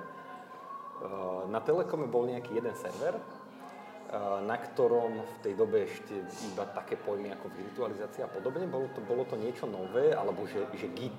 na 1.47 1.63
Telekome 1.63 2.11
bol 2.11 2.27
nejaký 2.27 2.59
jeden 2.59 2.75
server, 2.75 3.15
na 4.47 4.57
ktorom 4.57 5.19
v 5.19 5.37
tej 5.43 5.55
dobe 5.59 5.87
ešte 5.87 6.15
iba 6.47 6.65
také 6.71 6.95
pojmy 6.95 7.35
ako 7.35 7.51
virtualizácia 7.51 8.27
a 8.27 8.31
podobne, 8.31 8.71
bolo 8.71 8.87
to, 8.95 9.01
bolo 9.03 9.27
to 9.27 9.35
niečo 9.35 9.67
nové, 9.67 10.15
alebo 10.15 10.47
že, 10.47 10.67
že 10.79 10.87
Git. 10.95 11.19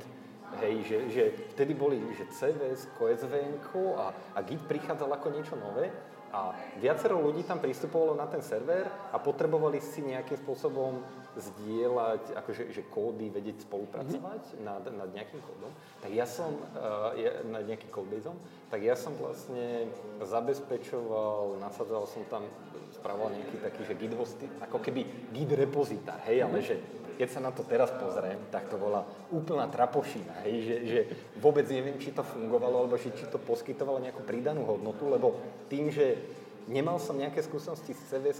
Hej, 0.63 0.75
že, 0.87 0.97
že 1.11 1.23
vtedy 1.51 1.75
boli 1.75 1.99
že 2.15 2.23
CVS, 2.31 2.87
SVN 2.95 3.59
a, 3.99 4.15
a 4.15 4.39
Git 4.47 4.63
prichádzal 4.63 5.11
ako 5.19 5.27
niečo 5.35 5.59
nové 5.59 5.91
a 6.37 6.53
viacero 6.77 7.17
ľudí 7.17 7.41
tam 7.41 7.57
pristupovalo 7.57 8.13
na 8.13 8.29
ten 8.29 8.45
server 8.45 8.85
a 9.09 9.17
potrebovali 9.17 9.81
si 9.81 10.05
nejakým 10.05 10.37
spôsobom 10.45 11.01
zdieľať, 11.33 12.37
akože 12.37 12.69
že 12.73 12.85
kódy, 12.89 13.33
vedieť 13.33 13.65
spolupracovať 13.65 14.43
mm-hmm. 14.53 14.65
nad, 14.65 14.83
nad 14.85 15.09
nejakým 15.13 15.41
kódom, 15.41 15.73
tak 16.01 16.13
ja 16.13 16.29
som, 16.29 16.53
uh, 16.77 17.13
ja, 17.17 17.41
nad 17.45 17.65
nejakým 17.65 17.89
codebaseom, 17.89 18.37
tak 18.69 18.85
ja 18.85 18.93
som 18.93 19.13
vlastne 19.17 19.89
zabezpečoval, 20.21 21.57
nasadzoval 21.61 22.05
som 22.09 22.25
tam, 22.29 22.45
spravoval 22.93 23.33
nejaký 23.33 23.57
taký, 23.61 23.81
že 23.85 23.93
git 23.97 24.13
hosty, 24.13 24.45
ako 24.61 24.77
keby 24.81 25.05
git 25.33 25.49
repozitár, 25.53 26.21
hej, 26.25 26.41
mm-hmm. 26.41 26.53
ale 26.53 26.65
že 26.65 26.75
keď 27.17 27.27
sa 27.33 27.41
na 27.41 27.49
to 27.49 27.65
teraz 27.65 27.89
pozriem, 27.97 28.37
tak 28.53 28.69
to 28.69 28.77
bola 28.77 29.01
úplná 29.33 29.65
trapošina, 29.65 30.45
hej, 30.45 30.55
že, 30.61 30.75
že 30.85 30.99
vôbec 31.41 31.65
neviem, 31.65 31.97
či 31.97 32.13
to 32.13 32.21
fungovalo, 32.21 32.85
alebo 32.85 32.95
či, 33.01 33.09
či 33.17 33.25
to 33.25 33.41
poskytovalo 33.41 33.97
nejakú 33.97 34.21
pridanú 34.21 34.63
hodnotu, 34.69 35.09
lebo 35.09 35.33
tým, 35.65 35.89
že 35.89 36.21
nemal 36.69 36.99
som 36.99 37.17
nejaké 37.17 37.41
skúsenosti 37.41 37.95
z 37.95 38.01
CVS, 38.11 38.39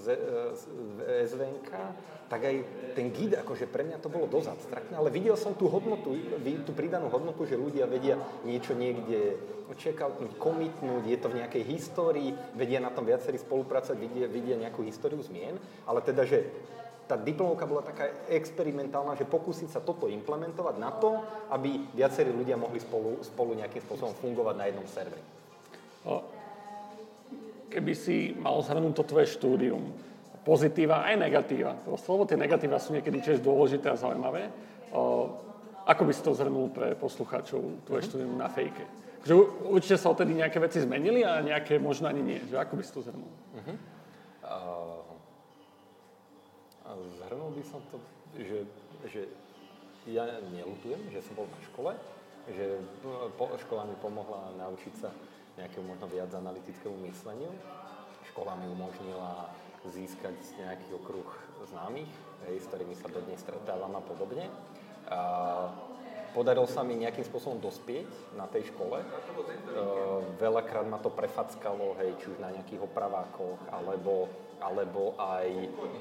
z, 0.00 0.06
z 0.56 0.64
SVNK, 1.34 1.70
tak 2.30 2.40
aj 2.48 2.56
ten 2.96 3.12
gid, 3.12 3.36
akože 3.36 3.68
pre 3.68 3.84
mňa 3.84 4.00
to 4.00 4.08
bolo 4.08 4.24
dosť 4.30 4.48
abstraktné, 4.56 4.94
ale 4.96 5.12
videl 5.12 5.36
som 5.36 5.52
tú 5.52 5.68
hodnotu, 5.68 6.16
tú 6.64 6.72
pridanú 6.72 7.12
hodnotu, 7.12 7.44
že 7.44 7.60
ľudia 7.60 7.84
vedia 7.84 8.16
niečo 8.46 8.72
niekde 8.72 9.36
checkoutnúť, 9.74 10.38
komitnúť, 10.38 11.02
je 11.04 11.18
to 11.18 11.28
v 11.28 11.38
nejakej 11.42 11.62
histórii, 11.66 12.30
vedia 12.54 12.78
na 12.78 12.94
tom 12.94 13.04
viacerí 13.04 13.36
spolupracovať, 13.42 13.98
vidia, 13.98 14.26
vidia 14.30 14.56
nejakú 14.56 14.86
históriu 14.86 15.20
zmien, 15.20 15.58
ale 15.84 16.00
teda, 16.00 16.22
že 16.24 16.46
tá 17.04 17.20
diplomovka 17.20 17.68
bola 17.68 17.84
taká 17.84 18.08
experimentálna, 18.32 19.14
že 19.14 19.28
pokúsiť 19.28 19.68
sa 19.68 19.80
toto 19.84 20.08
implementovať 20.08 20.76
na 20.80 20.90
to, 20.96 21.20
aby 21.52 21.84
viacerí 21.92 22.32
ľudia 22.32 22.56
mohli 22.56 22.80
spolu, 22.80 23.20
spolu 23.20 23.56
nejakým 23.60 23.84
spôsobom 23.84 24.16
fungovať 24.16 24.54
na 24.56 24.64
jednom 24.72 24.86
serveri 24.88 25.24
keby 27.74 27.92
si 27.98 28.30
mal 28.38 28.62
zhrnúť 28.62 28.94
to 28.94 29.02
tvoje 29.02 29.34
štúdium, 29.34 29.90
pozitíva 30.46 31.02
aj 31.02 31.18
negatíva, 31.18 31.74
lebo 31.82 32.22
tie 32.22 32.38
negatíva 32.38 32.78
sú 32.78 32.94
niekedy 32.94 33.18
tiež 33.18 33.38
dôležité 33.42 33.90
a 33.90 33.98
zaujímavé, 33.98 34.46
ako 35.84 36.02
by 36.06 36.12
si 36.14 36.22
to 36.22 36.38
zhrnul 36.38 36.70
pre 36.70 36.94
poslucháčov 36.94 37.82
tvoje 37.82 38.06
mm-hmm. 38.06 38.08
štúdium 38.08 38.34
na 38.38 38.46
fejke? 38.46 38.86
Že 39.24 39.34
určite 39.72 39.96
sa 39.98 40.12
odtedy 40.12 40.36
nejaké 40.36 40.60
veci 40.60 40.84
zmenili 40.84 41.24
a 41.24 41.40
nejaké 41.40 41.80
možno 41.80 42.12
ani 42.12 42.20
nie. 42.20 42.40
Že 42.44 42.60
ako 42.60 42.72
by 42.76 42.82
si 42.84 42.92
to 42.92 43.00
zhrnul? 43.00 43.32
Uh-huh. 43.32 43.76
Uh, 44.44 45.00
zhrnul 46.92 47.50
by 47.56 47.64
som 47.64 47.80
to, 47.88 47.96
že, 48.36 48.58
že 49.08 49.22
ja 50.04 50.40
nelutujem, 50.52 51.00
že 51.08 51.24
som 51.24 51.34
bol 51.38 51.48
na 51.48 51.60
škole, 51.72 51.92
že 52.52 52.76
po, 53.40 53.48
škola 53.56 53.88
mi 53.88 53.96
pomohla 54.04 54.52
naučiť 54.60 54.94
sa 55.00 55.08
nejakému 55.56 55.96
možno 55.96 56.06
viac 56.12 56.28
analytickému 56.34 57.08
mysleniu. 57.08 57.48
Škola 58.28 58.58
mi 58.60 58.68
umožnila 58.68 59.48
získať 59.88 60.36
nejaký 60.60 60.96
okruh 60.96 61.28
známych, 61.72 62.08
hej, 62.48 62.56
s 62.60 62.68
ktorými 62.68 62.96
sa 62.96 63.08
dodnes 63.08 63.40
stretávam 63.40 63.92
a 63.96 64.02
podobne. 64.04 64.48
A 65.08 65.20
podarilo 66.32 66.64
sa 66.66 66.82
mi 66.82 66.96
nejakým 66.96 67.24
spôsobom 67.24 67.60
dospieť 67.60 68.08
na 68.34 68.48
tej 68.48 68.72
škole. 68.72 69.00
E, 69.00 69.06
veľakrát 70.40 70.88
ma 70.88 70.98
to 70.98 71.12
prefackalo, 71.12 71.96
hej, 72.00 72.16
či 72.20 72.32
už 72.32 72.38
na 72.40 72.50
nejakých 72.52 72.84
opravákoch, 72.84 73.60
alebo, 73.70 74.28
alebo 74.64 75.12
aj 75.20 75.48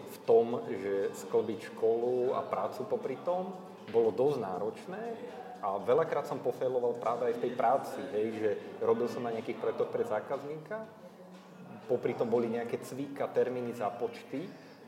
v 0.07 0.17
tom, 0.23 0.63
že 0.71 1.11
sklbiť 1.27 1.75
školu 1.75 2.31
a 2.31 2.47
prácu 2.47 2.87
popri 2.87 3.19
tom 3.27 3.51
bolo 3.91 4.15
dosť 4.15 4.39
náročné, 4.39 5.03
a 5.63 5.79
veľakrát 5.79 6.27
som 6.27 6.43
pofailoval 6.43 6.99
práve 6.99 7.31
aj 7.31 7.39
v 7.39 7.43
tej 7.47 7.51
práci, 7.55 8.01
hej, 8.11 8.27
že 8.35 8.49
robil 8.83 9.07
som 9.07 9.23
na 9.23 9.31
nejakých 9.31 9.63
projektoch 9.63 9.95
pre 9.95 10.03
zákazníka, 10.03 10.83
popri 11.87 12.19
tom 12.19 12.27
boli 12.27 12.51
nejaké 12.51 12.83
cvíka, 12.83 13.31
termíny 13.31 13.71
za 13.71 13.87
počty, 13.95 14.43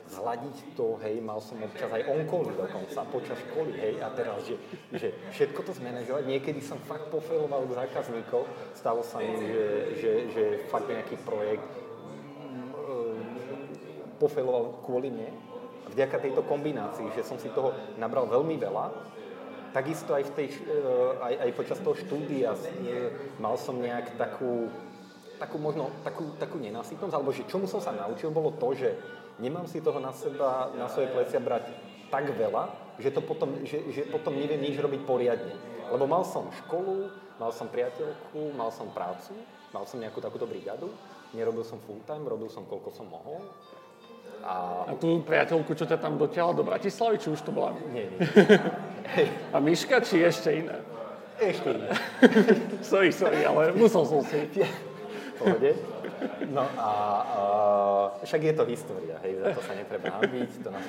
zladiť 0.06 0.76
to, 0.76 1.00
hej, 1.00 1.16
mal 1.24 1.40
som 1.40 1.56
občas 1.64 1.88
aj 1.88 2.04
onkoly 2.04 2.52
dokonca 2.54 3.08
počas 3.08 3.40
školy, 3.48 3.72
hej, 3.72 3.94
a 4.04 4.12
teraz, 4.12 4.44
že, 4.44 4.60
že 4.92 5.08
všetko 5.32 5.64
to 5.64 5.72
zmanéžovať, 5.80 6.28
niekedy 6.28 6.60
som 6.60 6.76
fakt 6.84 7.08
pofailoval 7.08 7.64
k 7.66 7.76
zákazníkov, 7.80 8.44
stalo 8.76 9.00
sa 9.00 9.24
mi, 9.24 9.32
že, 9.48 9.66
že, 9.96 10.12
že 10.30 10.44
fakt 10.68 10.92
nejaký 10.92 11.16
projekt 11.24 11.85
pofailoval 14.16 14.82
kvôli 14.82 15.12
mne, 15.12 15.30
vďaka 15.92 16.18
tejto 16.18 16.42
kombinácii, 16.44 17.14
že 17.14 17.22
som 17.22 17.38
si 17.38 17.52
toho 17.52 17.72
nabral 17.96 18.26
veľmi 18.26 18.58
veľa 18.58 19.14
takisto 19.76 20.16
aj, 20.16 20.24
v 20.24 20.32
tej, 20.32 20.46
eh, 20.56 21.12
aj, 21.20 21.34
aj 21.44 21.50
počas 21.52 21.78
toho 21.84 21.92
štúdia 21.92 22.56
eh, 22.56 23.12
mal 23.36 23.60
som 23.60 23.76
nejak 23.76 24.16
takú, 24.16 24.72
takú 25.36 25.56
možno 25.60 25.92
takú, 26.00 26.32
takú 26.40 26.56
nenasytnosť, 26.56 27.12
alebo 27.12 27.36
že 27.36 27.44
čomu 27.44 27.68
som 27.68 27.84
sa 27.84 27.92
naučil, 27.92 28.32
bolo 28.32 28.56
to, 28.56 28.72
že 28.72 28.96
nemám 29.36 29.68
si 29.68 29.84
toho 29.84 30.00
na 30.00 30.16
seba, 30.16 30.72
na 30.72 30.88
svoje 30.88 31.12
plecia 31.12 31.36
brať 31.36 31.68
tak 32.08 32.32
veľa, 32.32 32.96
že, 32.96 33.12
to 33.12 33.20
potom, 33.20 33.60
že, 33.68 33.84
že 33.92 34.08
potom 34.08 34.32
neviem 34.32 34.62
nič 34.64 34.80
robiť 34.80 35.04
poriadne. 35.04 35.52
Lebo 35.92 36.08
mal 36.08 36.24
som 36.24 36.48
školu, 36.64 37.12
mal 37.36 37.52
som 37.52 37.68
priateľku, 37.68 38.56
mal 38.56 38.72
som 38.72 38.88
prácu, 38.96 39.36
mal 39.76 39.84
som 39.84 40.00
nejakú 40.00 40.24
takúto 40.24 40.48
brigádu, 40.48 40.88
nerobil 41.36 41.66
som 41.66 41.76
full 41.84 42.00
time, 42.08 42.24
robil 42.24 42.48
som 42.48 42.64
koľko 42.64 42.88
som 42.96 43.06
mohol. 43.10 43.44
A, 44.46 44.86
a 44.86 44.92
tú 44.94 45.26
priateľku, 45.26 45.74
čo 45.74 45.90
ťa 45.90 45.98
tam 45.98 46.14
dotiahla 46.14 46.54
do 46.54 46.62
Bratislavy, 46.62 47.18
či 47.18 47.34
už 47.34 47.42
to 47.42 47.50
bola? 47.50 47.74
Nie, 47.90 48.06
nie. 48.14 48.26
A 49.50 49.58
myška, 49.58 49.98
či 50.06 50.22
ešte 50.22 50.54
iné? 50.54 50.78
Ešte 51.42 51.74
iné. 51.74 51.90
sorry, 52.90 53.10
sorry, 53.10 53.42
ale 53.42 53.74
musel 53.74 54.06
som 54.06 54.22
si. 54.22 54.38
Pohode. 55.42 55.74
No 56.46 56.64
a 56.78 56.90
uh, 57.26 58.24
však 58.24 58.42
je 58.42 58.54
to 58.54 58.64
história, 58.64 59.16
hej, 59.26 59.42
za 59.42 59.46
to 59.52 59.60
sa 59.62 59.72
netreba 59.74 60.08
hambiť, 60.20 60.50
to 60.62 60.68
nás 60.70 60.86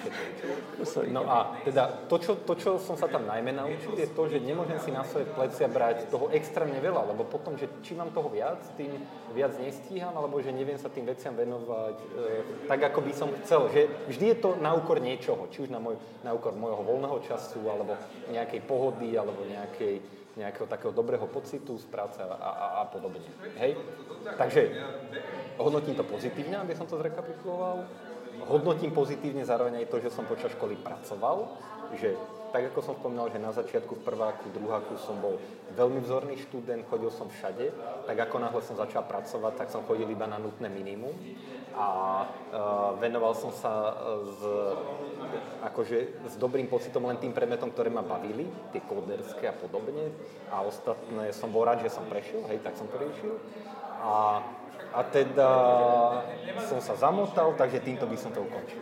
No 1.11 1.21
a 1.27 1.57
teda 1.65 1.83
to 2.07 2.15
čo, 2.21 2.33
to, 2.45 2.53
čo 2.55 2.69
som 2.79 2.95
sa 2.95 3.09
tam 3.09 3.25
najmä 3.25 3.51
naučil, 3.51 3.97
je 3.97 4.07
to, 4.11 4.23
že 4.29 4.39
nemôžem 4.39 4.79
si 4.79 4.93
na 4.93 5.03
svoje 5.03 5.25
plecia 5.33 5.67
brať 5.67 6.07
toho 6.07 6.29
extrémne 6.31 6.77
veľa, 6.77 7.13
lebo 7.13 7.25
potom, 7.27 7.57
že 7.57 7.67
či 7.81 7.97
mám 7.97 8.13
toho 8.13 8.29
viac, 8.29 8.61
tým 8.77 8.93
viac 9.33 9.57
nestíham, 9.59 10.13
alebo 10.15 10.39
že 10.39 10.53
neviem 10.53 10.77
sa 10.77 10.87
tým 10.87 11.05
veciam 11.05 11.33
venovať 11.35 11.97
e, 11.97 12.05
tak, 12.69 12.79
ako 12.93 12.99
by 13.03 13.11
som 13.13 13.29
chcel. 13.43 13.69
Že 13.73 13.81
vždy 14.09 14.25
je 14.33 14.37
to 14.37 14.49
na 14.61 14.73
úkor 14.73 15.01
niečoho, 15.01 15.49
či 15.51 15.67
už 15.67 15.69
na, 15.73 15.81
môj, 15.81 15.97
na 16.21 16.33
úkor 16.33 16.53
môjho 16.55 16.81
voľného 16.85 17.17
času, 17.25 17.61
alebo 17.67 17.97
nejakej 18.29 18.61
pohody, 18.65 19.13
alebo 19.17 19.43
nejakej 19.45 19.99
nejakého 20.37 20.69
takého 20.69 20.93
dobrého 20.93 21.25
pocitu 21.25 21.75
z 21.81 21.85
práce 21.89 22.21
a, 22.21 22.29
a, 22.29 22.51
a 22.79 22.81
podobne. 22.85 23.25
Hej? 23.57 23.75
Takže 24.37 24.61
hodnotím 25.57 25.97
to 25.97 26.05
pozitívne, 26.05 26.61
aby 26.61 26.77
som 26.77 26.85
to 26.85 27.01
zrekapituloval. 27.01 27.83
Hodnotím 28.45 28.93
pozitívne 28.93 29.41
zároveň 29.41 29.81
aj 29.81 29.89
to, 29.89 29.97
že 29.97 30.13
som 30.13 30.29
počas 30.29 30.53
školy 30.53 30.77
pracoval, 30.77 31.57
že 31.97 32.13
tak 32.51 32.71
ako 32.73 32.79
som 32.81 32.95
spomínal, 32.95 33.27
že 33.31 33.41
na 33.41 33.51
začiatku 33.51 33.99
v 33.99 34.05
prváku, 34.07 34.49
druháku 34.55 34.95
som 34.99 35.19
bol 35.19 35.37
veľmi 35.75 35.99
vzorný 36.03 36.39
študent, 36.47 36.87
chodil 36.87 37.11
som 37.11 37.27
všade, 37.27 37.71
tak 38.07 38.17
ako 38.17 38.35
náhle 38.39 38.61
som 38.63 38.79
začal 38.79 39.03
pracovať, 39.03 39.53
tak 39.59 39.67
som 39.69 39.83
chodil 39.83 40.07
iba 40.07 40.25
na 40.25 40.39
nutné 40.39 40.71
minimum. 40.71 41.13
A 41.77 41.87
uh, 42.25 42.97
venoval 42.97 43.37
som 43.37 43.53
sa 43.53 43.93
s, 44.25 44.41
akože, 45.61 46.25
s 46.25 46.33
dobrým 46.41 46.65
pocitom 46.65 47.05
len 47.05 47.21
tým 47.21 47.37
predmetom, 47.37 47.69
ktoré 47.69 47.93
ma 47.93 48.01
bavili, 48.01 48.49
tie 48.73 48.81
kóderské 48.81 49.45
a 49.45 49.53
podobne. 49.53 50.09
A 50.49 50.65
ostatné 50.65 51.29
som 51.37 51.53
bol 51.53 51.69
rád, 51.69 51.85
že 51.85 51.93
som 51.93 52.09
prešiel, 52.09 52.41
hej, 52.49 52.65
tak 52.65 52.73
som 52.73 52.89
to 52.89 52.97
riešil 52.97 53.37
a, 54.01 54.45
a 54.93 55.01
teda 55.03 55.51
som 56.69 56.79
sa 56.81 56.93
zamotal, 56.95 57.57
takže 57.57 57.81
týmto 57.81 58.05
by 58.05 58.17
som 58.17 58.31
to 58.33 58.45
ukončil. 58.45 58.81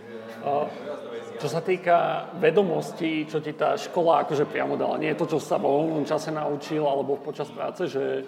Čo 1.36 1.52
sa 1.52 1.60
týka 1.60 2.30
vedomostí, 2.40 3.28
čo 3.28 3.44
ti 3.44 3.52
tá 3.52 3.76
škola 3.76 4.24
akože 4.24 4.48
priamo 4.48 4.80
dala, 4.80 4.96
nie 4.96 5.12
je 5.12 5.20
to, 5.20 5.36
čo 5.36 5.40
sa 5.44 5.60
vo 5.60 5.84
voľnom 5.84 6.08
čase 6.08 6.32
naučil 6.32 6.88
alebo 6.88 7.20
počas 7.20 7.52
práce, 7.52 7.92
že, 7.92 8.24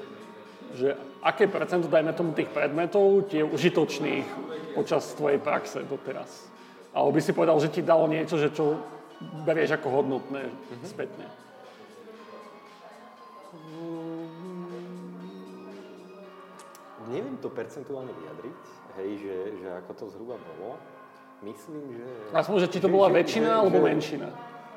že 0.75 0.91
aké 1.23 1.47
percento, 1.47 1.87
dajme 1.87 2.11
tomu, 2.11 2.35
tých 2.35 2.51
predmetov 2.51 3.31
ti 3.31 3.39
je 3.39 3.47
užitočných 3.47 4.27
počas 4.75 5.07
tvojej 5.15 5.39
praxe 5.39 5.87
doteraz? 5.87 6.51
Alebo 6.91 7.15
by 7.15 7.21
si 7.23 7.31
povedal, 7.31 7.57
že 7.63 7.71
ti 7.71 7.79
dalo 7.79 8.11
niečo, 8.11 8.35
že 8.35 8.51
čo 8.51 8.75
berieš 9.47 9.79
ako 9.79 9.87
hodnotné 10.03 10.43
mm-hmm. 10.43 10.87
spätne? 10.87 11.27
Neviem 17.07 17.39
to 17.39 17.47
percentuálne 17.47 18.11
vyjadriť, 18.11 18.61
hej, 18.99 19.09
že, 19.23 19.35
že 19.63 19.67
ako 19.79 19.91
to 19.95 20.05
zhruba 20.11 20.35
bolo. 20.35 20.75
Myslím, 21.45 21.85
že... 21.93 22.05
Aspoň, 22.33 22.55
že 22.65 22.67
či 22.73 22.79
to 22.81 22.89
bola 22.89 23.13
že, 23.13 23.21
väčšina 23.21 23.49
že, 23.49 23.57
alebo 23.61 23.77
že, 23.77 23.85
menšina? 23.85 24.27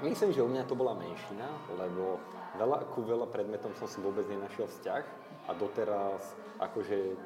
Myslím, 0.00 0.30
že 0.32 0.40
u 0.44 0.48
mňa 0.48 0.62
to 0.68 0.74
bola 0.76 0.92
menšina, 0.96 1.48
lebo 1.76 2.20
veľa, 2.60 2.78
ku 2.92 3.00
veľa 3.04 3.26
predmetom 3.32 3.72
som 3.80 3.88
si 3.88 4.00
vôbec 4.00 4.28
nenašiel 4.28 4.68
vzťah 4.68 5.02
a 5.48 5.50
doteraz 5.56 6.20
akože 6.60 7.16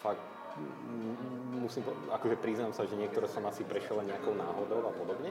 fakt 0.00 0.24
musím, 1.54 1.84
akože 2.10 2.36
priznám 2.40 2.72
sa, 2.72 2.88
že 2.88 2.98
niektoré 2.98 3.28
som 3.30 3.44
asi 3.46 3.62
prešiel 3.62 4.02
len 4.02 4.10
nejakou 4.10 4.34
náhodou 4.34 4.88
a 4.88 4.92
podobne, 4.92 5.30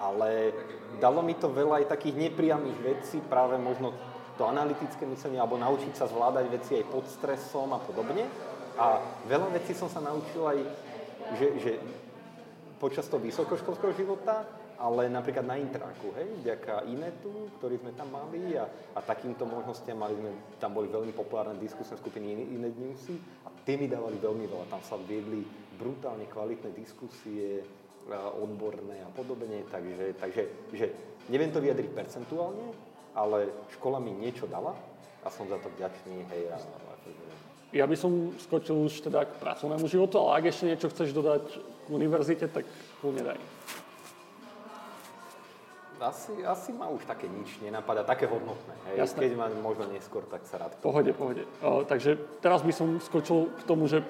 ale 0.00 0.52
dalo 0.98 1.20
mi 1.20 1.36
to 1.36 1.52
veľa 1.52 1.84
aj 1.84 1.92
takých 1.92 2.30
nepriamých 2.30 2.78
vecí, 2.80 3.20
práve 3.24 3.56
možno 3.60 3.92
to 4.36 4.44
analytické 4.44 5.08
myslenie, 5.08 5.40
alebo 5.40 5.56
naučiť 5.56 5.96
sa 5.96 6.08
zvládať 6.08 6.44
veci 6.52 6.76
aj 6.76 6.84
pod 6.92 7.04
stresom 7.08 7.72
a 7.72 7.80
podobne. 7.80 8.28
A 8.76 9.00
veľa 9.24 9.48
vecí 9.56 9.72
som 9.72 9.88
sa 9.88 10.04
naučil 10.04 10.44
aj, 10.44 10.58
že, 11.40 11.46
že 11.64 11.72
počas 12.76 13.08
toho 13.08 13.22
vysokoškolského 13.22 13.92
života, 13.96 14.44
ale 14.76 15.08
napríklad 15.08 15.48
na 15.48 15.56
intráku, 15.56 16.12
hej, 16.20 16.28
vďaka 16.44 16.84
Inetu, 16.92 17.48
ktorý 17.56 17.80
sme 17.80 17.96
tam 17.96 18.12
mali 18.12 18.60
a, 18.60 18.68
a 18.92 19.00
takýmto 19.00 19.48
možnostiam 19.48 19.96
mali 19.96 20.12
sme, 20.12 20.30
tam 20.60 20.76
boli 20.76 20.92
veľmi 20.92 21.16
populárne 21.16 21.56
diskusné 21.56 21.96
skupiny 21.96 22.52
Inet 22.52 22.76
Newsy 22.76 23.16
a 23.48 23.52
tie 23.64 23.80
mi 23.80 23.88
dávali 23.88 24.20
veľmi 24.20 24.44
veľa, 24.44 24.68
tam 24.68 24.82
sa 24.84 25.00
viedli 25.00 25.40
brutálne 25.80 26.28
kvalitné 26.28 26.76
diskusie, 26.76 27.64
odborné 28.38 29.02
a 29.02 29.10
podobne, 29.10 29.66
takže, 29.66 30.14
takže 30.20 30.42
že 30.76 30.86
neviem 31.26 31.50
to 31.50 31.58
vyjadriť 31.58 31.90
percentuálne, 31.90 32.70
ale 33.16 33.50
škola 33.74 33.98
mi 33.98 34.14
niečo 34.14 34.46
dala 34.46 34.76
a 35.24 35.28
som 35.32 35.48
za 35.48 35.58
to 35.58 35.72
vďačný, 35.74 36.22
hej, 36.30 36.42
a, 36.52 36.56
a 36.60 36.96
ja 37.74 37.84
by 37.84 37.96
som 37.98 38.32
skočil 38.38 38.86
už 38.86 39.10
teda 39.10 39.26
k 39.26 39.42
pracovnému 39.42 39.90
životu, 39.90 40.22
ale 40.22 40.38
ak 40.38 40.44
ešte 40.54 40.70
niečo 40.70 40.88
chceš 40.88 41.10
dodať 41.10 41.44
k 41.86 41.88
univerzite, 41.94 42.50
tak 42.50 42.66
kľudne 43.00 43.22
daj. 43.22 43.38
Asi, 45.96 46.44
asi 46.44 46.76
ma 46.76 46.92
už 46.92 47.08
také 47.08 47.24
nič 47.24 47.56
nenapadá, 47.64 48.04
také 48.04 48.28
hodnotné. 48.28 48.76
Hej. 48.92 48.96
Jasné. 49.00 49.18
Keď 49.24 49.32
ma 49.32 49.48
možno 49.48 49.88
neskôr, 49.88 50.28
tak 50.28 50.44
sa 50.44 50.60
rád... 50.60 50.76
Pohode, 50.84 51.16
pohode. 51.16 51.48
O, 51.64 51.88
takže 51.88 52.20
teraz 52.44 52.60
by 52.60 52.72
som 52.76 53.00
skočil 53.00 53.48
k 53.56 53.62
tomu, 53.64 53.88
že 53.88 54.04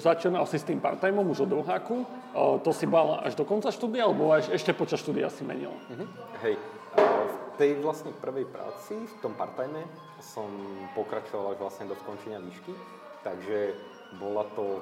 začínal 0.00 0.48
si 0.48 0.56
s 0.56 0.64
tým 0.64 0.80
part-timeom 0.80 1.28
už 1.28 1.44
od 1.44 1.52
druháku. 1.52 2.08
O, 2.32 2.56
to 2.64 2.72
si 2.72 2.88
bal 2.88 3.20
až 3.20 3.36
do 3.36 3.44
konca 3.44 3.68
štúdia, 3.68 4.08
alebo 4.08 4.32
až 4.32 4.48
ešte 4.56 4.72
počas 4.72 5.04
štúdia 5.04 5.28
si 5.28 5.44
menil? 5.44 5.68
Uh-huh. 5.68 6.08
Hej, 6.40 6.56
v 6.96 7.36
tej 7.60 7.76
vlastne 7.84 8.10
prvej 8.16 8.48
práci, 8.48 8.96
v 8.96 9.16
tom 9.20 9.36
part-time, 9.36 9.84
som 10.24 10.48
pokračoval 10.96 11.54
až 11.54 11.58
vlastne 11.60 11.92
do 11.92 11.96
skončenia 12.08 12.40
výšky, 12.40 12.72
takže 13.20 13.76
bola 14.16 14.48
to 14.56 14.80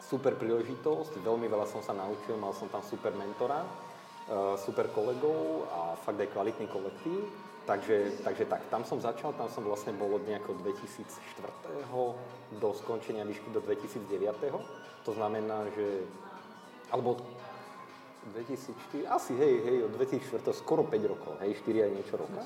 super 0.00 0.34
príležitosť, 0.36 1.20
veľmi 1.20 1.46
veľa 1.46 1.68
som 1.68 1.84
sa 1.84 1.92
naučil, 1.92 2.40
mal 2.40 2.56
som 2.56 2.72
tam 2.72 2.80
super 2.80 3.12
mentora, 3.12 3.60
eh, 3.62 4.56
super 4.60 4.88
kolegov 4.90 5.68
a 5.68 5.80
fakt 6.00 6.20
aj 6.20 6.32
kvalitný 6.32 6.66
kolektív. 6.72 7.28
Takže, 7.68 8.24
takže 8.24 8.44
tak, 8.50 8.66
tam 8.72 8.82
som 8.82 8.98
začal, 8.98 9.36
tam 9.36 9.46
som 9.52 9.62
vlastne 9.62 9.94
bol 9.94 10.16
od 10.16 10.24
nejakého 10.26 10.58
2004. 10.58 12.16
do 12.58 12.74
skončenia 12.74 13.22
výšky 13.22 13.52
do 13.52 13.60
2009. 13.62 14.64
To 15.06 15.12
znamená, 15.14 15.68
že... 15.76 16.02
Alebo 16.90 17.22
2004, 18.34 19.06
asi 19.06 19.32
hej, 19.38 19.54
hej, 19.62 19.78
od 19.86 19.92
2004. 19.94 20.50
skoro 20.56 20.82
5 20.82 21.12
rokov, 21.12 21.32
hej, 21.40 21.62
4 21.62 21.86
aj 21.86 21.90
niečo 21.94 22.14
roka. 22.18 22.42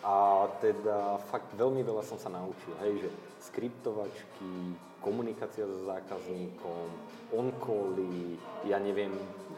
A 0.00 0.46
teda 0.64 1.20
fakt 1.28 1.52
veľmi 1.52 1.84
veľa 1.84 2.00
som 2.06 2.16
sa 2.16 2.32
naučil, 2.32 2.72
hej, 2.80 3.04
že 3.04 3.10
skriptovačky, 3.50 4.78
komunikácia 5.00 5.64
so 5.64 5.88
zákazníkom, 5.88 6.86
on-cally, 7.32 8.36
ja 8.68 8.76
neviem, 8.76 9.12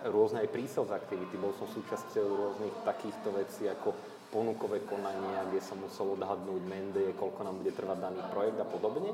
rôzne 0.09 0.43
aj 0.43 0.51
pre-sales 0.51 0.95
aktivity, 0.95 1.35
bol 1.39 1.55
som 1.59 1.67
súčasťou 1.71 2.27
rôznych 2.27 2.75
takýchto 2.87 3.29
vecí 3.35 3.67
ako 3.67 3.95
ponukové 4.33 4.81
konania, 4.89 5.45
kde 5.53 5.61
som 5.61 5.77
musel 5.77 6.17
odhadnúť 6.17 6.63
mende, 6.65 7.13
koľko 7.21 7.45
nám 7.45 7.61
bude 7.61 7.77
trvať 7.77 7.99
daný 8.01 8.21
projekt 8.33 8.59
a 8.63 8.67
podobne. 8.67 9.13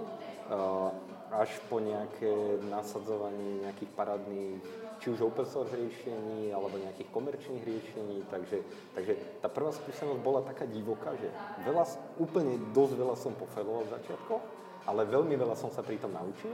Až 1.29 1.51
po 1.69 1.83
nejaké 1.83 2.63
nasadzovanie 2.71 3.67
nejakých 3.67 3.91
parádnych 3.99 4.63
či 4.99 5.15
už 5.15 5.31
open 5.31 5.47
source 5.47 5.75
riešení, 5.75 6.51
alebo 6.51 6.79
nejakých 6.79 7.11
komerčných 7.15 7.63
riešení, 7.63 8.27
takže, 8.31 8.59
takže 8.95 9.15
tá 9.39 9.47
prvá 9.47 9.71
skúsenosť 9.71 10.21
bola 10.23 10.43
taká 10.43 10.67
divoká, 10.67 11.15
že 11.19 11.31
veľa, 11.63 11.85
úplne 12.19 12.59
dosť 12.75 12.95
veľa 12.99 13.15
som 13.19 13.35
pofeloval 13.39 13.87
v 13.87 13.95
začiatkoch, 13.95 14.43
ale 14.89 15.05
veľmi 15.05 15.37
veľa 15.37 15.53
som 15.53 15.69
sa 15.69 15.85
pri 15.85 16.01
tom 16.01 16.17
naučil 16.17 16.53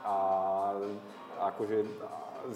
a 0.00 0.16
akože 1.52 1.84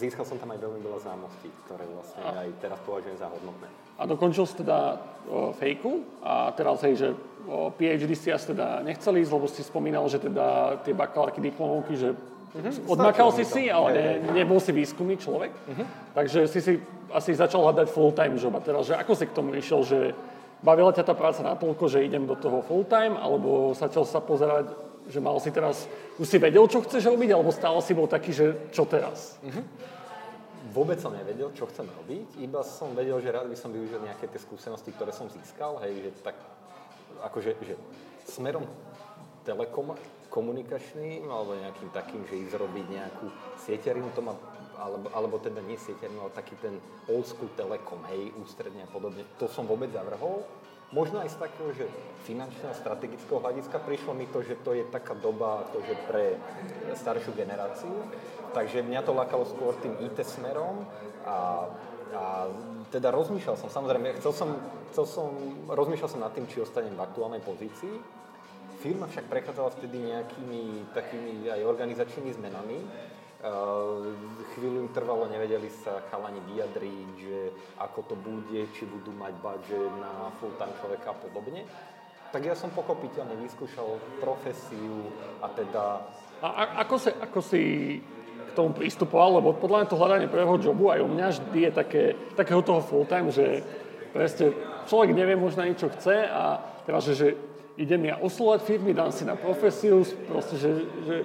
získal 0.01 0.25
som 0.25 0.41
tam 0.41 0.53
aj 0.53 0.61
veľmi 0.65 0.81
veľa 0.81 0.99
známostí, 1.05 1.49
ktoré 1.69 1.85
vlastne 1.93 2.21
a... 2.25 2.45
aj 2.45 2.49
teraz 2.61 2.81
považujem 2.85 3.17
za 3.21 3.29
hodnotné. 3.29 3.69
A 3.99 4.07
dokončil 4.07 4.45
si 4.47 4.55
teda 4.63 4.97
o, 5.27 5.51
fejku 5.53 6.07
a 6.23 6.55
teraz 6.55 6.81
hej, 6.87 6.95
že 6.97 7.09
o, 7.49 7.73
PhD 7.75 8.13
si 8.15 8.33
asi 8.33 8.53
teda 8.57 8.81
nechceli 8.85 9.21
ísť, 9.25 9.33
lebo 9.33 9.47
si 9.51 9.61
spomínal, 9.65 10.05
že 10.07 10.23
teda 10.23 10.79
tie 10.85 10.97
bakalárky, 10.97 11.45
diplomovky, 11.45 11.97
že 11.97 12.11
Uh-huh. 12.49 12.97
Odmakal 12.97 13.29
si 13.37 13.45
si, 13.45 13.69
ale 13.69 13.93
ne, 14.25 14.41
nebol 14.41 14.57
si 14.57 14.73
výskumný 14.73 15.21
človek. 15.21 15.53
Uh-huh. 15.53 15.85
Takže 16.17 16.49
si 16.49 16.65
si 16.65 16.81
asi 17.13 17.37
začal 17.37 17.61
hľadať 17.61 17.93
full-time 17.93 18.41
job. 18.41 18.57
A 18.57 18.65
teraz, 18.65 18.89
že 18.89 18.97
ako 18.97 19.13
si 19.13 19.29
k 19.29 19.37
tomu 19.37 19.53
išiel, 19.53 19.85
že 19.85 20.17
bavila 20.65 20.89
ťa 20.89 21.05
tá 21.05 21.13
práca 21.13 21.45
natoľko, 21.45 21.93
že 21.93 22.05
idem 22.09 22.25
do 22.25 22.33
toho 22.41 22.65
full-time, 22.65 23.21
alebo 23.21 23.77
začal 23.77 24.09
sa 24.09 24.25
pozerať, 24.25 24.73
že 25.09 25.19
mal 25.25 25.41
si 25.41 25.49
teraz, 25.49 25.89
už 26.21 26.29
si 26.29 26.37
vedel, 26.37 26.69
čo 26.69 26.85
chceš 26.85 27.09
robiť, 27.09 27.31
alebo 27.33 27.51
stále 27.51 27.81
si 27.81 27.97
bol 27.97 28.07
taký, 28.07 28.37
že 28.37 28.71
čo 28.71 28.85
teraz? 28.85 29.41
Uh-huh. 29.41 29.65
Vôbec 30.77 31.01
som 31.01 31.17
nevedel, 31.17 31.49
čo 31.57 31.65
chcem 31.73 31.89
robiť, 31.89 32.45
iba 32.45 32.61
som 32.61 32.93
vedel, 32.93 33.17
že 33.25 33.33
rád 33.33 33.49
by 33.49 33.57
som 33.57 33.73
využil 33.73 34.05
nejaké 34.05 34.29
tie 34.29 34.37
skúsenosti, 34.37 34.93
ktoré 34.93 35.17
som 35.17 35.33
získal, 35.33 35.81
hej, 35.81 36.09
že 36.09 36.11
tak, 36.21 36.37
akože, 37.25 37.57
že 37.65 37.75
smerom 38.29 38.69
telekom, 39.49 39.97
komunikačným 40.29 41.25
alebo 41.25 41.57
nejakým 41.57 41.89
takým, 41.89 42.21
že 42.29 42.37
ísť 42.37 42.61
robiť 42.61 42.87
nejakú 42.93 43.27
sieťarinu, 43.65 44.13
to 44.13 44.21
má, 44.21 44.37
alebo, 44.77 45.09
alebo 45.17 45.37
teda 45.41 45.65
nie 45.65 45.81
sieťarinu, 45.81 46.29
ale 46.29 46.33
taký 46.37 46.53
ten 46.61 46.77
old 47.09 47.25
school 47.25 47.49
telekom, 47.57 48.05
hej, 48.13 48.37
ústredne 48.37 48.85
a 48.85 48.91
podobne. 48.93 49.25
To 49.41 49.49
som 49.49 49.65
vôbec 49.65 49.89
zavrhol 49.89 50.45
Možno 50.89 51.21
aj 51.21 51.29
z 51.29 51.37
takého, 51.37 51.69
že 51.77 51.85
finančného, 52.25 52.73
strategického 52.73 53.45
hľadiska 53.45 53.77
prišlo 53.85 54.17
mi 54.17 54.25
to, 54.33 54.41
že 54.41 54.57
to 54.65 54.73
je 54.73 54.89
taká 54.89 55.13
doba 55.13 55.69
akože 55.69 55.95
pre 56.09 56.41
staršiu 56.97 57.37
generáciu. 57.37 57.93
Takže 58.57 58.81
mňa 58.81 59.05
to 59.05 59.13
lakalo 59.13 59.45
skôr 59.45 59.77
tým 59.85 59.93
IT 60.01 60.17
smerom 60.25 60.89
a, 61.29 61.69
a 62.17 62.49
teda 62.89 63.13
rozmýšľal 63.13 63.61
som, 63.61 63.69
samozrejme, 63.69 64.17
chcel 64.17 64.33
som, 64.33 64.49
chcel 64.89 65.05
som, 65.05 65.29
rozmýšľal 65.69 66.09
som 66.09 66.25
nad 66.25 66.33
tým, 66.33 66.49
či 66.49 66.65
ostanem 66.65 66.97
v 66.97 67.05
aktuálnej 67.05 67.45
pozícii. 67.45 68.01
Firma 68.81 69.13
však 69.13 69.29
prechádzala 69.29 69.77
vtedy 69.77 70.09
nejakými 70.09 70.89
takými 70.97 71.53
aj 71.53 71.69
organizačnými 71.69 72.33
zmenami 72.33 72.79
chvíľu 74.55 74.77
im 74.83 74.91
trvalo, 74.91 75.31
nevedeli 75.31 75.71
sa 75.71 76.03
chalani 76.11 76.43
vyjadriť, 76.51 77.09
že 77.23 77.39
ako 77.79 78.01
to 78.11 78.15
bude, 78.19 78.67
či 78.75 78.83
budú 78.83 79.15
mať 79.15 79.35
budget 79.39 79.93
na 80.03 80.35
full-time 80.43 80.75
človeka 80.83 81.15
a 81.15 81.17
podobne. 81.23 81.63
Tak 82.35 82.43
ja 82.45 82.59
som 82.59 82.69
pochopiteľne 82.75 83.39
vyskúšal 83.39 84.19
profesiu 84.19 85.07
a 85.39 85.47
teda... 85.55 85.85
A, 86.43 86.49
a 86.51 86.63
ako, 86.83 86.97
si, 86.99 87.11
ako 87.15 87.41
si 87.41 87.63
k 88.39 88.51
tomu 88.59 88.75
pristupoval, 88.75 89.39
lebo 89.39 89.55
podľa 89.55 89.87
mňa 89.87 89.91
to 89.91 90.01
hľadanie 90.01 90.29
prvého 90.29 90.59
jobu 90.59 90.91
aj 90.91 91.01
u 91.03 91.09
mňa 91.09 91.27
vždy 91.31 91.61
je 91.63 91.73
také, 91.73 92.05
takého 92.35 92.61
toho 92.61 92.83
full-time, 92.83 93.31
že 93.31 93.63
presne 94.11 94.51
človek 94.91 95.15
nevie, 95.15 95.39
možno 95.39 95.63
niečo 95.63 95.89
chce 95.95 96.27
a 96.27 96.59
teraz, 96.85 97.07
že, 97.07 97.15
že 97.15 97.29
idem 97.79 98.11
ja 98.11 98.19
oslovať 98.19 98.67
firmy, 98.67 98.91
dám 98.91 99.15
si 99.15 99.23
na 99.23 99.39
profesiu, 99.39 100.03
proste, 100.27 100.59
že, 100.59 100.71
že 101.07 101.17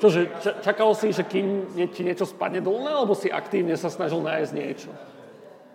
Čože, 0.00 0.20
čakal 0.64 0.96
si, 0.96 1.12
že 1.12 1.28
kým 1.28 1.76
ti 1.92 2.00
niečo 2.00 2.24
spadne 2.24 2.64
dole, 2.64 2.88
alebo 2.88 3.12
si 3.12 3.28
aktívne 3.28 3.76
sa 3.76 3.92
snažil 3.92 4.24
nájsť 4.24 4.52
niečo? 4.56 4.90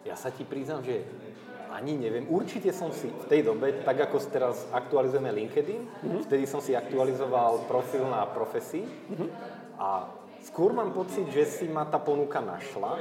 Ja 0.02 0.18
sa 0.18 0.34
ti 0.34 0.42
priznám, 0.42 0.82
že 0.82 1.06
ani 1.70 1.94
neviem. 1.94 2.26
Určite 2.26 2.74
som 2.74 2.90
si 2.90 3.12
v 3.12 3.26
tej 3.30 3.46
dobe, 3.46 3.86
tak 3.86 4.00
ako 4.10 4.18
teraz 4.32 4.66
aktualizujeme 4.74 5.30
LinkedIn, 5.30 5.82
mm-hmm. 5.84 6.22
vtedy 6.26 6.50
som 6.50 6.64
si 6.64 6.74
aktualizoval 6.74 7.70
profil 7.70 8.08
na 8.08 8.26
profesii 8.26 8.88
mm-hmm. 8.88 9.30
a 9.78 10.10
skôr 10.42 10.72
mám 10.72 10.96
pocit, 10.96 11.28
že 11.30 11.44
si 11.46 11.66
ma 11.68 11.84
tá 11.84 12.00
ponuka 12.00 12.40
našla, 12.40 12.98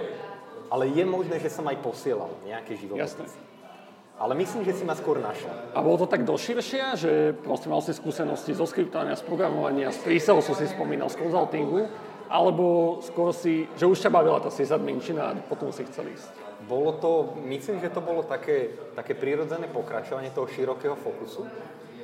ale 0.68 0.90
je 0.90 1.04
možné, 1.06 1.38
že 1.38 1.54
som 1.54 1.64
aj 1.70 1.78
posielal 1.80 2.34
nejaké 2.42 2.74
životopisy. 2.74 3.53
Ale 4.14 4.38
myslím, 4.38 4.62
že 4.62 4.78
si 4.78 4.86
ma 4.86 4.94
skôr 4.94 5.18
našiel. 5.18 5.50
A 5.74 5.82
bolo 5.82 5.98
to 5.98 6.06
tak 6.06 6.22
doširšia, 6.22 6.94
že 6.94 7.34
proste 7.34 7.66
mal 7.66 7.82
si 7.82 7.90
skúsenosti 7.90 8.54
zo 8.54 8.62
skriptovania, 8.62 9.18
z 9.18 9.26
programovania, 9.26 9.90
z 9.90 10.06
prísel, 10.06 10.38
som 10.38 10.54
si 10.54 10.70
spomínal, 10.70 11.10
z 11.10 11.18
konzultingu, 11.18 11.90
alebo 12.30 12.98
skôr 13.02 13.34
si, 13.34 13.66
že 13.74 13.90
už 13.90 13.98
ťa 13.98 14.14
bavila 14.14 14.38
tá 14.38 14.54
sysadminčina 14.54 15.34
a 15.34 15.36
potom 15.50 15.74
si 15.74 15.82
chcel 15.90 16.14
ísť? 16.14 16.30
Bolo 16.64 16.96
to, 16.96 17.36
myslím, 17.44 17.82
že 17.82 17.92
to 17.92 18.00
bolo 18.00 18.22
také, 18.24 18.72
také 18.94 19.18
prirodzené 19.18 19.68
pokračovanie 19.68 20.30
toho 20.30 20.46
širokého 20.46 20.96
fokusu. 20.96 21.44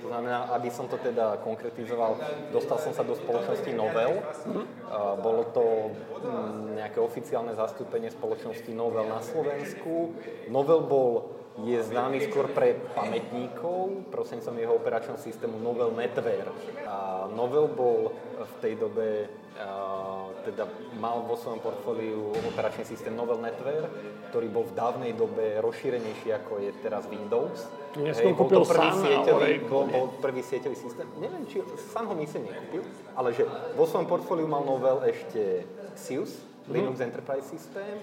To 0.00 0.08
znamená, 0.08 0.50
aby 0.56 0.68
som 0.72 0.88
to 0.88 0.96
teda 0.96 1.38
konkretizoval, 1.44 2.18
dostal 2.50 2.80
som 2.80 2.92
sa 2.92 3.04
do 3.04 3.14
spoločnosti 3.14 3.70
Novel. 3.76 4.18
Mm-hmm. 4.18 4.64
Uh, 4.88 5.14
bolo 5.20 5.42
to 5.52 5.64
um, 5.86 6.74
nejaké 6.74 6.98
oficiálne 6.98 7.52
zastúpenie 7.52 8.10
spoločnosti 8.10 8.72
Novel 8.72 9.06
na 9.06 9.20
Slovensku. 9.20 10.16
Novel 10.48 10.80
bol 10.88 11.08
je 11.58 11.78
známy 11.82 12.30
skôr 12.30 12.46
pre 12.54 12.78
pamätníkov, 12.94 14.06
som 14.40 14.54
jeho 14.54 14.78
operačného 14.78 15.18
systému 15.18 15.58
Novel 15.58 15.92
Netware. 15.92 16.48
A 16.86 17.26
Novel 17.34 17.66
bol 17.68 18.14
v 18.38 18.54
tej 18.62 18.74
dobe, 18.78 19.28
a, 19.58 20.30
teda 20.46 20.70
mal 20.96 21.26
vo 21.26 21.36
svojom 21.36 21.60
portfóliu 21.60 22.32
operačný 22.54 22.86
systém 22.86 23.12
Novel 23.12 23.42
Netware, 23.42 23.90
ktorý 24.30 24.46
bol 24.48 24.64
v 24.64 24.72
dávnej 24.72 25.12
dobe 25.12 25.58
rozšírenejší 25.60 26.32
ako 26.40 26.64
je 26.64 26.70
teraz 26.80 27.04
Windows. 27.10 27.66
Ja 27.98 28.14
som 28.14 28.32
kúpil 28.38 28.62
prvý 28.64 28.88
sám 28.88 29.02
sieťový, 29.02 29.52
bol, 29.66 29.84
bol 29.90 30.06
prvý 30.22 30.40
sieťový 30.46 30.76
systém. 30.78 31.06
Neviem, 31.18 31.44
či 31.50 31.60
sám 31.90 32.08
ho 32.08 32.14
myslím 32.16 32.48
nekúpil, 32.48 32.86
ale 33.18 33.34
že 33.34 33.44
vo 33.74 33.84
svojom 33.84 34.06
portfóliu 34.06 34.46
mal 34.46 34.62
Novel 34.64 35.02
ešte 35.04 35.66
SIUS. 35.98 36.48
Linux 36.70 37.02
Enterprise 37.02 37.50
System, 37.50 37.98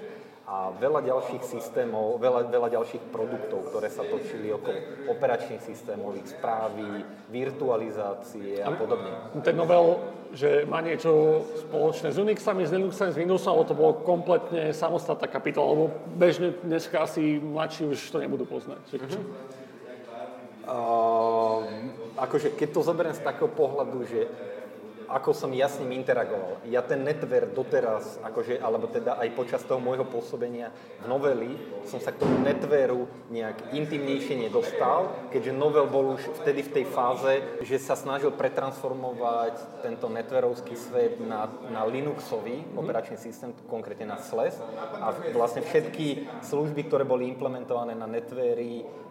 a 0.47 0.71
veľa 0.79 1.03
ďalších 1.03 1.43
systémov, 1.43 2.23
veľa, 2.23 2.47
veľa 2.47 2.71
ďalších 2.79 3.11
produktov, 3.11 3.67
ktoré 3.67 3.91
sa 3.91 4.07
točili 4.07 4.47
okolo 4.55 4.79
operačných 5.11 5.59
systémových 5.59 6.39
správy, 6.39 7.03
virtualizácie 7.27 8.63
a 8.63 8.71
podobne. 8.71 9.11
Ten 9.43 9.59
novel, 9.59 9.99
že 10.31 10.63
má 10.63 10.79
niečo 10.79 11.43
spoločné 11.67 12.15
s 12.15 12.17
Unixami, 12.17 12.63
s 12.63 12.71
Linuxami, 12.71 13.11
s 13.11 13.19
Windowsom, 13.19 13.59
ale 13.59 13.67
to 13.67 13.75
bolo 13.75 13.99
kompletne 14.07 14.71
samostatná 14.71 15.27
kapitola, 15.27 15.75
lebo 15.75 15.85
bežne 16.15 16.55
dneska 16.63 17.03
asi 17.03 17.43
mladší 17.43 17.91
už 17.91 17.99
to 18.07 18.23
nebudú 18.23 18.47
poznať. 18.47 18.79
Uh-huh. 18.95 19.19
Uh, 20.67 21.59
akože 22.23 22.55
keď 22.55 22.69
to 22.71 22.87
zoberiem 22.87 23.15
z 23.15 23.23
takého 23.23 23.51
pohľadu, 23.51 24.03
že 24.07 24.31
ako 25.07 25.31
som 25.31 25.51
ja 25.55 25.71
s 25.71 25.79
ním 25.79 25.95
interagoval. 25.97 26.59
Ja 26.67 26.83
ten 26.83 27.03
netver 27.03 27.47
doteraz, 27.47 28.19
akože, 28.23 28.59
alebo 28.59 28.91
teda 28.91 29.15
aj 29.19 29.29
počas 29.33 29.63
toho 29.63 29.79
môjho 29.79 30.03
pôsobenia 30.03 30.71
v 31.01 31.05
noveli, 31.07 31.51
som 31.87 32.03
sa 32.03 32.11
k 32.11 32.21
tomu 32.21 32.43
netveru 32.43 33.07
nejak 33.31 33.71
intimnejšie 33.71 34.35
nedostal, 34.47 35.31
keďže 35.31 35.55
novel 35.55 35.87
bol 35.87 36.19
už 36.19 36.23
vtedy 36.43 36.63
v 36.67 36.73
tej 36.81 36.85
fáze, 36.91 37.33
že 37.63 37.79
sa 37.79 37.95
snažil 37.95 38.35
pretransformovať 38.35 39.83
tento 39.87 40.11
netverovský 40.11 40.75
svet 40.75 41.23
na, 41.23 41.47
na 41.71 41.87
Linuxový 41.87 42.67
mm. 42.67 42.75
operačný 42.75 43.15
systém, 43.15 43.55
konkrétne 43.71 44.11
na 44.11 44.19
SLES. 44.19 44.59
A 44.99 45.15
vlastne 45.31 45.63
všetky 45.63 46.27
služby, 46.43 46.91
ktoré 46.91 47.07
boli 47.07 47.31
implementované 47.31 47.95
na 47.95 48.05
netvery, 48.05 48.83
Eh, 48.83 49.06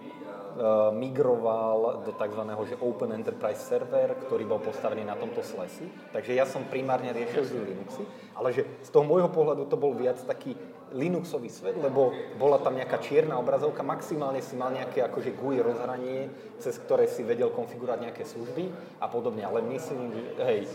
migroval 0.97 2.03
do 2.05 2.13
tzv. 2.13 2.43
Že 2.43 2.77
Open 2.83 3.13
Enterprise 3.13 3.61
Server, 3.61 4.17
ktorý 4.27 4.45
bol 4.49 4.61
postavený 4.61 5.05
na 5.05 5.15
tomto 5.15 5.45
slesi. 5.45 5.87
Takže 6.13 6.33
ja 6.33 6.49
som 6.49 6.67
primárne 6.67 7.13
riešil 7.13 7.43
z 7.45 7.51
Linuxy, 7.61 8.05
ale 8.37 8.53
že 8.53 8.63
z 8.83 8.89
toho 8.91 9.05
môjho 9.05 9.29
pohľadu 9.33 9.69
to 9.69 9.77
bol 9.77 9.93
viac 9.93 10.21
taký 10.25 10.57
Linuxový 10.95 11.51
svet, 11.51 11.75
lebo 11.83 12.15
bola 12.39 12.63
tam 12.63 12.79
nejaká 12.79 13.03
čierna 13.03 13.43
obrazovka, 13.43 13.83
maximálne 13.83 14.39
si 14.39 14.55
mal 14.55 14.71
nejaké 14.71 15.03
akože 15.03 15.35
GUI 15.35 15.59
rozhranie, 15.59 16.31
cez 16.63 16.79
ktoré 16.79 17.11
si 17.11 17.27
vedel 17.27 17.51
konfigurovať 17.51 18.07
nejaké 18.07 18.23
služby 18.23 18.71
a 19.03 19.11
podobne, 19.11 19.43
ale 19.43 19.67
myslím, 19.67 20.15
hej, 20.47 20.71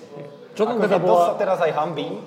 čo 0.52 0.68
tam 0.68 0.84
teda 0.84 1.00
bola... 1.00 1.32
sa 1.32 1.40
teraz 1.40 1.64
aj 1.64 1.72
hambím, 1.72 2.20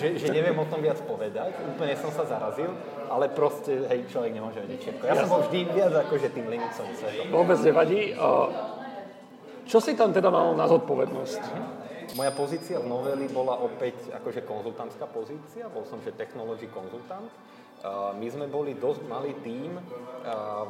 že, 0.00 0.16
že 0.16 0.32
neviem 0.32 0.56
o 0.56 0.64
tom 0.64 0.80
viac 0.80 0.96
povedať, 1.04 1.52
úplne 1.76 1.92
som 2.00 2.08
sa 2.08 2.24
zarazil, 2.24 2.72
ale 3.12 3.28
proste, 3.28 3.84
hej, 3.84 4.08
človek 4.08 4.32
nemôže 4.32 4.58
vedieť 4.64 4.80
všetko. 4.88 5.02
Ja, 5.04 5.12
ja 5.12 5.20
som 5.20 5.28
bol 5.28 5.44
vždy 5.44 5.60
viac 5.76 5.92
akože 5.92 6.28
tým 6.32 6.46
Linuxovým 6.48 6.94
svetom. 6.96 7.24
Vôbec 7.36 7.58
nevadí. 7.60 8.16
Čo 9.66 9.78
si 9.82 9.92
tam 9.92 10.14
teda 10.14 10.30
mal 10.30 10.56
na 10.56 10.64
zodpovednosť? 10.70 11.42
Moja 12.14 12.30
pozícia 12.30 12.78
v 12.78 12.86
noveli 12.86 13.26
bola 13.26 13.58
opäť 13.58 14.14
akože 14.14 14.46
konzultantská 14.46 15.10
pozícia, 15.10 15.66
bol 15.66 15.82
som 15.88 15.98
že 16.04 16.14
technology 16.14 16.70
konzultant. 16.70 17.26
My 18.16 18.26
sme 18.30 18.46
boli 18.46 18.78
dosť 18.78 19.02
malý 19.10 19.34
tím, 19.42 19.74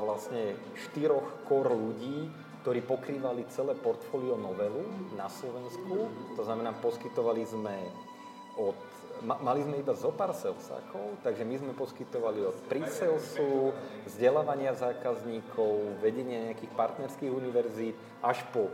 vlastne 0.00 0.56
štyroch 0.88 1.44
core 1.44 1.76
ľudí, 1.76 2.32
ktorí 2.64 2.80
pokrývali 2.82 3.46
celé 3.52 3.76
portfólio 3.78 4.34
novelu 4.40 4.82
na 5.14 5.30
Slovensku. 5.30 6.10
To 6.34 6.42
znamená, 6.42 6.74
poskytovali 6.80 7.44
sme 7.44 7.76
od 8.56 8.74
mali 9.24 9.64
sme 9.64 9.80
iba 9.80 9.96
zo 9.96 10.12
pár 10.12 10.36
salesákov, 10.36 11.16
takže 11.24 11.40
my 11.40 11.56
sme 11.56 11.72
poskytovali 11.72 12.44
od 12.44 12.56
pre-salesu, 12.68 13.72
vzdelávania 14.04 14.76
zákazníkov, 14.76 16.04
vedenia 16.04 16.52
nejakých 16.52 16.72
partnerských 16.76 17.32
univerzít, 17.32 17.96
až 18.20 18.44
po 18.52 18.68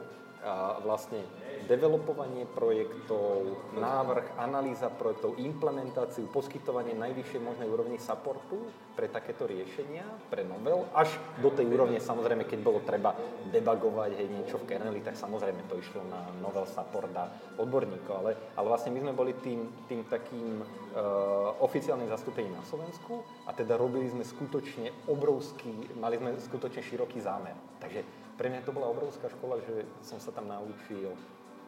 vlastne 0.83 1.23
developovanie 1.71 2.51
projektov, 2.51 3.63
návrh, 3.79 4.35
analýza 4.35 4.91
projektov, 4.91 5.39
implementáciu, 5.39 6.27
poskytovanie 6.35 6.99
najvyššej 6.99 7.41
možnej 7.41 7.69
úrovni 7.71 7.99
supportu 8.03 8.59
pre 8.99 9.07
takéto 9.07 9.47
riešenia, 9.47 10.03
pre 10.27 10.43
novel, 10.43 10.91
až 10.93 11.15
do 11.39 11.55
tej 11.55 11.71
úrovne 11.71 12.03
samozrejme, 12.03 12.45
keď 12.45 12.61
bolo 12.61 12.83
treba 12.83 13.15
debugovať 13.55 14.11
hej, 14.19 14.29
niečo 14.29 14.59
v 14.59 14.75
kerneli, 14.75 15.01
tak 15.01 15.15
samozrejme 15.15 15.63
to 15.71 15.79
išlo 15.79 16.03
na 16.11 16.27
novel 16.43 16.67
support 16.67 17.15
a 17.15 17.31
odborníkov, 17.63 18.13
ale, 18.13 18.31
ale 18.59 18.67
vlastne 18.67 18.91
my 18.91 19.01
sme 19.07 19.13
boli 19.15 19.33
tým, 19.39 19.71
tým 19.87 20.03
takým 20.11 20.61
uh, 20.61 21.55
oficiálnym 21.63 22.11
zastúpením 22.11 22.59
na 22.59 22.67
Slovensku 22.67 23.23
a 23.47 23.55
teda 23.55 23.79
robili 23.79 24.11
sme 24.11 24.27
skutočne 24.27 25.07
obrovský, 25.07 25.95
mali 26.03 26.19
sme 26.19 26.35
skutočne 26.37 26.83
široký 26.83 27.23
zámer. 27.23 27.55
Takže 27.79 28.22
pre 28.43 28.51
mňa 28.51 28.67
to 28.67 28.75
bola 28.75 28.91
obrovská 28.91 29.31
škola, 29.31 29.63
že 29.63 29.87
som 30.03 30.19
sa 30.19 30.35
tam 30.35 30.51
naučil 30.51 31.15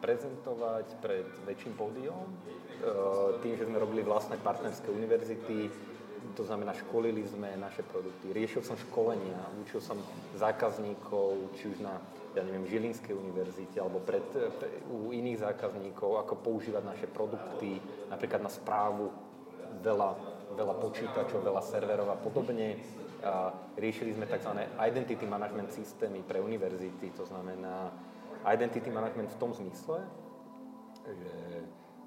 prezentovať 0.03 0.99
pred 0.99 1.23
väčším 1.47 1.71
pódium, 1.79 2.27
e, 2.27 2.35
tým, 3.39 3.55
že 3.55 3.63
sme 3.63 3.79
robili 3.79 4.03
vlastné 4.03 4.35
partnerské 4.43 4.91
univerzity, 4.91 5.71
to 6.35 6.43
znamená, 6.43 6.75
školili 6.75 7.23
sme 7.23 7.55
naše 7.55 7.79
produkty. 7.79 8.35
Riešil 8.35 8.59
som 8.59 8.75
školenia, 8.75 9.39
učil 9.63 9.79
som 9.79 9.95
zákazníkov, 10.35 11.55
či 11.55 11.71
už 11.71 11.79
na 11.79 11.95
ja 12.35 12.43
neviem, 12.43 12.67
Žilinskej 12.67 13.15
univerzite 13.15 13.79
alebo 13.79 14.03
pred, 14.03 14.27
pre, 14.59 14.83
u 14.91 15.15
iných 15.15 15.47
zákazníkov, 15.47 16.27
ako 16.27 16.43
používať 16.43 16.83
naše 16.83 17.07
produkty, 17.07 17.79
napríklad 18.11 18.43
na 18.43 18.51
správu 18.51 19.15
veľa, 19.79 20.11
veľa 20.59 20.75
počítačov, 20.83 21.39
veľa 21.39 21.63
serverov 21.63 22.11
a 22.11 22.19
podobne. 22.19 22.83
Riešili 23.75 24.13
sme 24.13 24.29
tzv. 24.29 24.53
identity 24.77 25.25
management 25.25 25.73
systémy 25.73 26.21
pre 26.21 26.37
univerzity, 26.41 27.09
to 27.17 27.25
znamená 27.25 27.89
identity 28.45 28.93
management 28.93 29.33
v 29.33 29.39
tom 29.41 29.51
zmysle, 29.53 30.05
že 31.05 31.33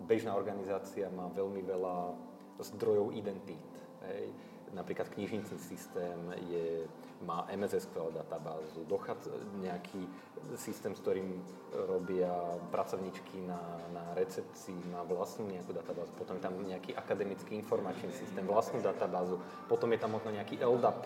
bežná 0.07 0.35
organizácia 0.39 1.11
má 1.11 1.27
veľmi 1.35 1.63
veľa 1.67 2.15
zdrojov 2.63 3.15
identít. 3.15 3.71
Hej. 4.07 4.31
Napríklad 4.75 5.09
knižničný 5.11 5.59
systém 5.59 6.19
je 6.51 6.87
má 7.27 7.47
MS 7.51 7.89
SQL 7.89 8.15
databázu, 8.15 8.87
dochádza 8.87 9.35
nejaký 9.59 10.07
systém, 10.55 10.95
s 10.95 11.03
ktorým 11.03 11.43
robia 11.91 12.31
pracovníčky 12.71 13.43
na, 13.43 13.59
na 13.91 14.05
recepcii, 14.15 14.79
má 14.95 15.03
vlastnú 15.03 15.51
nejakú 15.51 15.75
databázu, 15.75 16.15
potom 16.15 16.39
je 16.39 16.43
tam 16.47 16.55
nejaký 16.63 16.95
akademický 16.95 17.59
informačný 17.59 18.15
systém, 18.15 18.47
vlastnú 18.47 18.81
databázu, 18.81 19.43
potom 19.67 19.91
je 19.93 19.99
tam 19.99 20.15
možno 20.15 20.31
nejaký 20.31 20.63
LDAP, 20.63 20.99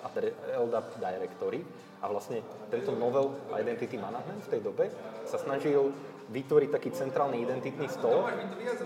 LDAP 0.69 0.87
directory 1.01 1.65
a 2.05 2.07
vlastne 2.13 2.45
tento 2.69 2.93
novel 2.93 3.33
identity 3.57 3.97
management 3.97 4.45
v 4.47 4.51
tej 4.53 4.61
dobe 4.61 4.85
sa 5.25 5.41
snažil 5.41 5.91
vytvoriť 6.31 6.71
taký 6.71 6.91
centrálny 6.95 7.43
identitný 7.43 7.91
stôl 7.91 8.29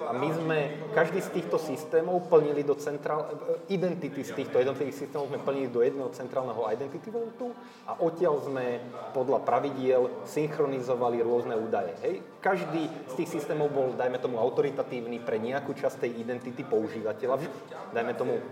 a 0.09 0.13
my 0.17 0.29
sme 0.33 0.59
každý 0.97 1.21
z 1.21 1.31
týchto 1.37 1.61
systémov 1.61 2.31
plnili 2.33 2.65
do 2.65 2.75
centrál, 2.79 3.29
identity 3.69 4.25
z 4.25 4.33
týchto 4.33 4.57
jednotlivých 4.63 5.07
systémov 5.07 5.29
sme 5.29 5.43
plnili 5.43 5.69
do 5.69 5.85
jedného 5.85 6.09
centrálneho 6.15 6.65
identity 6.73 7.13
vaultu 7.13 7.53
a 7.85 7.99
odtiaľ 8.01 8.41
sme 8.47 8.81
podľa 9.13 9.45
pravidiel 9.45 10.25
synchronizovali 10.25 11.21
rôzne 11.21 11.55
údaje. 11.59 11.93
Hej. 12.03 12.15
Každý 12.41 12.89
z 13.11 13.15
tých 13.19 13.31
systémov 13.41 13.75
bol, 13.75 13.93
dajme 13.93 14.17
tomu, 14.23 14.41
autoritatívny 14.41 15.21
pre 15.21 15.37
nejakú 15.37 15.75
časť 15.75 16.07
tej 16.07 16.23
identity 16.23 16.63
používateľa. 16.65 17.43
Dajme 17.91 18.13
tomu, 18.15 18.39
e, 18.39 18.43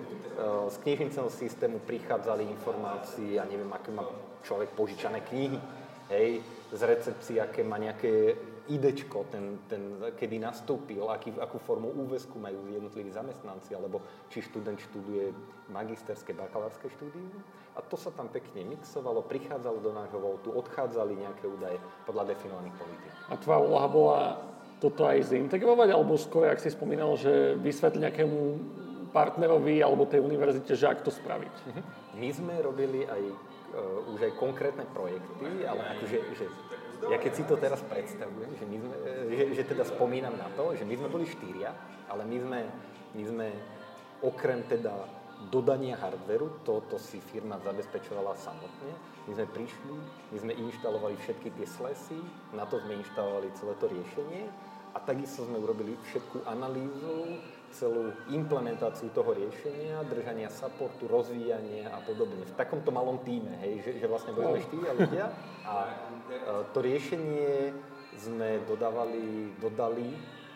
z 0.71 0.77
knižniceho 0.83 1.29
systému 1.31 1.81
prichádzali 1.83 2.43
informácie, 2.47 3.39
ja 3.39 3.45
neviem, 3.47 3.71
aké 3.71 3.91
má 3.95 4.05
človek 4.45 4.77
požičané 4.77 5.25
knihy, 5.25 5.59
hej, 6.11 6.43
z 6.75 6.81
recepcie, 6.85 7.39
aké 7.41 7.65
má 7.65 7.81
nejaké 7.81 8.37
idečko, 8.65 9.29
ten, 9.29 9.61
ten, 9.69 10.01
kedy 10.17 10.41
nastúpil, 10.41 11.05
aký, 11.13 11.37
akú 11.37 11.61
formu 11.61 11.93
úvesku 11.93 12.41
majú 12.41 12.65
jednotliví 12.73 13.13
zamestnanci, 13.13 13.77
alebo 13.77 14.01
či 14.33 14.41
študent 14.41 14.81
študuje 14.81 15.37
magisterské, 15.69 16.33
bakalárske 16.33 16.89
štúdium. 16.97 17.29
A 17.77 17.85
to 17.85 18.01
sa 18.01 18.09
tam 18.15 18.33
pekne 18.33 18.65
mixovalo, 18.65 19.21
prichádzalo 19.27 19.79
do 19.85 19.93
nášho 19.93 20.17
voltu, 20.17 20.49
odchádzali 20.55 21.13
nejaké 21.19 21.45
údaje 21.45 21.77
podľa 22.09 22.33
definovaných 22.33 22.77
politík. 22.79 23.13
A 23.29 23.35
tvoja 23.37 23.61
úloha 23.61 23.89
bola 23.91 24.21
toto 24.81 25.05
aj 25.05 25.29
zintegrovať, 25.29 25.89
alebo 25.93 26.17
skôr, 26.17 26.49
ak 26.49 26.61
si 26.61 26.73
spomínal, 26.73 27.17
že 27.21 27.57
vysvetli 27.61 28.05
nejakému 28.09 28.39
partnerovi 29.15 29.79
alebo 29.79 30.11
tej 30.11 30.19
univerzite, 30.19 30.75
že 30.75 30.91
ak 30.91 31.07
to 31.07 31.15
spraviť? 31.15 31.55
Mhm. 31.71 31.83
My 32.19 32.29
sme 32.35 32.55
robili 32.65 33.07
aj 33.07 33.23
uh, 33.23 34.13
už 34.15 34.27
aj 34.27 34.33
konkrétne 34.41 34.83
projekty, 34.91 35.63
ale 35.63 35.83
akože 35.99 36.19
že 36.35 36.47
ja 37.11 37.19
keď 37.21 37.33
si 37.35 37.45
to 37.45 37.57
teraz 37.61 37.81
predstavujem, 37.85 38.51
že, 38.57 38.65
my 38.65 38.77
sme, 38.81 38.95
že, 39.33 39.45
že 39.61 39.63
teda 39.69 39.85
spomínam 39.85 40.35
na 40.37 40.49
to, 40.57 40.73
že 40.77 40.85
my 40.87 40.95
sme 40.97 41.09
boli 41.09 41.27
štyria, 41.29 41.75
ale 42.09 42.25
my 42.25 42.37
sme, 42.41 42.61
my 43.15 43.23
sme 43.25 43.47
okrem 44.25 44.65
teda 44.65 44.93
dodania 45.51 45.99
hardveru, 45.99 46.65
toto 46.65 46.97
si 46.97 47.21
firma 47.21 47.61
zabezpečovala 47.61 48.39
samotne. 48.39 48.93
My 49.29 49.33
sme 49.35 49.47
prišli, 49.51 49.95
my 50.33 50.39
sme 50.41 50.53
inštalovali 50.57 51.17
všetky 51.21 51.49
tie 51.59 51.67
slesy, 51.69 52.19
na 52.55 52.65
to 52.65 52.81
sme 52.81 53.01
inštalovali 53.01 53.49
celé 53.57 53.75
to 53.81 53.87
riešenie 53.91 54.43
a 54.95 54.99
takisto 55.03 55.45
sme 55.45 55.59
urobili 55.59 55.99
všetku 56.07 56.47
analýzu, 56.47 57.43
celú 57.75 58.15
implementáciu 58.31 59.11
toho 59.11 59.35
riešenia, 59.35 60.07
držania 60.07 60.47
supportu, 60.49 61.11
rozvíjania 61.11 61.91
a 61.91 61.99
podobne. 62.07 62.47
V 62.47 62.55
takomto 62.55 62.95
malom 62.95 63.19
týme, 63.27 63.59
hej, 63.67 63.83
že, 63.83 63.91
že 63.99 64.07
vlastne 64.07 64.31
boli 64.31 64.63
sme 64.63 64.67
štyria 64.71 64.93
ľudia 64.95 65.25
a 65.67 65.75
e, 65.83 65.93
to 66.71 66.79
riešenie 66.79 67.75
sme 68.15 68.63
dodávali, 68.71 69.59
dodali 69.59 70.15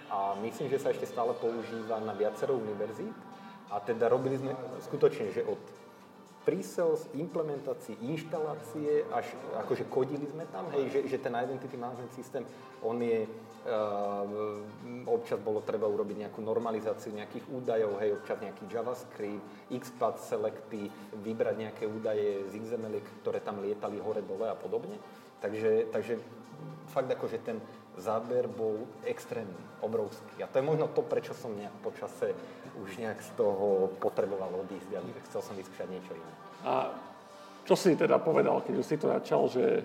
a 0.09 0.39
myslím, 0.41 0.71
že 0.71 0.79
sa 0.79 0.95
ešte 0.95 1.11
stále 1.11 1.35
používa 1.37 1.99
na 2.01 2.14
viacero 2.14 2.55
univerzít. 2.55 3.14
A 3.69 3.85
teda 3.85 4.09
robili 4.09 4.41
sme 4.41 4.57
skutočne, 4.81 5.29
že 5.29 5.45
od 5.45 5.61
pre-sales, 6.49 7.05
implementácii, 7.12 8.01
inštalácie, 8.09 9.05
až 9.12 9.29
akože 9.61 9.85
kodili 9.93 10.25
sme 10.25 10.49
tam, 10.49 10.73
hej, 10.73 10.89
že, 10.89 11.01
že 11.05 11.21
ten 11.21 11.37
identity 11.37 11.77
management 11.77 12.09
systém, 12.16 12.41
on 12.81 12.97
je, 13.05 13.29
občas 15.07 15.39
bolo 15.41 15.61
treba 15.64 15.87
urobiť 15.89 16.29
nejakú 16.29 16.41
normalizáciu 16.41 17.12
nejakých 17.12 17.45
údajov, 17.53 18.01
hej, 18.01 18.16
občas 18.16 18.39
nejaký 18.41 18.64
JavaScript, 18.69 19.45
XPath 19.73 20.19
selecty, 20.25 20.89
vybrať 21.21 21.55
nejaké 21.57 21.85
údaje 21.85 22.49
z 22.49 22.61
XML, 22.61 23.01
ktoré 23.23 23.41
tam 23.41 23.61
lietali 23.61 24.01
hore-dole 24.01 24.49
a 24.49 24.57
podobne. 24.57 24.97
Takže, 25.39 25.93
takže 25.95 26.19
fakt 26.91 27.11
akože 27.12 27.39
ten 27.45 27.62
záber 27.99 28.47
bol 28.47 28.87
extrémny, 29.05 29.59
obrovský. 29.83 30.43
A 30.43 30.51
to 30.51 30.62
je 30.62 30.66
možno 30.66 30.87
to, 30.91 31.03
prečo 31.03 31.35
som 31.35 31.55
nejak 31.55 31.75
počase 31.83 32.35
už 32.79 32.99
nejak 32.99 33.19
z 33.23 33.31
toho 33.35 33.91
potreboval 33.99 34.55
odísť 34.66 34.91
a 34.95 35.03
chcel 35.31 35.41
som 35.43 35.55
vyskúšať 35.59 35.89
niečo 35.91 36.14
iné. 36.14 36.33
A 36.62 36.95
čo 37.66 37.75
si 37.75 37.99
teda 37.99 38.23
povedal, 38.23 38.62
keď 38.62 38.75
už 38.81 38.87
si 38.87 38.97
to 38.97 39.11
začal, 39.11 39.51
že 39.51 39.83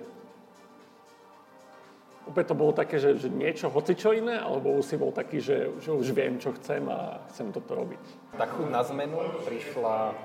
opäť 2.27 2.53
to 2.53 2.55
bolo 2.55 2.71
také, 2.71 2.99
že, 2.99 3.19
že 3.19 3.27
niečo 3.27 3.67
hocičo 3.67 4.15
iné, 4.15 4.39
alebo 4.39 4.73
už 4.79 4.85
si 4.85 4.95
bol 4.95 5.11
taký, 5.11 5.43
že, 5.43 5.71
že 5.79 5.91
už 5.91 6.15
viem, 6.15 6.39
čo 6.39 6.55
chcem 6.55 6.87
a 6.87 7.23
chcem 7.31 7.51
toto 7.51 7.75
robiť? 7.75 8.35
Tak 8.39 8.49
chuť 8.59 8.67
na 8.71 8.81
zmenu 8.83 9.19
prišla, 9.43 10.15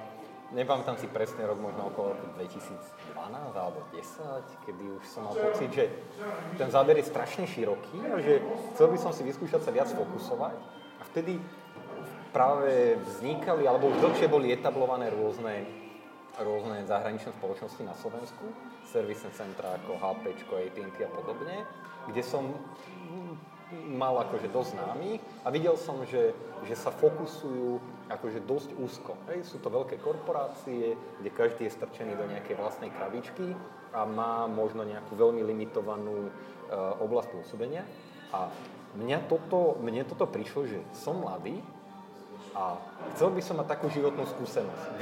nepamätám 0.55 0.97
si 0.97 1.07
presný 1.11 1.45
rok, 1.45 1.59
možno 1.61 1.91
okolo 1.91 2.15
roku 2.17 2.27
2012 2.39 3.19
alebo 3.53 3.81
10, 3.93 4.65
kedy 4.65 4.85
už 4.97 5.03
som 5.05 5.29
mal 5.29 5.35
pocit, 5.37 5.71
že 5.75 5.85
ten 6.57 6.71
záber 6.71 6.97
je 7.03 7.11
strašne 7.11 7.45
široký 7.45 7.99
a 8.09 8.17
že 8.23 8.41
chcel 8.75 8.89
by 8.89 8.99
som 8.99 9.13
si 9.13 9.27
vyskúšať 9.27 9.61
sa 9.61 9.71
viac 9.75 9.91
fokusovať. 9.91 10.57
A 10.99 11.03
vtedy 11.15 11.39
práve 12.31 12.97
vznikali, 13.03 13.67
alebo 13.67 13.91
už 13.91 13.99
dlhšie 13.99 14.29
boli 14.31 14.53
etablované 14.53 15.11
rôzne, 15.11 15.67
rôzne 16.43 16.87
zahraničné 16.87 17.35
spoločnosti 17.39 17.83
na 17.83 17.95
Slovensku, 17.99 18.45
servisné 18.89 19.31
centra 19.35 19.77
ako 19.79 19.99
HP, 19.99 20.35
AT&T 20.39 20.97
a 21.05 21.11
podobne, 21.13 21.67
kde 22.09 22.23
som 22.25 22.55
mal 23.93 24.17
akože 24.25 24.49
dosť 24.49 24.71
známy 24.81 25.21
a 25.45 25.49
videl 25.53 25.77
som, 25.77 26.01
že, 26.09 26.33
že 26.65 26.73
sa 26.73 26.89
fokusujú 26.89 27.77
akože 28.09 28.41
dosť 28.49 28.71
úzko. 28.81 29.13
Hej, 29.29 29.45
sú 29.45 29.61
to 29.61 29.69
veľké 29.69 30.01
korporácie, 30.01 30.97
kde 31.21 31.31
každý 31.37 31.69
je 31.69 31.77
strčený 31.77 32.17
do 32.17 32.25
nejakej 32.25 32.57
vlastnej 32.57 32.89
krabičky 32.89 33.53
a 33.93 34.09
má 34.09 34.49
možno 34.49 34.89
nejakú 34.89 35.13
veľmi 35.13 35.45
limitovanú 35.45 36.29
uh, 36.29 36.97
oblasť 37.05 37.29
pôsobenia. 37.37 37.85
A 38.33 38.49
mňa 38.97 39.29
toto, 39.29 39.77
mne 39.85 40.05
toto 40.09 40.25
prišlo, 40.25 40.65
že 40.65 40.81
som 40.97 41.21
mladý, 41.21 41.61
a 42.55 42.79
chcel 43.15 43.33
by 43.33 43.41
som 43.45 43.61
mať 43.61 43.69
takú 43.79 43.87
životnú 43.93 44.25
skúsenosť. 44.25 45.01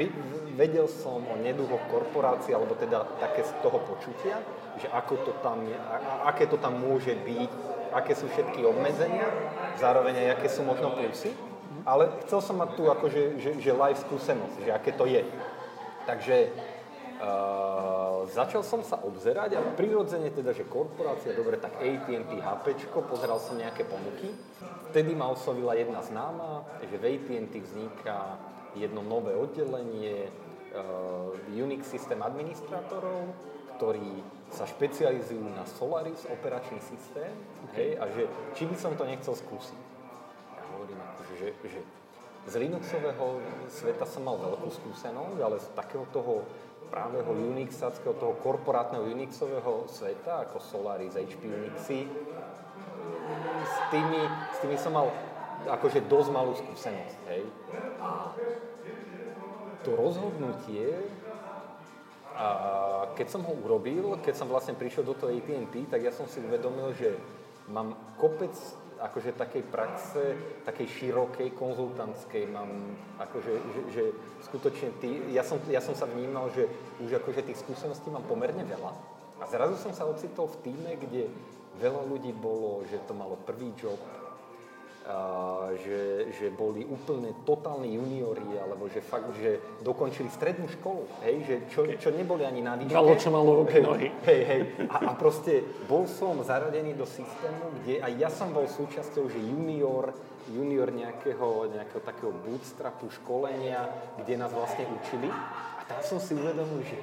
Vedel 0.56 0.86
som 0.88 1.20
o 1.20 1.34
neduhoch 1.38 1.82
korporácií, 1.92 2.54
alebo 2.56 2.74
teda 2.78 3.06
také 3.18 3.44
z 3.44 3.52
toho 3.60 3.78
počutia, 3.84 4.40
že 4.80 4.88
ako 4.90 5.14
to 5.26 5.32
tam 5.40 5.64
aké 6.26 6.46
to 6.48 6.56
tam 6.56 6.80
môže 6.80 7.12
byť, 7.12 7.50
aké 7.92 8.12
sú 8.12 8.28
všetky 8.32 8.64
obmedzenia, 8.66 9.28
zároveň 9.80 10.26
aj 10.26 10.28
aké 10.40 10.48
sú 10.48 10.66
možno 10.66 10.92
plusy. 10.96 11.32
Ale 11.86 12.10
chcel 12.26 12.42
som 12.42 12.58
mať 12.58 12.74
tu 12.74 12.90
akože, 12.90 13.38
že, 13.38 13.50
že 13.62 13.70
live 13.70 14.00
skúsenosť, 14.00 14.56
že 14.66 14.70
aké 14.74 14.90
to 14.94 15.06
je. 15.06 15.22
Takže 16.06 16.36
Uh, 17.16 17.95
začal 18.30 18.62
som 18.62 18.80
sa 18.82 18.98
obzerať 19.02 19.58
a 19.58 19.60
prirodzene 19.74 20.30
teda, 20.30 20.54
že 20.54 20.66
korporácia, 20.68 21.36
dobre, 21.36 21.58
tak 21.58 21.78
AT&T, 21.78 22.32
HP, 22.38 22.64
pozeral 23.06 23.38
som 23.42 23.58
nejaké 23.58 23.86
ponuky. 23.86 24.30
Vtedy 24.90 25.12
ma 25.12 25.30
oslovila 25.30 25.74
jedna 25.74 26.00
známa, 26.02 26.64
že 26.86 26.96
v 26.96 27.04
AT&T 27.18 27.54
vzniká 27.60 28.38
jedno 28.76 29.00
nové 29.00 29.32
oddelenie 29.32 30.28
uh, 30.76 31.52
Unix 31.52 31.88
systém 31.88 32.20
administrátorov, 32.20 33.32
ktorí 33.76 34.24
sa 34.52 34.64
špecializujú 34.64 35.42
na 35.52 35.66
Solaris 35.66 36.24
operačný 36.30 36.78
systém 36.80 37.32
hej, 37.74 37.98
a 37.98 38.08
že 38.12 38.24
či 38.54 38.64
by 38.64 38.76
som 38.78 38.94
to 38.94 39.04
nechcel 39.04 39.34
skúsiť. 39.34 39.80
Ja 40.54 40.62
hovorím, 40.76 40.98
akože, 41.02 41.34
že, 41.36 41.48
že 41.66 41.80
z 42.46 42.54
Linuxového 42.62 43.42
sveta 43.66 44.06
som 44.06 44.22
mal 44.22 44.38
veľkú 44.38 44.70
skúsenosť, 44.70 45.38
ale 45.42 45.58
z 45.58 45.66
takého 45.74 46.06
toho 46.14 46.46
právého 46.90 47.32
Unixackého, 47.32 48.14
toho 48.14 48.38
korporátneho 48.40 49.04
Unixového 49.04 49.84
sveta, 49.90 50.46
ako 50.46 50.60
Solaris, 50.60 51.18
HP 51.18 51.50
Unixy, 51.50 52.06
s 53.66 53.76
tými, 53.90 54.20
s 54.54 54.58
tými 54.62 54.76
som 54.78 54.94
mal 54.94 55.10
akože 55.66 56.06
dosť 56.06 56.30
malú 56.30 56.52
skúsenosť, 56.54 57.18
hej. 57.32 57.42
A 57.98 58.30
to 59.82 59.98
rozhodnutie, 59.98 61.10
a 62.36 62.46
keď 63.16 63.26
som 63.32 63.42
ho 63.48 63.52
urobil, 63.64 64.20
keď 64.20 64.34
som 64.36 64.46
vlastne 64.52 64.76
prišiel 64.76 65.08
do 65.08 65.16
toho 65.16 65.32
AT&T, 65.32 65.88
tak 65.88 66.04
ja 66.04 66.12
som 66.12 66.28
si 66.28 66.44
uvedomil, 66.44 66.92
že 66.92 67.16
mám 67.72 67.96
kopec 68.20 68.52
akože 69.06 69.38
takej 69.38 69.62
praxe, 69.70 70.22
takej 70.66 70.86
širokej, 70.86 71.54
konzultantskej 71.54 72.50
mám, 72.50 72.70
akože, 73.22 73.52
že, 73.54 73.80
že 73.94 74.02
skutočne 74.50 74.90
ty, 74.98 75.22
ja 75.30 75.46
som, 75.46 75.62
ja 75.70 75.78
som 75.78 75.94
sa 75.94 76.10
vnímal, 76.10 76.50
že 76.50 76.66
už 77.00 77.22
akože 77.22 77.46
tých 77.46 77.62
skúseností 77.62 78.10
mám 78.10 78.26
pomerne 78.26 78.66
veľa. 78.66 78.92
A 79.36 79.44
zrazu 79.46 79.76
som 79.78 79.92
sa 79.92 80.08
ocitol 80.08 80.48
v 80.48 80.60
týme, 80.66 80.92
kde 80.98 81.30
veľa 81.78 82.02
ľudí 82.08 82.32
bolo, 82.32 82.82
že 82.88 82.98
to 83.04 83.12
malo 83.12 83.36
prvý 83.44 83.70
job, 83.76 84.00
a, 85.06 85.70
že, 85.78 86.34
že 86.34 86.50
boli 86.50 86.82
úplne 86.82 87.30
totálni 87.46 87.94
juniori, 87.94 88.58
alebo 88.58 88.90
že 88.90 88.98
fakt, 88.98 89.30
že 89.38 89.78
dokončili 89.86 90.26
strednú 90.34 90.66
školu, 90.66 91.06
hej, 91.22 91.36
že 91.46 91.54
čo, 91.70 91.86
čo 91.94 92.10
neboli 92.10 92.42
ani 92.42 92.60
na 92.66 92.74
výške. 92.74 92.90
Galo, 92.90 93.14
čo 93.14 93.30
malo 93.30 93.62
hej, 93.70 93.82
nohy. 93.86 94.08
Hej, 94.26 94.40
hej. 94.42 94.60
A, 94.90 95.10
a 95.10 95.12
proste 95.14 95.62
bol 95.86 96.10
som 96.10 96.42
zaradený 96.42 96.98
do 96.98 97.06
systému, 97.06 97.70
kde 97.82 98.02
aj 98.02 98.12
ja 98.18 98.28
som 98.34 98.50
bol 98.50 98.66
súčasťou, 98.66 99.30
že 99.30 99.38
junior, 99.38 100.10
junior 100.50 100.90
nejakého, 100.90 101.70
nejakého 101.70 102.02
takého 102.02 102.34
bootstrapu, 102.34 103.06
školenia, 103.22 103.86
kde 104.18 104.34
nás 104.34 104.50
vlastne 104.50 104.90
učili. 104.90 105.30
A 105.30 105.82
tam 105.86 106.02
som 106.02 106.18
si 106.18 106.34
uvedomil, 106.34 106.82
že 106.82 106.98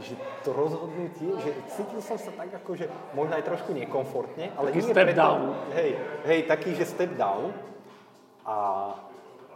že 0.00 0.14
to 0.44 0.52
rozhodnutie, 0.52 1.32
že 1.40 1.50
cítil 1.72 2.00
som 2.04 2.16
sa 2.20 2.30
tak 2.34 2.52
ako, 2.62 2.76
že 2.76 2.86
možno 3.16 3.36
aj 3.36 3.44
trošku 3.44 3.70
nekomfortne, 3.72 4.52
ale 4.56 4.72
taký 4.72 4.80
nie 4.82 4.92
step 4.92 5.06
preto, 5.08 5.20
down. 5.20 5.42
Hej, 5.72 5.90
hej, 6.28 6.40
taký, 6.44 6.70
že 6.76 6.84
step 6.84 7.12
down. 7.16 7.52
A, 8.46 8.56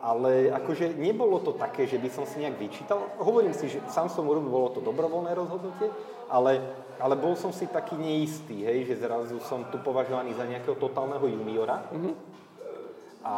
ale 0.01 0.49
akože 0.49 0.97
nebolo 0.97 1.45
to 1.45 1.53
také, 1.53 1.85
že 1.85 2.01
by 2.01 2.09
som 2.09 2.25
si 2.25 2.41
nejak 2.41 2.57
vyčítal. 2.57 3.13
Hovorím 3.21 3.53
si, 3.53 3.69
že 3.69 3.85
sám 3.93 4.09
som 4.09 4.25
urobil, 4.25 4.49
bolo 4.49 4.69
to 4.73 4.81
dobrovoľné 4.81 5.37
rozhodnutie, 5.37 5.93
ale, 6.33 6.65
ale 6.97 7.15
bol 7.21 7.37
som 7.37 7.53
si 7.53 7.69
taký 7.69 8.01
neistý, 8.01 8.65
hej, 8.65 8.89
že 8.89 9.05
zrazu 9.05 9.37
som 9.45 9.69
tu 9.69 9.77
považovaný 9.85 10.33
za 10.33 10.49
nejakého 10.49 10.81
totálneho 10.81 11.29
juniora. 11.29 11.85
Mm-hmm. 11.93 12.15
A, 13.21 13.37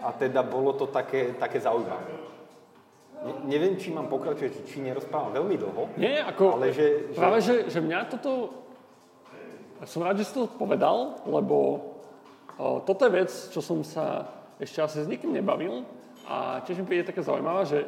a 0.00 0.08
teda 0.16 0.40
bolo 0.40 0.72
to 0.72 0.88
také, 0.88 1.36
také 1.36 1.60
zaujímavé. 1.60 2.31
Ne, 3.22 3.32
neviem, 3.46 3.78
či 3.78 3.94
mám 3.94 4.10
pokračovať, 4.10 4.66
či 4.66 4.82
nerozprávam 4.82 5.30
veľmi 5.30 5.54
dlho. 5.54 5.82
Nie, 5.94 6.26
ako, 6.26 6.58
ale 6.58 6.74
že, 6.74 7.14
že... 7.14 7.18
práve, 7.18 7.38
že, 7.38 7.54
že 7.70 7.78
mňa 7.78 7.98
toto, 8.10 8.50
som 9.86 10.02
rád, 10.02 10.18
že 10.18 10.26
si 10.26 10.34
to 10.34 10.50
povedal, 10.50 11.22
lebo 11.26 11.56
o, 12.58 12.82
toto 12.82 13.06
je 13.06 13.12
vec, 13.14 13.30
čo 13.30 13.62
som 13.62 13.86
sa 13.86 14.26
ešte 14.58 14.82
asi 14.82 14.98
s 15.06 15.10
nikým 15.10 15.34
nebavil 15.34 15.86
a 16.26 16.62
tiež 16.66 16.82
mi 16.82 16.86
príde 16.86 17.06
také 17.06 17.22
zaujímavé, 17.22 17.62
že 17.66 17.78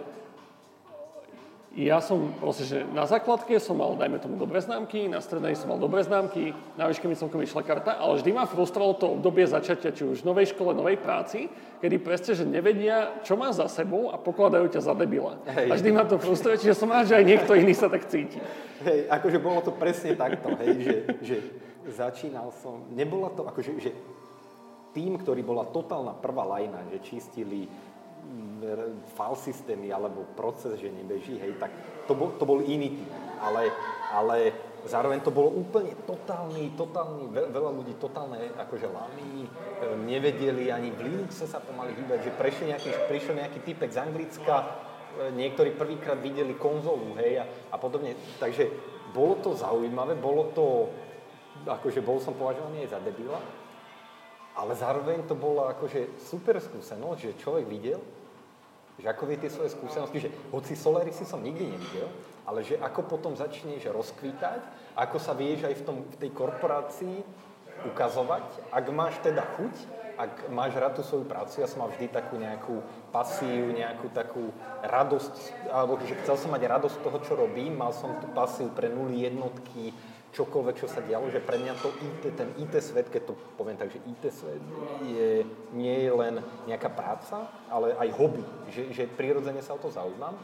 ja 1.74 1.98
som 1.98 2.30
proste, 2.38 2.70
že 2.70 2.78
na 2.94 3.02
základke 3.02 3.58
som 3.58 3.74
mal, 3.74 3.98
dajme 3.98 4.22
tomu, 4.22 4.38
dobré 4.38 4.62
známky, 4.62 5.10
na 5.10 5.18
strednej 5.18 5.58
som 5.58 5.74
mal 5.74 5.78
dobré 5.82 6.06
známky, 6.06 6.54
na 6.78 6.86
výške 6.86 7.10
mi 7.10 7.18
celkom 7.18 7.42
išla 7.42 7.66
karta, 7.66 7.98
ale 7.98 8.22
vždy 8.22 8.30
ma 8.30 8.46
frustrovalo 8.46 8.94
to 8.94 9.06
obdobie 9.18 9.42
začatia, 9.42 9.90
či 9.90 10.06
už 10.06 10.22
novej 10.22 10.54
škole, 10.54 10.70
novej 10.70 11.02
práci, 11.02 11.50
kedy 11.82 11.98
presne, 11.98 12.32
že 12.38 12.46
nevedia, 12.46 13.18
čo 13.26 13.34
má 13.34 13.50
za 13.50 13.66
sebou 13.66 14.14
a 14.14 14.16
pokladajú 14.22 14.70
ťa 14.70 14.80
za 14.86 14.94
debila. 14.94 15.34
Hej. 15.50 15.68
A 15.70 15.74
vždy 15.74 15.90
ma 15.90 16.06
to 16.06 16.22
frustruje, 16.22 16.62
čiže 16.62 16.78
som 16.78 16.94
rád, 16.94 17.10
že 17.10 17.18
aj 17.18 17.26
niekto 17.26 17.58
iný 17.58 17.74
sa 17.74 17.90
tak 17.90 18.06
cíti. 18.06 18.38
Hej, 18.86 19.10
akože 19.10 19.38
bolo 19.42 19.58
to 19.66 19.74
presne 19.74 20.14
takto, 20.14 20.54
hej, 20.62 20.78
že, 20.78 20.94
že 21.26 21.36
začínal 21.90 22.54
som, 22.62 22.86
nebola 22.94 23.34
to, 23.34 23.42
akože, 23.50 23.70
že 23.82 23.90
tým, 24.94 25.18
ktorý 25.18 25.42
bola 25.42 25.66
totálna 25.66 26.14
prvá 26.14 26.46
lajna, 26.46 26.86
že 26.94 27.02
čistili 27.02 27.66
file 29.14 29.38
systémy 29.38 29.92
alebo 29.92 30.24
proces, 30.36 30.80
že 30.80 30.88
nebeží, 30.88 31.36
hej, 31.38 31.56
tak 31.60 31.70
to 32.08 32.16
bol, 32.16 32.32
to 32.36 32.44
bol 32.48 32.60
iný 32.64 32.96
tým. 32.96 33.10
Ale, 33.40 33.68
ale 34.08 34.38
zároveň 34.88 35.20
to 35.20 35.32
bolo 35.32 35.52
úplne 35.52 35.92
totálny, 36.08 36.72
totálny, 36.76 37.28
veľa 37.32 37.70
ľudí 37.72 37.94
totálne 38.00 38.52
akože 38.56 38.88
lamy, 38.88 39.44
e, 39.44 39.48
nevedeli 40.08 40.72
ani 40.72 40.92
v 40.92 41.08
Linuxe 41.08 41.44
sa 41.44 41.60
pomaly 41.60 41.92
hýbať, 41.92 42.18
že 42.24 42.36
prešiel 42.36 42.66
nejaký, 42.72 42.90
prišiel 43.08 43.34
nejaký 43.36 43.58
typek 43.64 43.90
z 43.92 44.00
Anglicka, 44.00 44.56
e, 44.56 44.66
niektorí 45.36 45.76
prvýkrát 45.76 46.16
videli 46.20 46.56
konzolu, 46.56 47.16
hej, 47.20 47.44
a, 47.44 47.44
a 47.72 47.76
podobne. 47.76 48.16
Takže 48.40 48.68
bolo 49.12 49.40
to 49.44 49.52
zaujímavé, 49.52 50.16
bolo 50.16 50.52
to, 50.56 50.88
akože 51.68 52.00
bol 52.00 52.20
som 52.20 52.32
považovaný 52.32 52.88
aj 52.88 52.96
za 52.96 53.00
debila, 53.04 53.40
ale 54.54 54.72
zároveň 54.78 55.26
to 55.26 55.34
bola 55.34 55.74
akože 55.74 56.16
super 56.30 56.62
skúsenosť, 56.62 57.18
že 57.18 57.40
človek 57.42 57.66
videl, 57.66 57.98
že 58.98 59.06
ako 59.10 59.22
vie 59.26 59.36
tie 59.42 59.50
svoje 59.50 59.74
skúsenosti, 59.74 60.30
že 60.30 60.34
hoci 60.54 60.78
Solarisy 60.78 61.26
som 61.26 61.42
nikdy 61.42 61.66
nevidel, 61.66 62.08
ale 62.46 62.62
že 62.62 62.78
ako 62.78 63.10
potom 63.10 63.34
začneš 63.34 63.90
rozkvítať, 63.90 64.60
ako 64.94 65.16
sa 65.18 65.34
vieš 65.34 65.66
aj 65.66 65.74
v, 65.74 65.82
tom, 65.82 65.96
v 66.06 66.16
tej 66.20 66.30
korporácii 66.30 67.18
ukazovať, 67.90 68.70
ak 68.70 68.84
máš 68.94 69.18
teda 69.20 69.42
chuť, 69.58 69.74
ak 70.14 70.46
máš 70.54 70.78
rád 70.78 70.94
tú 70.94 71.02
svoju 71.02 71.26
prácu, 71.26 71.58
ja 71.58 71.66
som 71.66 71.82
mal 71.82 71.90
vždy 71.90 72.06
takú 72.06 72.38
nejakú 72.38 72.78
pasív, 73.10 73.74
nejakú 73.74 74.14
takú 74.14 74.54
radosť, 74.86 75.66
alebo 75.74 75.98
že 76.06 76.14
chcel 76.22 76.38
som 76.38 76.54
mať 76.54 76.70
radosť 76.70 76.96
toho, 77.02 77.18
čo 77.26 77.34
robím, 77.34 77.74
mal 77.74 77.90
som 77.90 78.14
tú 78.22 78.30
pasív 78.30 78.70
pre 78.78 78.86
nuly 78.86 79.26
jednotky, 79.26 79.90
čokoľvek, 80.34 80.74
čo 80.82 80.90
sa 80.90 80.98
dialo, 80.98 81.30
že 81.30 81.38
pre 81.38 81.56
mňa 81.62 81.78
to 81.78 81.94
IT, 81.94 82.34
ten 82.34 82.50
IT 82.58 82.74
svet, 82.82 83.06
keď 83.06 83.30
to 83.30 83.34
poviem 83.54 83.78
tak, 83.78 83.94
že 83.94 84.02
IT 84.02 84.24
svet 84.34 84.58
je, 85.06 85.46
nie 85.72 85.96
je 86.02 86.12
len 86.12 86.42
nejaká 86.66 86.90
práca, 86.90 87.46
ale 87.70 87.94
aj 87.94 88.08
hobby, 88.18 88.42
že, 88.74 88.90
že 88.90 89.06
prirodzene 89.06 89.62
sa 89.62 89.78
o 89.78 89.80
to 89.80 89.94
zaujímam. 89.94 90.34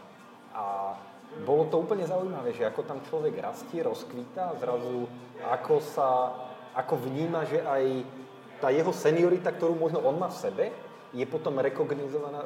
A 0.54 0.94
bolo 1.42 1.66
to 1.66 1.78
úplne 1.82 2.06
zaujímavé, 2.06 2.54
že 2.54 2.66
ako 2.66 2.86
tam 2.86 3.02
človek 3.06 3.38
rastie, 3.38 3.82
rozkvíta, 3.82 4.54
zrazu 4.58 5.06
ako 5.42 5.82
sa, 5.82 6.08
ako 6.74 7.06
vníma, 7.10 7.46
že 7.46 7.62
aj 7.62 7.84
tá 8.62 8.68
jeho 8.70 8.90
seniorita, 8.94 9.54
ktorú 9.54 9.74
možno 9.74 10.02
on 10.02 10.18
má 10.18 10.28
v 10.30 10.40
sebe, 10.40 10.64
je 11.10 11.26
potom 11.26 11.58
rekognizovaná, 11.58 12.38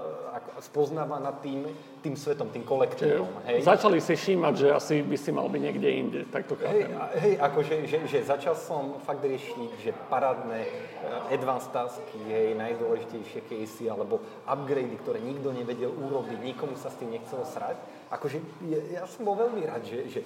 spoznávaná 0.60 1.32
tým, 1.44 1.68
tým 2.00 2.16
svetom, 2.16 2.48
tým 2.48 2.64
kolektívom. 2.64 3.28
Hej. 3.44 3.60
Začali 3.68 4.00
si 4.00 4.16
všímať, 4.16 4.54
že 4.56 4.68
asi 4.72 4.94
by 5.04 5.16
si 5.20 5.30
mal 5.32 5.52
byť 5.52 5.60
niekde 5.60 5.88
inde, 5.88 6.20
tak 6.32 6.48
to 6.48 6.56
chápem. 6.56 6.88
Hej, 6.88 7.20
hej 7.20 7.34
akože, 7.44 7.74
že, 7.84 7.98
že 8.08 8.18
začal 8.24 8.56
som 8.56 8.96
fakt 9.04 9.20
riešiť, 9.20 9.70
že 9.84 9.90
parádne 10.08 10.64
uh, 10.64 11.34
advanced 11.34 11.68
tasky, 11.76 12.16
hej, 12.24 12.56
najdôležitejšie 12.56 13.40
casey, 13.44 13.92
alebo 13.92 14.24
upgrady, 14.48 14.96
ktoré 15.04 15.20
nikto 15.20 15.52
nevedel 15.52 15.92
urobiť, 15.92 16.40
nikomu 16.40 16.80
sa 16.80 16.88
s 16.88 16.96
tým 16.96 17.12
nechcelo 17.12 17.44
srať. 17.44 17.76
Akože 18.08 18.40
ja, 18.72 18.80
ja 19.00 19.02
som 19.04 19.28
bol 19.28 19.36
veľmi 19.36 19.68
rád, 19.68 19.84
že, 19.84 20.08
že 20.08 20.20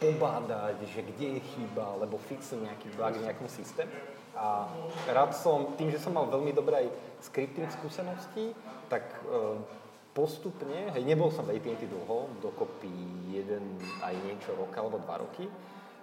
pobádať, 0.00 0.80
že 0.88 1.00
kde 1.04 1.38
je 1.38 1.40
chyba, 1.54 1.84
alebo 2.00 2.16
fixujem 2.16 2.64
nejaký 2.64 2.88
bug 2.96 3.14
v 3.14 3.24
nejakom 3.28 3.48
systéme. 3.48 3.92
A 4.34 4.66
rád 5.10 5.30
som, 5.34 5.78
tým, 5.78 5.94
že 5.94 6.02
som 6.02 6.10
mal 6.10 6.26
veľmi 6.26 6.50
dobré 6.50 6.86
aj 6.86 6.88
scripting 7.22 7.70
skúsenosti, 7.70 8.50
tak 8.90 9.06
e, 9.22 9.62
postupne, 10.10 10.90
hej, 10.90 11.02
nebol 11.06 11.30
som 11.30 11.46
v 11.46 11.58
AT&T 11.58 11.86
dlho, 11.86 12.30
dokopy 12.42 12.90
jeden 13.30 13.78
aj 14.02 14.14
niečo 14.26 14.54
roka 14.58 14.82
alebo 14.82 14.98
dva 15.02 15.22
roky, 15.22 15.46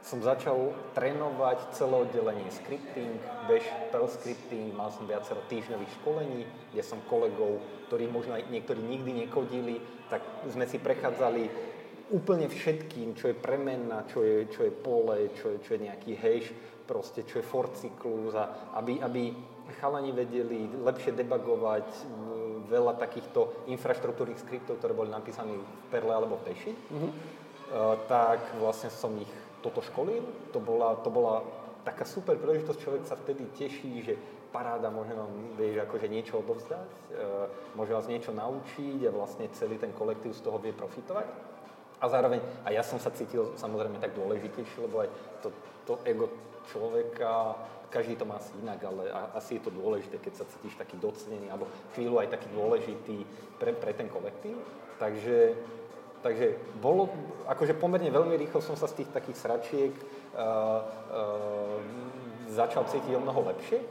som 0.02 0.18
začal 0.18 0.74
trénovať 0.98 1.78
celé 1.78 1.94
oddelenie 1.94 2.50
scripting, 2.50 3.22
bash, 3.46 3.70
Perl 3.94 4.10
scripting, 4.10 4.74
mal 4.74 4.90
som 4.90 5.06
viacero 5.06 5.46
týždňových 5.46 5.92
školení, 6.02 6.42
kde 6.74 6.82
som 6.82 6.98
kolegov, 7.06 7.62
ktorí 7.88 8.10
možno 8.10 8.34
aj 8.34 8.50
niektorí 8.50 8.82
nikdy 8.82 9.28
nekodili, 9.28 9.78
tak 10.10 10.26
sme 10.50 10.66
si 10.66 10.82
prechádzali 10.82 11.48
úplne 12.12 12.50
všetkým, 12.52 13.16
čo 13.16 13.32
je 13.32 13.38
premenná, 13.38 14.04
čo 14.10 14.26
je, 14.26 14.50
čo 14.52 14.68
je 14.68 14.74
pole, 14.74 15.32
čo 15.38 15.56
je, 15.56 15.58
čo 15.64 15.70
je 15.78 15.86
nejaký 15.88 16.12
hash, 16.18 16.50
proste 16.92 17.24
čo 17.24 17.40
je 17.40 17.46
for 17.48 17.72
cyklus 17.72 18.36
a 18.36 18.76
aby, 18.76 19.00
aby 19.00 19.32
chalani 19.80 20.12
vedeli 20.12 20.68
lepšie 20.84 21.16
debagovať 21.16 21.88
veľa 22.68 23.00
takýchto 23.00 23.68
infraštruktúrnych 23.72 24.44
skriptov, 24.44 24.84
ktoré 24.84 24.92
boli 24.92 25.08
napísané 25.08 25.56
v 25.56 25.64
Perle 25.88 26.12
alebo 26.12 26.36
v 26.36 26.52
Peši, 26.52 26.72
mm-hmm. 26.76 27.12
uh, 27.12 27.96
tak 28.12 28.44
vlastne 28.60 28.92
som 28.92 29.16
ich 29.16 29.32
toto 29.64 29.80
školil. 29.80 30.24
To 30.52 30.60
bola, 30.60 31.00
to 31.00 31.08
bola 31.08 31.44
taká 31.88 32.04
super 32.04 32.36
príležitosť, 32.36 32.80
človek 32.80 33.04
sa 33.08 33.16
vtedy 33.16 33.48
teší, 33.56 33.92
že 34.04 34.14
paráda, 34.52 34.92
môže 34.92 35.16
vám, 35.16 35.32
vieš, 35.56 35.88
akože 35.88 36.08
niečo 36.12 36.44
odovzdať, 36.44 36.92
uh, 37.16 37.48
môže 37.80 37.96
vás 37.96 38.08
niečo 38.12 38.36
naučiť 38.36 39.08
a 39.08 39.16
vlastne 39.16 39.48
celý 39.56 39.80
ten 39.80 39.96
kolektív 39.96 40.36
z 40.36 40.44
toho 40.44 40.60
vie 40.60 40.76
profitovať. 40.76 41.28
A 42.02 42.10
zároveň, 42.10 42.42
a 42.66 42.74
ja 42.74 42.82
som 42.82 42.98
sa 42.98 43.14
cítil 43.14 43.54
samozrejme 43.62 44.02
tak 44.02 44.18
dôležitejší, 44.18 44.82
lebo 44.82 45.06
aj 45.06 45.10
to, 45.46 45.54
to 45.86 45.94
ego 46.10 46.34
človeka, 46.70 47.58
každý 47.92 48.16
to 48.16 48.26
má 48.26 48.40
asi 48.40 48.56
inak, 48.64 48.80
ale 48.88 49.12
asi 49.36 49.60
je 49.60 49.68
to 49.68 49.72
dôležité, 49.76 50.18
keď 50.18 50.34
sa 50.42 50.46
cítiš 50.48 50.80
taký 50.80 50.96
docenený, 50.96 51.52
alebo 51.52 51.68
chvíľu 51.92 52.24
aj 52.24 52.32
taký 52.32 52.48
dôležitý 52.56 53.18
pre, 53.60 53.76
pre 53.76 53.92
ten 53.92 54.08
kolektív. 54.08 54.56
Takže, 54.96 55.60
takže 56.24 56.56
bolo, 56.80 57.12
akože 57.52 57.76
pomerne 57.76 58.08
veľmi 58.08 58.40
rýchlo 58.40 58.64
som 58.64 58.80
sa 58.80 58.88
z 58.88 59.04
tých 59.04 59.10
takých 59.12 59.38
sračiek 59.38 59.92
uh, 59.92 60.40
uh, 60.40 61.78
začal 62.48 62.88
cítiť 62.88 63.12
o 63.18 63.24
mnoho 63.24 63.52
lepšie. 63.52 63.84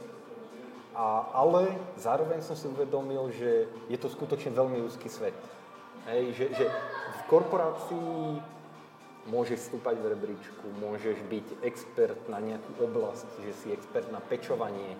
A, 0.91 1.31
ale 1.31 1.71
zároveň 1.95 2.43
som 2.43 2.57
si 2.57 2.67
uvedomil, 2.67 3.31
že 3.31 3.63
je 3.87 3.95
to 3.95 4.11
skutočne 4.11 4.51
veľmi 4.51 4.83
úzky 4.83 5.07
svet. 5.07 5.35
Hej, 6.03 6.35
že, 6.35 6.45
že 6.51 6.65
v 6.67 7.21
korporácii 7.31 8.43
môžeš 9.31 9.71
vstúpať 9.71 9.95
v 10.03 10.11
rebríčku, 10.11 10.65
môžeš 10.83 11.23
byť 11.31 11.47
expert 11.63 12.19
na 12.27 12.43
nejakú 12.43 12.75
oblasť, 12.83 13.47
že 13.47 13.51
si 13.55 13.67
expert 13.71 14.11
na 14.11 14.19
pečovanie, 14.19 14.99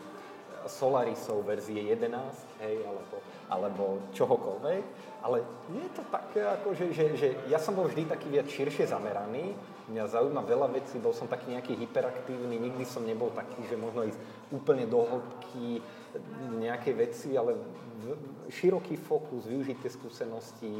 Solarisov 0.70 1.42
verzie 1.42 1.90
11, 1.90 2.14
hej, 2.62 2.86
alebo, 2.86 3.18
alebo 3.50 3.84
čohokoľvek, 4.14 4.84
ale 5.22 5.46
je 5.70 5.90
to 5.94 6.04
také, 6.10 6.42
ako, 6.42 6.74
že, 6.74 6.86
že, 6.94 7.06
že 7.14 7.28
ja 7.46 7.62
som 7.62 7.78
bol 7.78 7.86
vždy 7.86 8.10
taký 8.10 8.34
viac 8.34 8.50
širšie 8.50 8.90
zameraný, 8.90 9.54
mňa 9.94 10.10
zaujíma 10.10 10.42
veľa 10.42 10.68
vecí, 10.74 10.98
bol 10.98 11.14
som 11.14 11.30
taký 11.30 11.54
nejaký 11.54 11.78
hyperaktívny, 11.78 12.58
nikdy 12.58 12.82
som 12.90 13.06
nebol 13.06 13.30
taký, 13.30 13.62
že 13.70 13.78
možno 13.78 14.08
ísť 14.08 14.18
úplne 14.50 14.90
do 14.90 15.06
hĺbky 15.06 15.84
nejaké 16.58 16.98
veci, 16.98 17.38
ale 17.38 17.54
široký 18.50 18.98
fokus, 18.98 19.46
využiť 19.46 19.78
tie 19.78 19.92
skúsenosti 19.94 20.74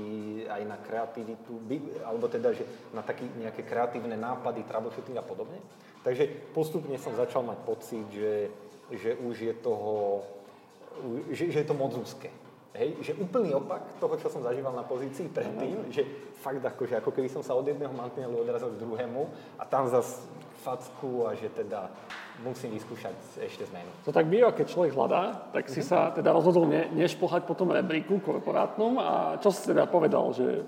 aj 0.50 0.62
na 0.66 0.78
kreativitu, 0.82 1.62
alebo 2.02 2.26
teda, 2.26 2.50
že 2.52 2.66
na 2.92 3.06
také 3.06 3.30
nejaké 3.38 3.62
kreatívne 3.62 4.18
nápady, 4.18 4.66
troubleshooting 4.66 5.22
a 5.22 5.26
podobne. 5.26 5.62
Takže 6.02 6.50
postupne 6.52 6.98
som 6.98 7.14
začal 7.14 7.46
mať 7.46 7.60
pocit, 7.62 8.08
že, 8.10 8.50
že 8.90 9.14
už 9.22 9.36
je 9.38 9.54
toho, 9.62 10.26
že, 11.30 11.54
že 11.54 11.62
je 11.62 11.68
to 11.70 11.78
moc 11.78 11.94
úzke. 11.94 12.34
Hej, 12.72 13.04
že 13.04 13.12
úplný 13.20 13.52
opak 13.52 14.00
toho, 14.00 14.16
čo 14.16 14.32
som 14.32 14.40
zažíval 14.48 14.72
na 14.72 14.88
pozícii 14.88 15.28
predtým, 15.28 15.92
že 15.92 16.08
fakt 16.40 16.64
akože, 16.64 17.04
ako 17.04 17.12
keby 17.12 17.28
som 17.28 17.44
sa 17.44 17.52
od 17.52 17.68
jedného 17.68 17.92
mantinelu 17.92 18.32
odrazil 18.32 18.72
k 18.72 18.80
druhému 18.80 19.28
a 19.60 19.68
tam 19.68 19.92
zase 19.92 20.24
facku 20.64 21.28
a 21.28 21.36
že 21.36 21.52
teda 21.52 21.92
musím 22.48 22.72
vyskúšať 22.80 23.44
ešte 23.44 23.68
zmenu. 23.68 23.92
To 24.08 24.16
tak 24.16 24.32
býva, 24.32 24.56
keď 24.56 24.72
človek 24.72 24.96
hľadá, 24.96 25.52
tak 25.52 25.68
si 25.68 25.84
mm-hmm. 25.84 25.92
sa 25.92 26.16
teda 26.16 26.32
rozhodol 26.32 26.64
ne, 26.64 26.88
nešplhať 26.96 27.44
po 27.44 27.60
tom 27.60 27.76
rebríku 27.76 28.24
korporátnom 28.24 28.96
a 29.04 29.36
čo 29.44 29.52
si 29.52 29.68
teda 29.68 29.84
povedal, 29.92 30.32
že, 30.32 30.64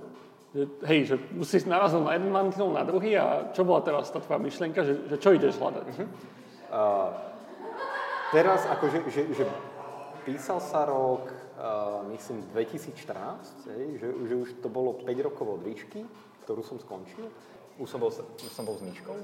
že 0.51 0.63
hej, 0.83 0.99
že 1.07 1.15
si 1.47 1.63
narazil 1.69 2.03
na 2.03 2.19
jeden 2.19 2.35
mantinel, 2.35 2.73
na 2.73 2.83
druhý 2.83 3.15
a 3.15 3.55
čo 3.55 3.63
bola 3.63 3.79
teraz 3.79 4.11
tá 4.11 4.19
tvoja 4.19 4.43
myšlienka, 4.43 4.83
že, 4.83 5.07
že 5.07 5.15
čo 5.23 5.31
ideš 5.31 5.55
hľadať? 5.55 5.85
Mm-hmm. 5.87 6.09
Uh, 6.67 7.09
teraz 8.35 8.67
akože, 8.67 9.07
že, 9.07 9.21
že 9.31 9.45
písal 10.27 10.59
sa 10.59 10.83
rok 10.83 11.42
uh, 11.63 12.03
myslím 12.11 12.43
2014, 12.51 13.71
hej, 13.71 13.85
že, 13.97 14.07
že 14.27 14.35
už 14.35 14.49
to 14.59 14.67
bolo 14.67 14.99
5 14.99 15.07
rokov 15.23 15.47
od 15.47 15.61
výšky, 15.63 16.03
ktorú 16.43 16.61
som 16.61 16.77
skončil. 16.77 17.31
Už 17.79 17.89
som 17.89 17.97
bol, 17.97 18.13
už 18.13 18.51
som 18.53 18.67
bol 18.67 18.77
s 18.77 18.85
Myškou. 18.85 19.17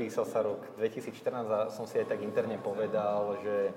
Písal 0.00 0.24
sa 0.24 0.40
rok 0.40 0.64
2014 0.80 1.44
a 1.52 1.68
som 1.68 1.84
si 1.84 2.00
aj 2.00 2.08
tak 2.08 2.24
interne 2.24 2.56
povedal, 2.56 3.36
že 3.44 3.76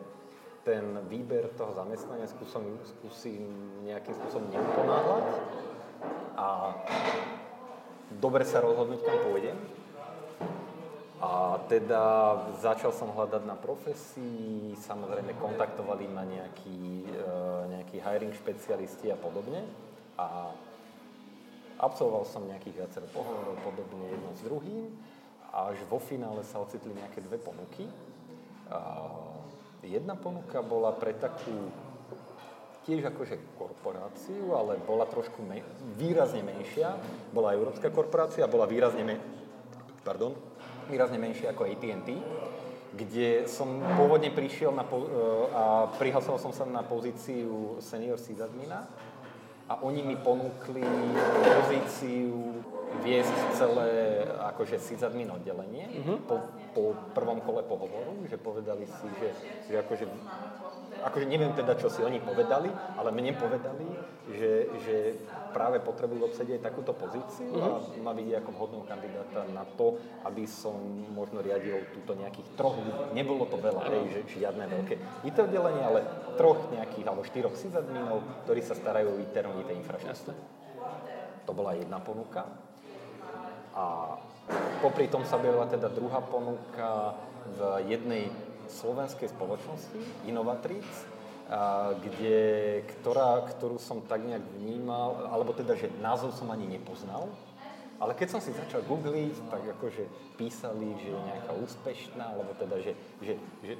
ten 0.63 1.03
výber 1.11 1.51
toho 1.53 1.75
zamestnania 1.75 2.25
skúsim, 2.25 2.79
skúsim 2.87 3.43
nejakým 3.83 4.15
spôsobom 4.15 4.49
neuponáhľať 4.49 5.27
a 6.39 6.47
dobre 8.17 8.47
sa 8.47 8.63
rozhodnúť, 8.63 9.03
kam 9.03 9.19
pôjdem. 9.29 9.57
A 11.25 11.57
teda 11.65 12.37
začal 12.61 12.93
som 12.93 13.09
hľadať 13.09 13.49
na 13.49 13.57
profesii, 13.57 14.77
samozrejme 14.77 15.33
kontaktovali 15.41 16.05
ma 16.05 16.21
nejakí, 16.21 17.09
e, 17.09 17.25
nejakí 17.73 17.97
hiring 17.97 18.29
špecialisti 18.37 19.09
a 19.09 19.17
podobne. 19.17 19.65
A 20.21 20.53
absolvoval 21.81 22.29
som 22.29 22.45
nejakých 22.45 22.85
viacero 22.85 23.09
pohovorov, 23.09 23.57
podobne 23.65 24.05
jedno 24.05 24.31
s 24.37 24.41
druhým. 24.45 24.85
Až 25.49 25.81
vo 25.89 25.97
finále 25.97 26.45
sa 26.45 26.61
ocitli 26.61 26.93
nejaké 26.93 27.25
dve 27.25 27.41
ponuky. 27.41 27.89
Jedna 29.85 30.17
ponuka 30.17 30.59
bola 30.65 30.91
pre 30.91 31.13
takú 31.13 31.71
tiež 32.85 33.05
akože 33.13 33.57
korporáciu, 33.57 34.53
ale 34.53 34.77
bola 34.81 35.05
trošku 35.09 35.41
me- 35.41 35.65
výrazne 35.97 36.45
menšia. 36.45 36.97
Bola 37.33 37.53
európska 37.57 37.89
korporácia, 37.89 38.45
bola 38.49 38.69
výrazne, 38.69 39.03
me- 39.05 39.23
pardon, 40.05 40.37
výrazne 40.89 41.17
menšie 41.17 41.49
ako 41.49 41.65
AT&T, 41.65 42.09
kde 42.95 43.49
som 43.49 43.83
pôvodne 43.99 44.31
prišiel 44.31 44.71
na 44.71 44.87
po- 44.87 45.05
e, 45.05 45.11
a 45.51 45.63
prihlasoval 45.99 46.39
som 46.39 46.55
sa 46.55 46.63
na 46.63 46.81
pozíciu 46.85 47.79
senior 47.83 48.15
sysadmina 48.15 48.87
a 49.67 49.81
oni 49.81 50.05
mi 50.05 50.15
ponúkli 50.15 50.85
pozíciu 51.43 52.61
viesť 53.03 53.37
celé 53.57 54.23
akože 54.53 54.79
sysadmin 54.79 55.27
oddelenie 55.27 55.89
uh-huh. 55.89 56.17
po, 56.23 56.35
po 56.75 56.91
prvom 57.15 57.39
kole 57.39 57.63
pohovoru, 57.63 58.27
že 58.27 58.35
povedali 58.35 58.83
si, 58.83 59.07
že, 59.15 59.29
že 59.71 59.75
akože 59.79 60.05
akože 61.05 61.29
neviem 61.29 61.53
teda, 61.53 61.77
čo 61.77 61.85
si 61.85 62.01
oni 62.01 62.17
povedali, 62.17 62.65
ale 62.97 63.13
mne 63.13 63.37
povedali, 63.37 63.85
že, 64.33 64.73
že 64.81 64.95
práve 65.53 65.77
potrebujú 65.77 66.33
obsadiť 66.33 66.65
takúto 66.65 66.97
pozíciu 66.97 67.53
a 67.61 67.77
mhm. 67.77 68.01
ma 68.01 68.11
vidieť 68.17 68.41
ako 68.41 68.49
vhodného 68.57 68.85
kandidáta 68.89 69.45
na 69.53 69.61
to, 69.77 70.01
aby 70.25 70.49
som 70.49 70.75
možno 71.13 71.45
riadil 71.45 71.85
túto 71.93 72.17
nejakých 72.17 72.57
troch, 72.57 72.75
nebolo 73.13 73.45
to 73.45 73.61
veľa, 73.61 73.85
hej, 73.85 74.03
že 74.11 74.41
žiadne 74.41 74.65
veľké 74.65 74.95
IT 75.29 75.37
oddelenie, 75.37 75.83
ale 75.85 76.01
troch 76.35 76.73
nejakých 76.73 77.05
alebo 77.05 77.21
štyroch 77.21 77.55
sysadminov, 77.55 78.25
ktorí 78.49 78.65
sa 78.65 78.73
starajú 78.73 79.13
o 79.13 79.21
interní 79.21 79.61
tej 79.63 79.77
infraštruktúry. 79.85 80.39
To 81.45 81.51
bola 81.53 81.77
jedna 81.77 82.01
ponuka. 82.01 82.49
A 83.77 84.17
popri 84.81 85.09
tom 85.09 85.25
sa 85.25 85.37
objavila 85.41 85.65
teda 85.65 85.89
druhá 85.89 86.21
ponuka 86.21 87.17
v 87.57 87.89
jednej 87.89 88.29
slovenskej 88.69 89.29
spoločnosti, 89.29 90.25
Innovatrix, 90.25 90.85
kde, 92.01 92.81
ktorá, 92.89 93.45
ktorú 93.45 93.77
som 93.77 94.01
tak 94.01 94.25
nejak 94.25 94.41
vnímal, 94.57 95.29
alebo 95.29 95.53
teda, 95.53 95.77
že 95.77 95.93
názov 96.01 96.33
som 96.33 96.49
ani 96.49 96.65
nepoznal, 96.65 97.29
ale 98.01 98.11
keď 98.17 98.27
som 98.37 98.41
si 98.41 98.51
začal 98.51 98.83
googliť, 98.83 99.47
tak 99.47 99.61
akože 99.79 100.03
písali, 100.35 100.97
že 100.99 101.13
je 101.13 101.19
nejaká 101.31 101.53
úspešná, 101.55 102.25
alebo 102.33 102.51
teda, 102.57 102.75
že, 102.81 102.91
že, 103.23 103.39
že 103.63 103.73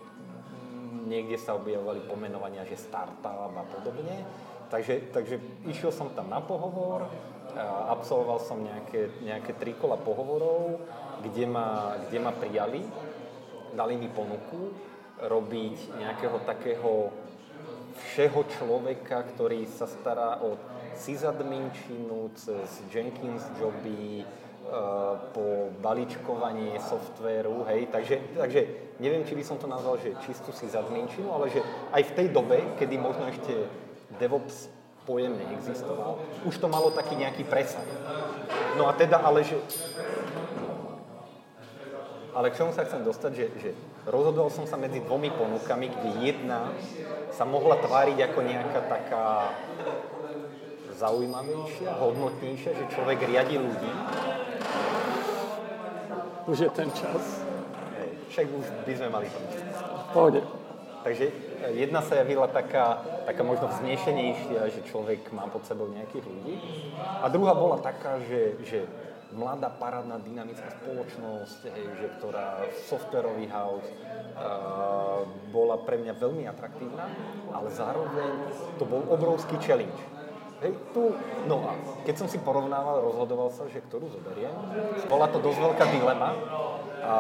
niekde 1.10 1.36
sa 1.36 1.58
objavovali 1.58 2.06
pomenovania, 2.08 2.64
že 2.64 2.80
startup 2.80 3.52
a 3.52 3.64
podobne. 3.68 4.24
Takže, 4.72 5.12
takže 5.12 5.38
išiel 5.68 5.92
som 5.92 6.10
tam 6.16 6.32
na 6.32 6.40
pohovor, 6.40 7.12
absolvoval 7.64 8.40
som 8.44 8.60
nejaké, 8.60 9.12
nejaké 9.24 9.56
tri 9.56 9.74
kola 9.80 9.96
pohovorov, 9.96 10.84
kde 11.24 11.46
ma, 11.48 11.96
kde 12.08 12.18
ma 12.20 12.32
prijali 12.36 12.84
dali 13.76 14.00
mi 14.00 14.08
ponuku 14.08 14.72
robiť 15.20 16.00
nejakého 16.00 16.38
takého 16.48 17.12
všeho 17.96 18.42
človeka, 18.56 19.24
ktorý 19.36 19.68
sa 19.68 19.88
stará 19.88 20.40
o 20.44 20.56
sysadminčinu 20.96 22.32
cez 22.36 22.84
Jenkins 22.92 23.44
joby, 23.60 24.24
e, 24.24 24.26
po 25.32 25.72
balíčkovanie 25.80 26.80
softvéru, 26.80 27.64
hej, 27.72 27.88
takže, 27.92 28.16
takže 28.36 28.62
neviem, 29.00 29.24
či 29.24 29.36
by 29.36 29.44
som 29.44 29.60
to 29.60 29.68
nazval, 29.68 29.96
že 30.00 30.16
čistú 30.24 30.52
sysadminčinu, 30.52 31.32
ale 31.32 31.52
že 31.52 31.64
aj 31.96 32.04
v 32.04 32.16
tej 32.16 32.28
dobe, 32.32 32.60
kedy 32.80 32.96
možno 33.00 33.28
ešte 33.32 33.68
DevOps 34.20 34.75
pojem 35.06 35.38
neexistoval, 35.38 36.18
už 36.44 36.58
to 36.58 36.68
malo 36.68 36.90
taký 36.92 37.16
nejaký 37.16 37.46
presah. 37.46 37.86
No 38.78 38.90
a 38.90 38.94
teda, 38.94 39.22
ale 39.22 39.46
že 39.46 39.56
ale 42.36 42.52
k 42.52 42.60
čomu 42.60 42.76
sa 42.76 42.84
chcem 42.84 43.00
dostať, 43.00 43.32
že, 43.32 43.46
že 43.64 43.70
rozhodoval 44.12 44.52
som 44.52 44.68
sa 44.68 44.76
medzi 44.76 45.00
dvomi 45.00 45.32
ponukami, 45.32 45.88
kde 45.88 46.10
jedna 46.20 46.68
sa 47.32 47.48
mohla 47.48 47.80
tváriť 47.80 48.18
ako 48.28 48.40
nejaká 48.44 48.82
taká 48.92 49.56
zaujímavejšia, 51.00 51.96
hodnotnejšia, 51.96 52.72
že 52.76 52.92
človek 52.92 53.24
riadi 53.24 53.56
ľudí. 53.56 53.92
Už 56.52 56.68
je 56.68 56.70
ten 56.76 56.92
čas. 56.92 57.48
Však 58.36 58.46
už 58.52 58.66
by 58.84 58.94
sme 59.00 59.10
mali 59.10 59.28
to. 59.32 59.40
Pohode. 60.12 60.44
Takže 61.08 61.32
jedna 61.72 62.02
sa 62.06 62.22
javila 62.22 62.46
taká, 62.52 63.02
taká 63.26 63.42
možno 63.42 63.72
vznešenejšia, 63.72 64.70
že 64.70 64.82
človek 64.90 65.32
má 65.34 65.50
pod 65.50 65.66
sebou 65.66 65.90
nejakých 65.90 66.26
ľudí. 66.26 66.56
A 67.00 67.26
druhá 67.32 67.56
bola 67.58 67.82
taká, 67.82 68.22
že, 68.26 68.60
že 68.66 68.80
mladá, 69.36 69.68
parádna, 69.68 70.22
dynamická 70.22 70.72
spoločnosť, 70.82 71.60
hej, 71.74 71.86
že 72.00 72.08
ktorá 72.20 72.64
softwarový 72.88 73.50
house 73.52 73.90
uh, 73.92 75.28
bola 75.52 75.82
pre 75.82 76.00
mňa 76.00 76.14
veľmi 76.16 76.48
atraktívna, 76.48 77.10
ale 77.52 77.68
zároveň 77.74 78.32
to 78.80 78.88
bol 78.88 79.04
obrovský 79.12 79.60
challenge. 79.60 80.00
Hej, 80.64 80.72
tu, 80.96 81.12
no 81.52 81.68
a 81.68 81.76
keď 82.08 82.16
som 82.16 82.28
si 82.32 82.40
porovnával, 82.40 83.04
rozhodoval 83.04 83.52
sa, 83.52 83.68
že 83.68 83.84
ktorú 83.84 84.08
zoberiem, 84.08 84.56
bola 85.12 85.28
to 85.28 85.44
dosť 85.44 85.60
veľká 85.60 85.86
dilema. 85.92 86.30
A 87.06 87.16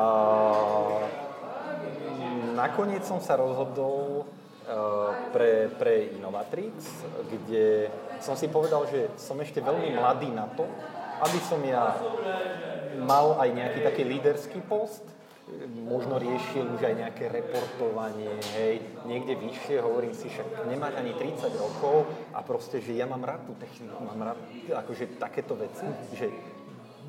nakoniec 2.56 3.04
som 3.04 3.20
sa 3.20 3.36
rozhodol 3.36 4.24
uh, 4.24 5.12
pre, 5.36 5.70
pre 5.76 6.16
Innovatrix, 6.16 6.74
kde 7.28 7.92
som 8.24 8.40
si 8.40 8.48
povedal, 8.48 8.88
že 8.88 9.12
som 9.20 9.36
ešte 9.44 9.60
veľmi 9.60 9.94
mladý 10.00 10.32
na 10.32 10.48
to, 10.56 10.64
aby 11.22 11.40
som 11.44 11.60
ja 11.68 11.96
mal 13.04 13.36
aj 13.40 13.50
nejaký 13.52 13.80
taký 13.84 14.04
líderský 14.08 14.60
post, 14.66 15.04
možno 15.86 16.18
riešil 16.18 16.66
už 16.74 16.82
aj 16.82 16.96
nejaké 17.06 17.30
reportovanie, 17.30 18.34
hej, 18.58 18.82
niekde 19.06 19.38
vyššie, 19.38 19.78
hovorím 19.78 20.18
si, 20.18 20.26
však 20.26 20.66
nemáš 20.66 20.98
ani 20.98 21.14
30 21.14 21.54
rokov 21.62 22.10
a 22.34 22.42
proste, 22.42 22.82
že 22.82 22.98
ja 22.98 23.06
mám 23.06 23.22
rád 23.22 23.46
tú 23.46 23.54
techniku, 23.62 24.02
mám 24.02 24.34
rád 24.34 24.40
akože 24.74 25.22
takéto 25.22 25.54
veci, 25.54 25.86
že 26.18 26.34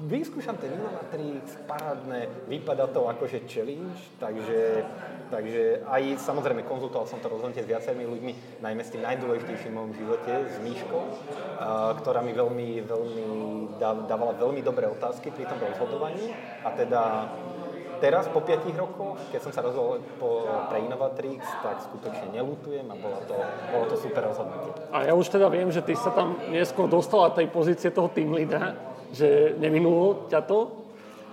vyskúšam 0.05 0.61
ten 0.61 0.77
Innovatrix, 0.77 1.57
parádne, 1.65 2.29
vypadá 2.53 2.85
to 2.93 3.09
akože 3.09 3.49
challenge, 3.49 3.97
takže, 4.21 4.85
takže 5.33 5.81
aj 5.89 6.21
samozrejme 6.21 6.69
konzultoval 6.69 7.09
som 7.09 7.17
to 7.25 7.33
rozhodnutie 7.33 7.65
s 7.65 7.71
viacerými 7.73 8.05
ľuďmi, 8.05 8.33
najmä 8.61 8.83
s 8.85 8.93
tým 8.93 9.01
najdôležitejším 9.09 9.73
v 9.73 9.77
mojom 9.77 9.93
živote, 9.97 10.33
s 10.53 10.57
Míškou, 10.61 11.03
ktorá 12.05 12.21
mi 12.21 12.37
veľmi, 12.37 12.69
veľmi 12.85 13.25
dávala 13.81 14.37
veľmi 14.37 14.61
dobré 14.61 14.85
otázky 14.85 15.33
pri 15.33 15.49
tom 15.49 15.57
rozhodovaní 15.65 16.37
a 16.61 16.69
teda 16.77 17.03
teraz 17.97 18.29
po 18.29 18.45
5 18.45 18.69
rokoch, 18.77 19.17
keď 19.33 19.41
som 19.41 19.53
sa 19.57 19.65
rozhodol 19.65 20.05
po, 20.21 20.45
pre 20.69 20.85
Innovatrix, 20.85 21.41
tak 21.65 21.81
skutočne 21.81 22.37
nelutujem 22.37 22.85
a 22.85 22.95
bolo 23.01 23.25
to, 23.25 23.37
bolo 23.73 23.85
to 23.89 23.97
super 23.97 24.29
rozhodnutie. 24.29 24.77
A 24.93 25.09
ja 25.09 25.17
už 25.17 25.33
teda 25.33 25.49
viem, 25.49 25.73
že 25.73 25.81
ty 25.81 25.97
sa 25.97 26.13
tam 26.13 26.37
neskôr 26.53 26.85
dostala 26.85 27.33
tej 27.33 27.49
pozície 27.49 27.89
toho 27.89 28.13
team 28.13 28.37
leadera 28.37 28.96
že 29.17 29.57
neminulo 29.57 30.29
ťa 30.29 30.41
to. 30.45 30.69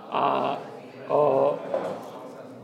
A 0.08 0.56
o, 1.12 1.20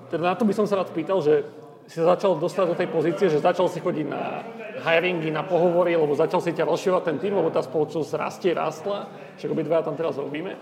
teda 0.08 0.32
na 0.32 0.34
to 0.34 0.48
by 0.48 0.54
som 0.56 0.64
sa 0.64 0.80
rád 0.80 0.88
spýtal, 0.88 1.20
že 1.20 1.44
si 1.84 1.98
začal 1.98 2.38
dostať 2.38 2.66
do 2.70 2.78
tej 2.78 2.88
pozície, 2.88 3.26
že 3.26 3.42
začal 3.42 3.66
si 3.68 3.82
chodiť 3.82 4.06
na 4.06 4.46
hiringy, 4.80 5.28
na 5.28 5.42
pohovory, 5.42 5.98
lebo 5.98 6.16
začal 6.16 6.40
si 6.40 6.54
ťa 6.54 6.64
rozširovať 6.64 7.02
ten 7.04 7.18
tým, 7.18 7.34
lebo 7.36 7.52
tá 7.52 7.60
spoločnosť 7.60 8.10
rastie, 8.16 8.54
rastla, 8.54 9.10
však 9.36 9.50
obidva 9.50 9.84
tam 9.84 9.98
teraz 9.98 10.16
robíme. 10.16 10.56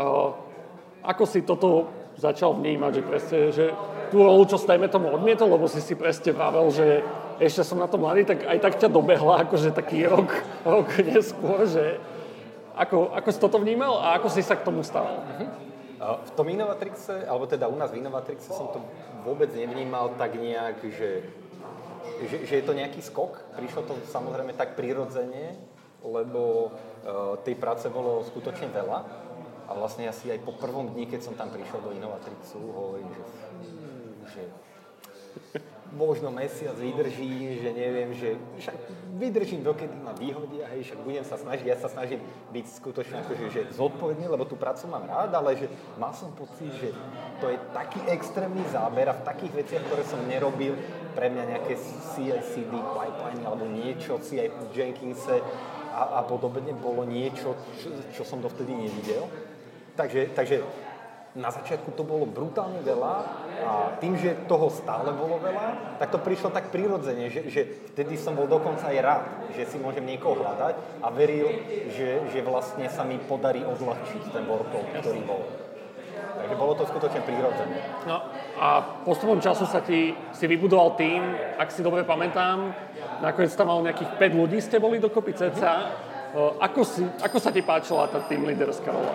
O, 0.00 0.34
ako 1.04 1.24
si 1.28 1.46
toto 1.46 1.92
začal 2.18 2.56
vnímať, 2.56 2.92
že 2.92 3.02
presne, 3.04 3.38
že 3.52 3.66
tú 4.10 4.26
rolu, 4.26 4.44
čo 4.44 4.58
stajme 4.58 4.90
tomu 4.90 5.08
odmietol, 5.14 5.48
lebo 5.54 5.70
si 5.70 5.80
si 5.80 5.94
presne 5.94 6.34
vravel, 6.34 6.68
že 6.74 7.00
ešte 7.40 7.64
som 7.64 7.80
na 7.80 7.88
to 7.88 7.96
mladý, 7.96 8.28
tak 8.28 8.44
aj 8.44 8.58
tak 8.60 8.74
ťa 8.76 8.88
dobehla 8.92 9.48
akože 9.48 9.72
taký 9.72 10.04
rok, 10.04 10.28
rok 10.68 10.88
neskôr, 11.00 11.64
že 11.64 11.96
ako, 12.80 13.12
ako 13.12 13.28
si 13.28 13.38
toto 13.38 13.60
vnímal 13.60 14.00
a 14.00 14.16
ako 14.16 14.32
si 14.32 14.40
sa 14.40 14.56
k 14.56 14.64
tomu? 14.64 14.80
Uh-huh. 14.80 15.48
V 16.00 16.30
tom 16.32 16.48
Innovatrixe, 16.48 17.28
alebo 17.28 17.44
teda 17.44 17.68
u 17.68 17.76
nás 17.76 17.92
v 17.92 18.00
Innovatrixe 18.00 18.48
som 18.48 18.72
to 18.72 18.80
vôbec 19.20 19.52
nevnímal 19.52 20.16
tak 20.16 20.40
nejak, 20.40 20.80
že, 20.88 21.28
že, 22.24 22.36
že 22.48 22.54
je 22.56 22.64
to 22.64 22.72
nejaký 22.72 23.04
skok. 23.04 23.36
Prišlo 23.52 23.84
to 23.84 23.92
samozrejme 24.08 24.56
tak 24.56 24.80
prirodzene, 24.80 25.60
lebo 26.00 26.72
uh, 26.72 27.36
tej 27.44 27.60
práce 27.60 27.84
bolo 27.92 28.24
skutočne 28.24 28.72
veľa. 28.72 29.28
A 29.68 29.76
vlastne 29.76 30.08
asi 30.08 30.32
aj 30.32 30.40
po 30.42 30.56
prvom 30.56 30.88
dni, 30.96 31.04
keď 31.04 31.20
som 31.20 31.36
tam 31.36 31.52
prišiel 31.52 31.84
do 31.84 31.92
Innovatrixu, 31.92 32.58
hovorím, 32.58 33.12
že 33.12 33.22
možno 35.94 36.30
mesiac 36.30 36.78
vydržím, 36.78 37.58
že 37.62 37.70
neviem, 37.74 38.10
že 38.14 38.38
však 38.58 38.76
vydržím 39.18 39.66
dokedy 39.66 39.96
ma 40.00 40.14
vyhodia, 40.14 40.70
hej, 40.74 40.86
však 40.86 40.98
budem 41.02 41.24
sa 41.26 41.36
snažiť, 41.36 41.66
ja 41.66 41.78
sa 41.78 41.90
snažím 41.90 42.22
byť 42.54 42.64
skutočne 42.78 43.16
akože, 43.26 43.44
že 43.50 43.60
zodpovedný, 43.74 44.30
lebo 44.30 44.46
tú 44.46 44.54
prácu 44.54 44.86
mám 44.86 45.04
rád, 45.04 45.34
ale 45.34 45.58
že 45.58 45.66
mal 45.98 46.14
som 46.14 46.30
pocit, 46.32 46.70
že 46.78 46.94
to 47.42 47.50
je 47.50 47.58
taký 47.74 48.00
extrémny 48.06 48.62
záber 48.70 49.10
a 49.10 49.18
v 49.18 49.26
takých 49.26 49.52
veciach, 49.66 49.82
ktoré 49.90 50.02
som 50.06 50.22
nerobil, 50.30 50.78
pre 51.10 51.26
mňa 51.26 51.44
nejaké 51.58 51.74
CI/CD 52.14 52.70
pipeline 52.70 53.42
alebo 53.42 53.66
niečo, 53.66 54.22
CI 54.22 54.46
Jenkinse 54.70 55.42
a, 55.90 56.02
a 56.18 56.20
podobne 56.22 56.70
bolo 56.70 57.02
niečo, 57.02 57.58
čo, 57.82 57.90
čo 58.14 58.22
som 58.22 58.38
dovtedy 58.38 58.70
nevidel. 58.70 59.26
Takže, 59.98 60.30
takže 60.38 60.62
na 61.34 61.50
začiatku 61.50 61.94
to 61.94 62.02
bolo 62.02 62.26
brutálne 62.26 62.82
veľa 62.82 63.14
a 63.64 63.96
tým, 64.00 64.16
že 64.16 64.46
toho 64.48 64.72
stále 64.72 65.12
bolo 65.12 65.38
veľa, 65.38 65.96
tak 66.00 66.10
to 66.10 66.18
prišlo 66.18 66.50
tak 66.50 66.72
prirodzene, 66.72 67.28
že, 67.28 67.46
že 67.48 67.60
vtedy 67.92 68.16
som 68.16 68.36
bol 68.36 68.48
dokonca 68.48 68.88
aj 68.88 68.98
rád, 69.00 69.24
že 69.54 69.68
si 69.68 69.76
môžem 69.76 70.04
niekoho 70.04 70.40
hľadať 70.40 70.74
a 71.04 71.08
veril, 71.12 71.48
že, 71.92 72.28
že 72.32 72.40
vlastne 72.40 72.88
sa 72.88 73.04
mi 73.04 73.20
podarí 73.20 73.64
odľahčiť 73.64 74.22
ten 74.32 74.44
workload, 74.48 74.86
ktorý 75.00 75.20
bol. 75.24 75.42
Takže 76.10 76.54
bolo 76.56 76.72
to 76.74 76.84
skutočne 76.88 77.20
prirodzené. 77.20 77.76
No 78.08 78.16
a 78.56 78.80
postupom 79.04 79.40
času 79.40 79.68
sa 79.68 79.84
ti, 79.84 80.16
si 80.32 80.44
vybudoval 80.48 80.96
tým, 80.96 81.20
ak 81.60 81.68
si 81.68 81.84
dobre 81.84 82.04
pamätám, 82.04 82.72
nakoniec 83.20 83.52
tam 83.52 83.68
mal 83.68 83.84
nejakých 83.84 84.16
5 84.16 84.40
ľudí 84.40 84.58
ste 84.64 84.80
boli 84.80 84.96
dokopy 85.00 85.36
cca. 85.36 85.72
Ako, 86.62 86.86
si, 86.86 87.02
ako 87.02 87.38
sa 87.42 87.50
ti 87.50 87.60
páčila 87.60 88.06
tá 88.06 88.22
tým 88.24 88.46
líderská 88.46 88.88
rola? 88.94 89.14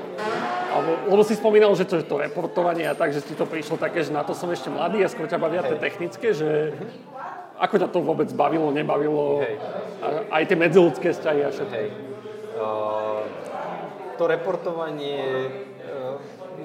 Alebo, 0.76 0.92
lebo 1.08 1.24
si 1.24 1.40
spomínal, 1.40 1.72
že 1.72 1.88
to 1.88 2.04
je 2.04 2.04
to 2.04 2.20
reportovanie 2.20 2.84
a 2.84 3.00
tak, 3.00 3.16
že 3.16 3.24
ti 3.24 3.32
to 3.32 3.48
prišlo 3.48 3.80
také, 3.80 4.04
že 4.04 4.12
na 4.12 4.28
to 4.28 4.36
som 4.36 4.52
ešte 4.52 4.68
mladý 4.68 5.00
a 5.00 5.08
skôr 5.08 5.24
ťa 5.24 5.40
bavia 5.40 5.64
tie 5.64 5.80
technické, 5.80 6.36
že 6.36 6.76
ako 7.56 7.76
ťa 7.80 7.88
to 7.88 8.04
vôbec 8.04 8.28
bavilo, 8.36 8.68
nebavilo, 8.76 9.40
Hej. 9.40 9.56
aj 10.28 10.44
tie 10.52 10.58
medziludské 10.60 11.08
vzťahy 11.16 11.42
a 11.48 11.50
všetko. 11.56 11.76
Hej. 11.80 11.88
Uh, 12.60 13.24
to 14.20 14.28
reportovanie 14.28 15.48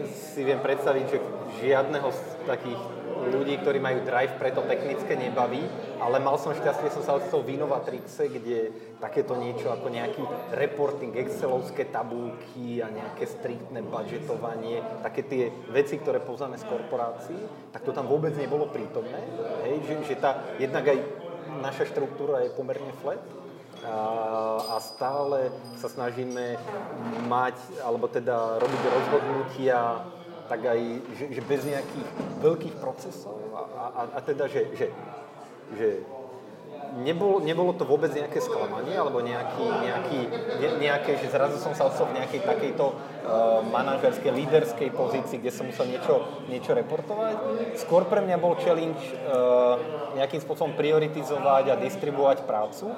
si 0.08 0.40
viem 0.44 0.60
predstaviť, 0.62 1.04
že 1.10 1.18
žiadneho 1.64 2.08
z 2.12 2.20
takých 2.46 2.80
ľudí, 3.28 3.60
ktorí 3.60 3.76
majú 3.82 4.00
drive, 4.00 4.40
preto 4.40 4.64
technické 4.64 5.12
nebaví, 5.12 5.60
ale 6.00 6.16
mal 6.22 6.40
som 6.40 6.56
šťastie, 6.56 6.88
som 6.88 7.04
sa 7.04 7.16
ocitol 7.20 7.44
v 7.44 7.60
Innovatrixe, 7.60 8.32
kde 8.32 8.72
takéto 8.96 9.36
niečo 9.36 9.68
ako 9.68 9.92
nejaký 9.92 10.24
reporting, 10.56 11.12
excelovské 11.20 11.92
tabulky 11.92 12.80
a 12.80 12.88
nejaké 12.88 13.28
striktné 13.28 13.84
budžetovanie, 13.84 14.80
také 15.04 15.28
tie 15.28 15.42
veci, 15.68 16.00
ktoré 16.00 16.24
poznáme 16.24 16.56
z 16.56 16.64
korporácií, 16.64 17.40
tak 17.74 17.84
to 17.84 17.92
tam 17.92 18.08
vôbec 18.08 18.32
nebolo 18.40 18.72
prítomné. 18.72 19.20
Hej, 19.68 19.84
že, 19.84 19.94
že 20.08 20.16
tá, 20.16 20.40
jednak 20.56 20.88
aj 20.88 20.98
naša 21.60 21.92
štruktúra 21.92 22.40
je 22.46 22.56
pomerne 22.56 22.94
flat, 23.04 23.20
a, 23.84 23.96
a 24.72 24.76
stále 24.80 25.48
sa 25.80 25.88
snažíme 25.88 26.60
mať, 27.28 27.56
alebo 27.80 28.08
teda 28.08 28.60
robiť 28.60 28.82
rozhodnutia 28.88 30.04
tak 30.50 30.66
aj, 30.66 30.80
že, 31.14 31.24
že 31.30 31.40
bez 31.46 31.62
nejakých 31.62 32.08
veľkých 32.42 32.74
procesov 32.82 33.38
a, 33.54 33.62
a, 33.86 34.02
a 34.14 34.20
teda, 34.20 34.50
že, 34.50 34.66
že, 34.74 34.90
že 35.78 35.88
nebolo, 36.98 37.38
nebolo 37.38 37.70
to 37.70 37.86
vôbec 37.86 38.10
nejaké 38.10 38.42
sklamanie 38.42 38.98
alebo 38.98 39.22
nejaký, 39.22 39.62
nejaký, 39.62 40.20
ne, 40.58 40.68
nejaké, 40.82 41.22
že 41.22 41.30
zrazu 41.30 41.62
som 41.62 41.70
sa 41.78 41.86
osol 41.86 42.10
v 42.10 42.18
nejakej 42.18 42.42
takejto 42.42 42.86
uh, 42.90 43.62
manažerskej, 43.70 44.34
líderskej 44.34 44.90
pozícii, 44.90 45.38
kde 45.38 45.54
som 45.54 45.70
musel 45.70 45.86
niečo, 45.86 46.26
niečo 46.50 46.74
reportovať. 46.74 47.34
Skôr 47.78 48.10
pre 48.10 48.18
mňa 48.18 48.36
bol 48.42 48.58
challenge 48.58 48.98
uh, 49.22 49.78
nejakým 50.18 50.42
spôsobom 50.42 50.74
prioritizovať 50.74 51.64
a 51.70 51.78
distribuovať 51.78 52.42
prácu 52.42 52.90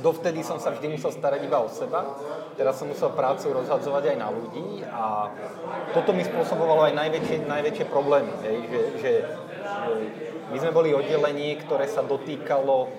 dovtedy 0.00 0.40
som 0.42 0.58
sa 0.58 0.72
vždy 0.74 0.96
musel 0.96 1.12
starať 1.12 1.40
iba 1.44 1.60
o 1.60 1.68
seba, 1.68 2.16
teraz 2.56 2.80
som 2.80 2.88
musel 2.88 3.12
prácu 3.12 3.52
rozhadzovať 3.52 4.12
aj 4.12 4.16
na 4.16 4.28
ľudí 4.32 4.84
a 4.84 5.30
toto 5.94 6.10
mi 6.16 6.24
spôsobovalo 6.26 6.88
aj 6.90 6.94
najväčšie, 6.96 7.46
najväčšie 7.46 7.86
problémy, 7.88 8.32
hej, 8.44 8.58
že, 8.66 8.80
že, 8.98 9.12
my 10.50 10.56
sme 10.58 10.74
boli 10.74 10.90
oddelenie, 10.90 11.54
ktoré 11.62 11.86
sa 11.86 12.02
dotýkalo 12.02 12.90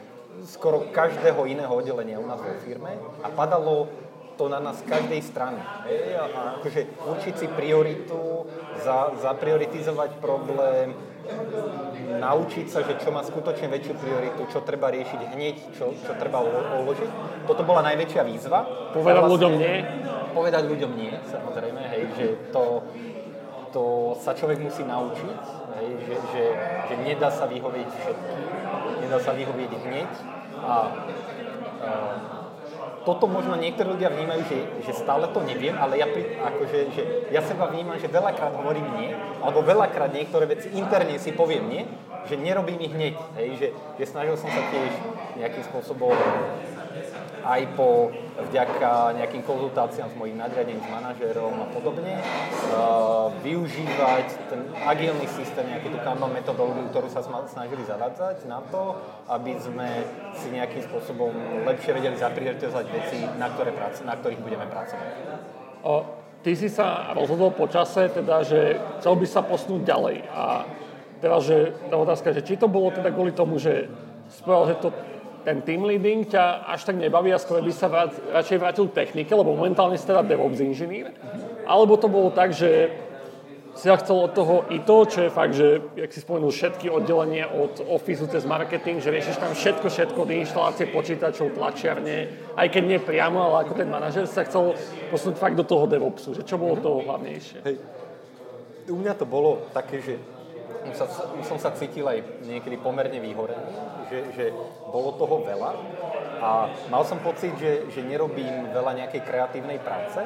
skoro 0.47 0.87
každého 0.95 1.43
iného 1.51 1.69
oddelenia 1.69 2.15
u 2.15 2.25
nás 2.25 2.39
vo 2.39 2.55
firme 2.63 2.95
a 3.21 3.27
padalo 3.27 3.91
to 4.39 4.47
na 4.47 4.63
nás 4.63 4.79
z 4.79 4.87
každej 4.87 5.21
strany. 5.21 5.59
Hej, 5.85 6.17
a 6.17 6.57
akože 6.57 6.81
určiť 7.03 7.33
si 7.35 7.47
prioritu, 7.51 8.47
za, 8.81 9.13
zaprioritizovať 9.19 10.17
problém, 10.23 10.95
naučiť 12.21 12.65
sa, 12.69 12.85
že 12.85 12.97
čo 13.01 13.09
má 13.09 13.25
skutočne 13.25 13.69
väčšiu 13.69 13.93
prioritu, 13.97 14.41
čo 14.49 14.61
treba 14.61 14.93
riešiť 14.93 15.21
hneď, 15.33 15.55
čo, 15.73 15.93
čo 15.95 16.11
treba 16.17 16.41
uložiť. 16.81 17.09
Toto 17.49 17.61
bola 17.65 17.81
najväčšia 17.85 18.21
výzva. 18.25 18.65
Povedať 18.93 19.21
vlastne, 19.21 19.33
ľuďom 19.37 19.51
nie? 19.57 19.75
Povedať 20.31 20.63
ľuďom 20.69 20.91
nie, 20.95 21.13
samozrejme, 21.27 21.81
hej, 21.91 22.03
že 22.15 22.25
to, 22.55 22.85
to 23.75 23.83
sa 24.23 24.31
človek 24.31 24.63
musí 24.63 24.85
naučiť, 24.87 25.39
hej, 25.75 25.89
že, 26.07 26.15
že, 26.31 26.43
že 26.87 26.93
nedá 27.03 27.27
sa 27.27 27.45
vyhovieť 27.51 27.89
všetkým, 27.89 28.39
nedá 29.03 29.17
sa 29.19 29.31
vyhovieť 29.35 29.71
hneď 29.75 30.11
a, 30.61 30.75
a 31.81 31.91
toto 33.01 33.25
možno 33.25 33.57
niektorí 33.57 33.97
ľudia 33.97 34.13
vnímajú, 34.13 34.41
že, 34.45 34.57
že 34.85 34.91
stále 34.93 35.25
to 35.33 35.41
neviem, 35.41 35.73
ale 35.73 35.97
ja, 35.97 36.05
akože, 36.07 36.79
že 36.93 37.03
ja 37.33 37.41
seba 37.41 37.69
vnímam, 37.73 37.97
že 37.97 38.11
veľakrát 38.11 38.53
hovorím 38.53 38.85
nie, 39.01 39.09
alebo 39.41 39.65
veľakrát 39.65 40.13
niektoré 40.13 40.45
veci 40.45 40.69
interne 40.77 41.17
si 41.17 41.33
poviem 41.33 41.65
nie, 41.65 41.83
že 42.29 42.37
nerobím 42.37 42.77
ich 42.85 42.93
hneď, 42.93 43.15
hej, 43.41 43.49
že, 43.57 43.67
že 43.97 44.03
snažil 44.05 44.37
som 44.37 44.49
sa 44.53 44.61
tiež 44.69 44.93
nejakým 45.41 45.63
spôsobom 45.65 46.13
aj 47.45 47.61
po, 47.77 48.13
vďaka 48.49 49.17
nejakým 49.17 49.43
konzultáciám 49.45 50.09
s 50.09 50.15
mojim 50.17 50.37
nadriadením, 50.37 50.81
s 50.81 50.89
manažérom 50.89 51.53
a 51.61 51.67
podobne, 51.69 52.17
uh, 52.17 53.29
využívať 53.41 54.27
ten 54.49 54.61
agilný 54.81 55.27
systém, 55.29 55.65
nejakú 55.69 55.93
tú 55.93 55.99
Kanban 56.01 56.33
metodológiu, 56.33 56.89
ktorú 56.89 57.07
sa 57.09 57.21
snažili 57.25 57.83
zavádzať 57.85 58.45
na 58.49 58.61
to, 58.69 58.97
aby 59.29 59.57
sme 59.57 60.05
si 60.37 60.53
nejakým 60.53 60.81
spôsobom 60.85 61.31
lepšie 61.67 61.91
vedeli 61.93 62.17
zaprioritizovať 62.17 62.85
veci, 62.89 63.17
na, 63.37 63.47
ktoré 63.51 63.73
práce, 63.73 64.01
na 64.01 64.15
ktorých 64.17 64.41
budeme 64.41 64.65
pracovať. 64.69 65.11
O, 65.81 65.93
ty 66.45 66.53
si 66.57 66.69
sa 66.69 67.13
rozhodol 67.13 67.53
po 67.53 67.69
čase, 67.69 68.09
teda, 68.09 68.45
že 68.45 68.77
chcel 69.01 69.13
by 69.17 69.25
sa 69.29 69.41
posnúť 69.45 69.81
ďalej. 69.81 70.17
A 70.29 70.65
teraz, 71.21 71.45
že 71.45 71.73
tá 71.89 71.95
otázka, 71.97 72.33
že 72.33 72.45
či 72.45 72.57
to 72.57 72.65
bolo 72.69 72.89
teda 72.89 73.13
kvôli 73.13 73.33
tomu, 73.33 73.61
že 73.61 73.89
spravil, 74.31 74.73
že 74.73 74.75
to 74.81 74.89
ten 75.41 75.61
team 75.65 75.85
leading 75.85 76.25
ťa 76.25 76.65
až 76.69 76.89
tak 76.89 76.97
nebaví 76.97 77.33
a 77.33 77.41
skôr 77.41 77.61
by 77.61 77.73
sa 77.73 77.89
vrát, 77.89 78.13
radšej 78.13 78.57
vrátil 78.61 78.85
k 78.89 78.97
technike, 79.05 79.33
lebo 79.33 79.57
momentálne 79.57 79.97
si 79.97 80.05
teda 80.05 80.21
DevOps 80.21 80.61
inžinír. 80.61 81.13
Alebo 81.65 81.97
to 81.97 82.09
bolo 82.09 82.29
tak, 82.33 82.53
že 82.53 82.93
si 83.71 83.87
ja 83.87 83.95
chcel 83.95 84.27
od 84.27 84.35
toho 84.35 84.67
i 84.67 84.83
to, 84.83 85.07
čo 85.07 85.19
je 85.25 85.31
fakt, 85.31 85.55
že, 85.55 85.79
jak 85.95 86.11
si 86.11 86.19
spomenul, 86.19 86.51
všetky 86.51 86.91
oddelenie 86.91 87.47
od 87.47 87.79
Office 87.87 88.27
cez 88.27 88.43
marketing, 88.43 88.99
že 88.99 89.09
riešiš 89.15 89.39
tam 89.39 89.55
všetko, 89.55 89.87
všetko 89.87 90.17
od 90.21 90.31
inštalácie 90.31 90.85
počítačov, 90.91 91.55
tlačiarne, 91.55 92.29
aj 92.59 92.67
keď 92.67 92.83
nie 92.83 92.99
priamo, 92.99 93.39
ale 93.39 93.63
ako 93.63 93.73
ten 93.79 93.87
manažer 93.87 94.27
sa 94.27 94.43
chcel 94.43 94.75
posunúť 95.07 95.39
fakt 95.39 95.55
do 95.55 95.63
toho 95.63 95.87
DevOpsu, 95.87 96.35
že 96.35 96.43
čo 96.43 96.59
bolo 96.59 96.75
toho 96.83 96.99
hlavnejšie? 97.07 97.59
Hej. 97.63 97.75
U 98.91 98.99
mňa 98.99 99.13
to 99.15 99.23
bolo 99.23 99.63
také, 99.71 100.03
že 100.03 100.19
už, 100.89 100.95
sa, 100.97 101.05
už 101.37 101.45
som 101.45 101.59
sa 101.61 101.71
cítil 101.75 102.07
aj 102.07 102.45
niekedy 102.45 102.77
pomerne 102.81 103.19
vyhorený, 103.21 103.73
že, 104.09 104.19
že 104.33 104.45
bolo 104.89 105.13
toho 105.19 105.45
veľa. 105.45 105.71
A 106.41 106.49
mal 106.89 107.05
som 107.05 107.21
pocit, 107.21 107.53
že, 107.61 107.89
že 107.93 108.01
nerobím 108.01 108.73
veľa 108.73 108.97
nejakej 109.05 109.21
kreatívnej 109.21 109.77
práce. 109.77 110.21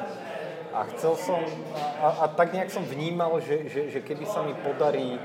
A 0.76 0.84
chcel 0.92 1.16
som, 1.16 1.40
a, 2.04 2.24
a 2.24 2.24
tak 2.28 2.52
nejak 2.52 2.68
som 2.68 2.84
vnímal, 2.84 3.40
že, 3.40 3.68
že, 3.68 3.88
že 3.88 4.00
keby 4.04 4.24
sa 4.28 4.44
mi 4.44 4.52
podarí 4.60 5.16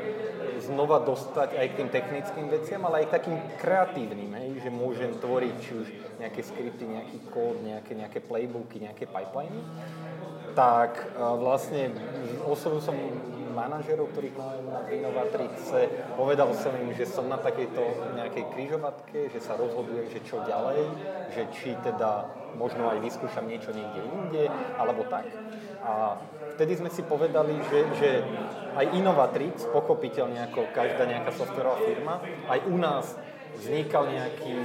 znova 0.61 1.01
dostať 1.01 1.57
aj 1.57 1.67
k 1.73 1.77
tým 1.81 1.89
technickým 1.89 2.47
veciam, 2.47 2.81
ale 2.85 3.03
aj 3.03 3.05
k 3.09 3.15
takým 3.19 3.37
kreatívnym, 3.59 4.31
hej, 4.37 4.49
že 4.63 4.69
môžem 4.69 5.11
tvoriť 5.17 5.55
či 5.59 5.71
už 5.75 5.87
nejaké 6.21 6.41
skripty, 6.45 6.85
nejaký 6.85 7.17
kód, 7.33 7.59
nejaké, 7.65 7.97
nejaké 7.97 8.19
playbooky, 8.21 8.85
nejaké 8.85 9.09
pipeliny, 9.09 9.59
tak 10.53 11.01
vlastne 11.17 11.89
oslovil 12.45 12.79
som 12.83 12.95
manažerov, 13.51 14.09
ktorých 14.15 14.35
mám 14.35 14.63
na 14.65 14.79
Inovatrice. 14.89 15.91
Povedal 16.15 16.51
som 16.55 16.73
im, 16.79 16.95
že 16.95 17.05
som 17.05 17.27
na 17.27 17.37
takejto 17.37 18.15
nejakej 18.17 18.43
kryžovatke, 18.55 19.29
že 19.29 19.39
sa 19.43 19.59
rozhodujem, 19.59 20.07
že 20.09 20.19
čo 20.23 20.41
ďalej, 20.43 20.81
že 21.35 21.43
či 21.53 21.75
teda 21.83 22.31
možno 22.55 22.91
aj 22.91 22.99
vyskúšam 22.99 23.47
niečo 23.47 23.71
niekde 23.71 24.01
inde, 24.01 24.43
alebo 24.75 25.07
tak. 25.07 25.27
A 25.83 26.19
vtedy 26.55 26.79
sme 26.79 26.89
si 26.91 27.03
povedali, 27.03 27.55
že, 27.71 27.79
že 27.95 28.09
aj 28.75 28.85
Inovatrix, 28.95 29.67
pochopiteľne 29.71 30.51
ako 30.51 30.71
každá 30.75 31.07
nejaká 31.07 31.31
softwarová 31.35 31.79
firma, 31.83 32.19
aj 32.47 32.59
u 32.67 32.75
nás 32.79 33.15
vznikal 33.59 34.07
nejaký, 34.07 34.55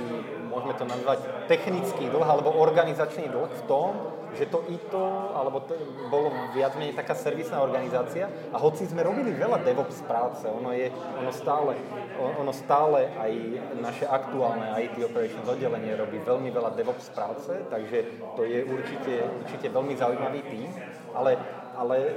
môžeme 0.46 0.74
to 0.78 0.84
nazvať, 0.86 1.18
technický 1.50 2.06
dlh 2.06 2.26
alebo 2.26 2.54
organizačný 2.54 3.26
dlh 3.28 3.50
v 3.50 3.62
tom, 3.66 4.15
že 4.36 4.46
to 4.52 4.62
ITO, 4.68 5.32
alebo 5.32 5.64
to 5.64 5.74
bolo 6.12 6.30
viac 6.52 6.76
menej 6.76 6.94
taká 6.94 7.16
servisná 7.16 7.64
organizácia 7.64 8.28
a 8.52 8.56
hoci 8.60 8.84
sme 8.84 9.02
robili 9.02 9.32
veľa 9.32 9.64
DevOps 9.64 10.04
práce, 10.04 10.44
ono 10.46 10.70
je, 10.76 10.92
ono 11.18 11.32
stále, 11.32 11.72
ono 12.20 12.52
stále 12.52 13.10
aj 13.16 13.32
naše 13.80 14.04
aktuálne 14.04 14.76
IT 14.84 15.00
Operations 15.00 15.48
oddelenie 15.48 15.96
robí 15.96 16.20
veľmi 16.20 16.52
veľa 16.52 16.76
DevOps 16.76 17.08
práce, 17.16 17.52
takže 17.72 18.22
to 18.36 18.44
je 18.44 18.62
určite, 18.68 19.24
určite 19.42 19.66
veľmi 19.72 19.96
zaujímavý 19.96 20.40
tým, 20.52 20.68
ale 21.16 21.40
ale 21.76 22.16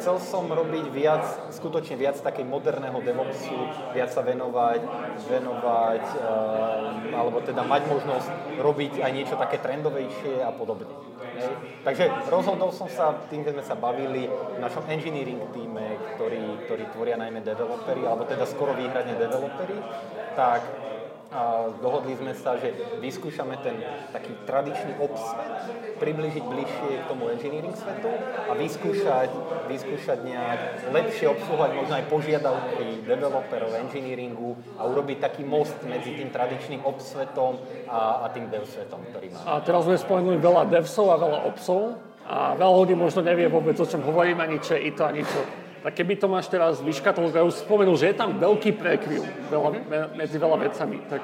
chcel 0.00 0.16
som 0.18 0.48
robiť 0.48 0.88
viac, 0.90 1.24
skutočne 1.52 2.00
viac 2.00 2.16
takej 2.18 2.48
moderného 2.48 2.96
DevOpsu, 3.04 3.56
viac 3.92 4.10
sa 4.10 4.24
venovať, 4.24 4.80
venovať, 5.28 6.04
uh, 6.18 7.14
alebo 7.14 7.44
teda 7.44 7.62
mať 7.62 7.82
možnosť 7.86 8.28
robiť 8.58 9.04
aj 9.04 9.12
niečo 9.12 9.36
také 9.36 9.60
trendovejšie 9.60 10.40
a 10.40 10.50
podobne. 10.50 10.88
Takže 11.82 12.30
rozhodol 12.30 12.70
som 12.70 12.86
sa 12.86 13.16
tým, 13.26 13.42
že 13.42 13.52
sme 13.56 13.64
sa 13.64 13.74
bavili 13.74 14.28
v 14.28 14.58
našom 14.62 14.86
engineering 14.86 15.42
týme, 15.50 15.98
ktorý, 16.14 16.66
ktorý 16.68 16.84
tvoria 16.94 17.16
najmä 17.18 17.42
developery, 17.42 18.06
alebo 18.06 18.28
teda 18.28 18.46
skoro 18.46 18.76
výhradne 18.76 19.18
developery, 19.18 19.76
tak 20.38 20.62
a 21.32 21.72
dohodli 21.80 22.12
sme 22.12 22.36
sa, 22.36 22.60
že 22.60 22.76
vyskúšame 23.00 23.56
ten 23.64 23.80
taký 24.12 24.36
tradičný 24.44 25.00
obsvet, 25.00 25.48
približiť 25.96 26.44
bližšie 26.44 26.92
k 27.00 27.04
tomu 27.08 27.32
engineering 27.32 27.72
svetu 27.72 28.12
a 28.48 28.52
vyskúšať, 28.52 29.30
vyskúšať 29.64 30.18
nejak 30.28 30.60
lepšie 30.92 31.32
obsluhovať 31.32 31.70
možno 31.72 31.94
aj 31.96 32.04
požiadavky 32.12 32.86
developerov 33.08 33.72
engineeringu 33.80 34.76
a 34.76 34.84
urobiť 34.84 35.18
taký 35.24 35.42
most 35.48 35.76
medzi 35.88 36.20
tým 36.20 36.28
tradičným 36.28 36.84
obsvetom 36.84 37.56
a, 37.88 38.24
a 38.24 38.26
tým 38.28 38.52
dev 38.52 38.68
svetom, 38.68 39.00
ktorý 39.08 39.32
máme. 39.32 39.46
A 39.48 39.64
teraz 39.64 39.88
sme 39.88 39.96
spomenuli 39.96 40.36
veľa 40.36 40.68
devsov 40.68 41.08
a 41.08 41.16
veľa 41.16 41.38
obsov 41.48 41.96
a 42.28 42.52
veľa 42.54 42.74
ľudí 42.76 42.94
možno 42.94 43.24
nevie 43.24 43.48
vôbec, 43.48 43.74
o 43.80 43.88
čom 43.88 44.04
hovorím, 44.04 44.44
ani 44.44 44.60
čo 44.60 44.76
je 44.76 44.92
to, 44.92 45.02
ani 45.08 45.24
čo 45.24 45.61
tak 45.82 45.92
keby 45.98 46.14
to 46.14 46.30
máš 46.30 46.46
teraz 46.46 46.78
vyškatol, 46.78 47.34
ja 47.34 47.42
už 47.42 47.66
spomenul, 47.66 47.98
že 47.98 48.14
je 48.14 48.16
tam 48.16 48.38
veľký 48.38 48.78
prekryv 48.78 49.22
veľa, 49.50 49.70
medzi 50.14 50.38
veľa 50.38 50.56
vecami, 50.62 50.98
tak 51.10 51.22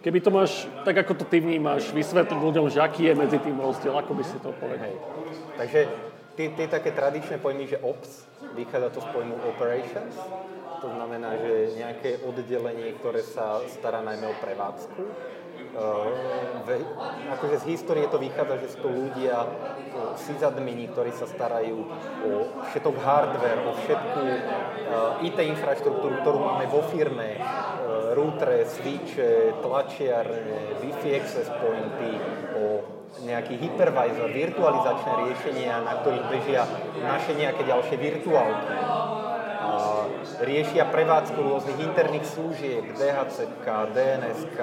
keby 0.00 0.18
to 0.24 0.30
máš, 0.32 0.64
tak 0.88 0.96
ako 1.04 1.20
to 1.20 1.24
ty 1.28 1.44
vnímaš, 1.44 1.92
vysvetliť 1.92 2.40
ľuďom, 2.40 2.72
že 2.72 2.80
aký 2.80 3.12
je 3.12 3.14
medzi 3.14 3.38
tým 3.38 3.60
rozdiel, 3.60 3.92
ako 3.92 4.12
by 4.16 4.24
si 4.24 4.36
to 4.40 4.56
povedal. 4.56 4.88
Hej. 4.88 4.96
Takže 5.60 5.80
tie, 6.40 6.46
tie 6.56 6.66
také 6.72 6.96
tradičné 6.96 7.36
pojmy, 7.36 7.68
že 7.68 7.76
ops, 7.84 8.24
vychádza 8.56 8.88
to 8.96 9.00
z 9.04 9.08
pojmu 9.12 9.36
operations, 9.44 10.16
to 10.80 10.88
znamená, 10.88 11.36
že 11.36 11.76
nejaké 11.76 12.24
oddelenie, 12.24 12.96
ktoré 12.96 13.20
sa 13.20 13.60
stará 13.68 14.00
najmä 14.00 14.32
o 14.32 14.36
prevádzku, 14.40 15.02
akože 17.30 17.62
z 17.62 17.64
histórie 17.74 18.06
to 18.10 18.18
vychádza, 18.18 18.54
že 18.66 18.68
sú 18.74 18.78
to 18.82 18.90
ľudia, 18.90 19.46
sysadmini, 20.18 20.90
ktorí 20.90 21.12
sa 21.14 21.26
starajú 21.26 21.78
o 22.26 22.32
všetok 22.70 22.96
hardware, 23.00 23.60
o 23.66 23.72
všetku 23.78 24.22
uh, 24.22 25.26
IT 25.26 25.38
infraštruktúru, 25.38 26.20
ktorú 26.24 26.38
máme 26.40 26.66
vo 26.68 26.82
firme, 26.90 27.38
uh, 27.38 28.12
routere, 28.16 28.66
switche, 28.66 29.54
tlačiarne, 29.62 30.82
Wi-Fi 30.82 31.10
access 31.14 31.48
pointy, 31.62 32.18
o 32.58 32.64
nejaký 33.26 33.58
hypervisor, 33.58 34.30
virtualizačné 34.30 35.12
riešenia, 35.26 35.82
na 35.82 35.98
ktorých 36.02 36.26
bežia 36.30 36.62
naše 37.02 37.34
nejaké 37.34 37.66
ďalšie 37.66 37.96
virtuálky 37.98 38.76
riešia 40.40 40.88
prevádzku 40.88 41.36
rôznych 41.36 41.78
interných 41.84 42.24
služieb, 42.24 42.84
DHCK, 42.96 43.66
DNSK, 43.92 44.60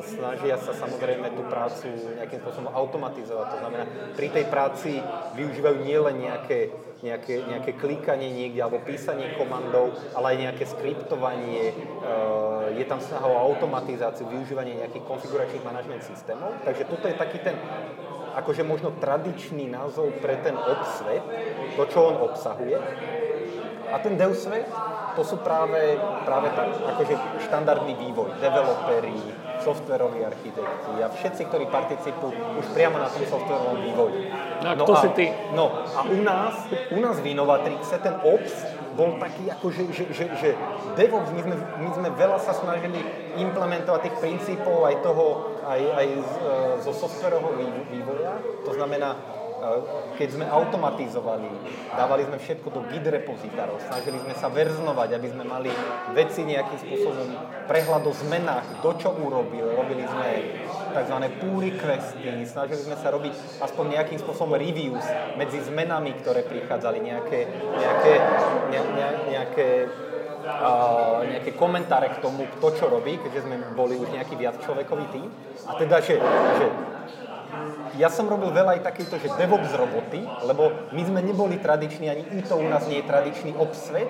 snažia 0.00 0.56
sa 0.56 0.72
samozrejme 0.72 1.36
tú 1.36 1.44
prácu 1.44 1.92
nejakým 2.16 2.40
spôsobom 2.40 2.72
automatizovať. 2.72 3.46
To 3.52 3.58
znamená, 3.60 3.84
pri 4.16 4.28
tej 4.32 4.44
práci 4.48 4.96
využívajú 5.36 5.76
nielen 5.84 6.24
nejaké, 6.24 6.72
nejaké, 7.04 7.44
nejaké 7.44 7.72
klikanie 7.76 8.32
niekde 8.32 8.64
alebo 8.64 8.80
písanie 8.80 9.36
komandov, 9.36 9.92
ale 10.16 10.36
aj 10.36 10.36
nejaké 10.48 10.64
skriptovanie, 10.64 11.76
je 12.80 12.84
tam 12.88 13.00
snaha 13.04 13.28
o 13.28 13.36
automatizáciu, 13.52 14.24
využívanie 14.24 14.80
nejakých 14.80 15.04
konfiguračných 15.04 15.64
manažment 15.68 16.00
systémov. 16.00 16.56
Takže 16.64 16.88
toto 16.88 17.04
je 17.08 17.16
taký 17.16 17.44
ten 17.44 17.60
akože 18.30 18.62
možno 18.62 18.94
tradičný 18.96 19.68
názov 19.68 20.14
pre 20.22 20.38
ten 20.40 20.54
obsvet, 20.54 21.18
to, 21.76 21.82
čo 21.90 22.14
on 22.14 22.16
obsahuje. 22.30 22.78
A 23.90 23.98
ten 23.98 24.14
Deus 24.14 24.46
svet, 24.46 24.66
to 25.18 25.22
sú 25.26 25.42
práve, 25.42 25.98
práve 26.24 26.48
tak, 26.54 26.70
akože 26.78 27.14
štandardný 27.50 27.94
vývoj, 27.98 28.38
developeri, 28.38 29.18
softveroví 29.60 30.24
architekti 30.24 30.92
a 31.04 31.12
všetci, 31.12 31.42
ktorí 31.52 31.68
participujú 31.68 32.32
už 32.64 32.66
priamo 32.72 32.96
na 32.96 33.12
tom 33.12 33.22
softverovom 33.28 33.84
vývoji. 33.84 34.32
No, 34.64 34.72
no 34.72 34.84
a, 34.88 35.00
si 35.04 35.08
ty? 35.12 35.26
No 35.52 35.84
a 35.84 36.00
u 36.08 36.18
nás, 36.24 36.54
u 36.90 36.98
nás 37.00 37.16
v 37.20 37.36
Innovatrixe 37.36 38.00
ten 38.00 38.16
Ops 38.24 38.54
bol 38.96 39.16
taký, 39.16 39.48
ako 39.48 39.66
že, 39.70 39.82
že, 39.94 40.04
že, 40.12 40.24
že 40.36 40.48
DevOps, 40.98 41.30
my 41.32 41.40
sme, 41.46 41.56
my 41.56 41.90
sme 41.94 42.08
veľa 42.16 42.38
sa 42.42 42.52
snažili 42.52 43.00
implementovať 43.38 44.00
tých 44.10 44.16
princípov 44.18 44.84
aj 44.84 44.96
toho, 45.00 45.56
aj, 45.64 45.80
aj 45.80 46.06
z, 46.10 46.32
e, 46.36 46.50
zo 46.84 46.92
softverového 46.92 47.86
vývoja. 47.88 48.34
To 48.66 48.72
znamená, 48.74 49.39
keď 50.16 50.28
sme 50.32 50.46
automatizovali, 50.48 51.48
dávali 51.92 52.24
sme 52.24 52.38
všetko 52.40 52.68
do 52.72 52.80
Git 52.88 53.04
repozitárov, 53.04 53.76
snažili 53.84 54.18
sme 54.24 54.34
sa 54.36 54.48
verznovať, 54.48 55.08
aby 55.16 55.28
sme 55.28 55.44
mali 55.44 55.70
veci 56.16 56.44
nejakým 56.48 56.78
spôsobom 56.80 57.28
prehľad 57.68 58.04
o 58.08 58.12
zmenách, 58.12 58.80
kto 58.80 58.90
čo 58.96 59.10
urobil, 59.20 59.68
robili 59.76 60.04
sme 60.08 60.28
tzv. 60.96 61.16
pull 61.38 61.60
requesty, 61.60 62.24
snažili 62.48 62.80
sme 62.80 62.96
sa 62.96 63.12
robiť 63.12 63.60
aspoň 63.60 63.84
nejakým 64.00 64.18
spôsobom 64.20 64.56
reviews 64.56 65.04
medzi 65.36 65.60
zmenami, 65.60 66.16
ktoré 66.20 66.44
prichádzali, 66.48 66.98
nejaké, 67.04 67.48
nejaké, 67.76 68.12
ne, 68.72 68.80
ne, 68.96 69.08
nejaké 69.36 69.68
Uh, 70.40 71.20
nejaké 71.28 71.52
komentáre 71.52 72.16
k 72.16 72.24
tomu, 72.24 72.48
kto 72.56 72.72
čo 72.72 72.88
robí, 72.88 73.20
keďže 73.20 73.44
sme 73.44 73.60
boli 73.76 74.00
už 74.00 74.08
nejaký 74.08 74.40
viac 74.40 74.56
človekový 74.64 75.04
tým. 75.12 75.28
A 75.68 75.76
teda, 75.76 76.00
že, 76.00 76.16
že 76.56 76.66
ja 77.98 78.08
som 78.08 78.30
robil 78.30 78.54
veľa 78.54 78.78
aj 78.78 78.82
takýto, 78.86 79.18
že 79.18 79.32
DevOps 79.34 79.74
roboty, 79.74 80.22
lebo 80.46 80.70
my 80.94 81.02
sme 81.04 81.20
neboli 81.20 81.58
tradiční, 81.58 82.10
ani 82.10 82.42
to 82.46 82.56
u 82.56 82.66
nás 82.68 82.86
nie 82.86 83.02
je 83.02 83.08
tradičný 83.08 83.52
obsvet. 83.58 84.08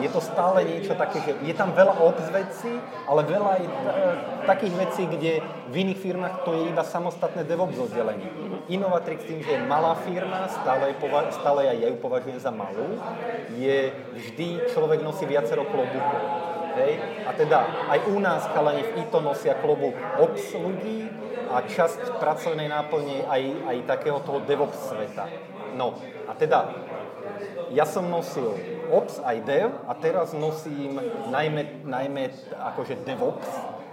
Je 0.00 0.08
to 0.08 0.22
stále 0.22 0.64
niečo 0.64 0.96
také, 0.96 1.20
že 1.20 1.36
je 1.44 1.54
tam 1.54 1.76
veľa 1.76 1.98
ops 2.00 2.26
vecí, 2.32 2.72
ale 3.04 3.26
veľa 3.26 3.48
aj 3.58 3.62
takých 4.46 4.74
vecí, 4.76 5.02
kde 5.06 5.32
v 5.68 5.74
iných 5.86 6.00
firmách 6.00 6.34
to 6.46 6.56
je 6.56 6.62
iba 6.72 6.84
samostatné 6.86 7.44
DevOps 7.44 7.76
oddelenie. 7.76 8.28
Innovatrix 8.70 9.26
tým, 9.26 9.42
že 9.42 9.58
je 9.58 9.66
malá 9.66 9.98
firma, 10.06 10.46
stále, 10.48 10.94
pova- 10.96 11.28
stále 11.34 11.68
ja 11.68 11.88
ju 11.90 11.96
považujem 11.98 12.38
za 12.38 12.54
malú, 12.54 12.96
je 13.58 13.92
vždy 14.14 14.72
človek 14.72 15.02
nosí 15.02 15.26
viacero 15.26 15.66
klobúkov. 15.66 16.22
Hej? 16.78 16.92
A 17.26 17.30
teda 17.34 17.58
aj 17.90 17.98
u 18.10 18.16
nás 18.22 18.46
chalani 18.50 18.86
v 18.86 19.06
ITO 19.06 19.18
nosia 19.24 19.58
klobúk 19.58 19.96
ops 20.18 20.54
ľudí, 20.54 21.10
a 21.50 21.66
časť 21.66 22.22
pracovnej 22.22 22.70
náplne 22.70 23.26
aj, 23.26 23.42
aj 23.66 23.76
takého 23.90 24.22
toho 24.22 24.38
DevOps 24.46 24.94
sveta. 24.94 25.26
No 25.74 25.98
a 26.30 26.32
teda 26.38 26.70
ja 27.74 27.86
som 27.86 28.06
nosil 28.06 28.54
Ops 28.90 29.22
aj 29.22 29.36
Dev 29.46 29.70
a 29.86 29.94
teraz 29.94 30.34
nosím 30.34 30.98
najmä, 31.30 31.86
najmä 31.86 32.30
akože 32.54 33.06
DevOps. 33.06 33.46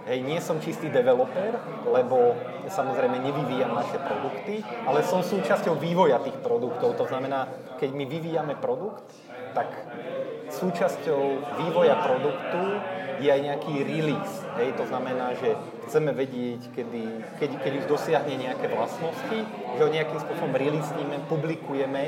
Hej, 0.08 0.24
nie 0.24 0.40
som 0.40 0.56
čistý 0.56 0.88
developer, 0.88 1.60
lebo 1.84 2.32
samozrejme 2.64 3.20
nevyvíjam 3.20 3.76
naše 3.76 4.00
produkty, 4.00 4.64
ale 4.88 5.04
som 5.04 5.20
súčasťou 5.20 5.76
vývoja 5.76 6.16
tých 6.24 6.40
produktov. 6.40 6.96
To 6.96 7.04
znamená, 7.04 7.44
keď 7.76 7.90
my 7.92 8.04
vyvíjame 8.08 8.56
produkt, 8.56 9.04
tak 9.52 9.68
súčasťou 10.52 11.22
vývoja 11.60 11.96
produktu 12.02 12.60
je 13.18 13.28
aj 13.28 13.40
nejaký 13.42 13.74
release. 13.82 14.34
Hej, 14.58 14.78
to 14.78 14.84
znamená, 14.86 15.34
že 15.38 15.54
chceme 15.90 16.14
vedieť, 16.14 16.70
kedy, 16.74 17.02
keď, 17.42 17.50
keď 17.62 17.72
už 17.82 17.84
dosiahne 17.90 18.34
nejaké 18.38 18.70
vlastnosti, 18.70 19.38
že 19.48 19.80
ho 19.82 19.90
nejakým 19.90 20.18
spôsobom 20.22 20.54
releaseníme, 20.54 21.26
publikujeme, 21.26 22.02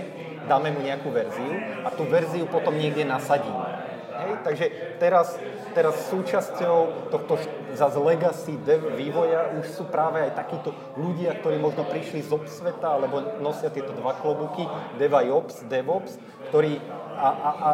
dáme 0.46 0.70
mu 0.74 0.80
nejakú 0.82 1.10
verziu 1.10 1.54
a 1.82 1.88
tú 1.90 2.06
verziu 2.06 2.46
potom 2.46 2.74
niekde 2.78 3.02
nasadíme. 3.06 3.90
Hej? 4.20 4.32
Takže 4.46 4.66
teraz, 5.02 5.34
teraz 5.72 5.94
súčasťou 6.12 7.10
tohto 7.10 7.40
zase 7.74 7.98
legacy 7.98 8.58
dev 8.62 8.94
vývoja 8.94 9.54
už 9.58 9.66
sú 9.70 9.84
práve 9.88 10.22
aj 10.22 10.36
takíto 10.36 10.74
ľudia, 10.98 11.38
ktorí 11.38 11.56
možno 11.58 11.86
prišli 11.86 12.22
z 12.22 12.30
ops 12.34 12.62
sveta, 12.62 12.98
alebo 12.98 13.22
nosia 13.40 13.70
tieto 13.70 13.94
dva 13.94 14.14
klobúky, 14.18 14.66
DevOps, 14.98 15.66
DevOps, 15.66 16.18
ktorí 16.50 16.78
a, 17.20 17.28
a, 17.28 17.50
a, 17.52 17.70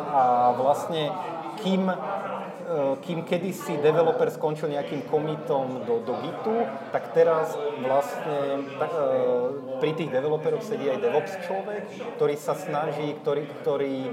vlastne 0.59 1.15
kým 1.63 1.87
kým 3.07 3.23
kedysi 3.23 3.79
developer 3.79 4.27
skončil 4.27 4.75
nejakým 4.75 5.07
commitom 5.07 5.87
do, 5.87 6.03
do 6.03 6.19
Gitu, 6.19 6.55
tak 6.91 7.15
teraz 7.15 7.55
vlastne 7.85 8.67
tak, 8.81 8.91
e, 8.91 9.05
pri 9.79 9.93
tých 9.95 10.11
developeroch 10.11 10.65
sedí 10.65 10.91
aj 10.91 10.99
DevOps 10.99 11.35
človek, 11.47 11.83
ktorý 12.19 12.35
sa 12.35 12.59
snaží, 12.59 13.15
ktorý, 13.23 13.47
ktorý 13.63 13.97
e, 14.09 14.11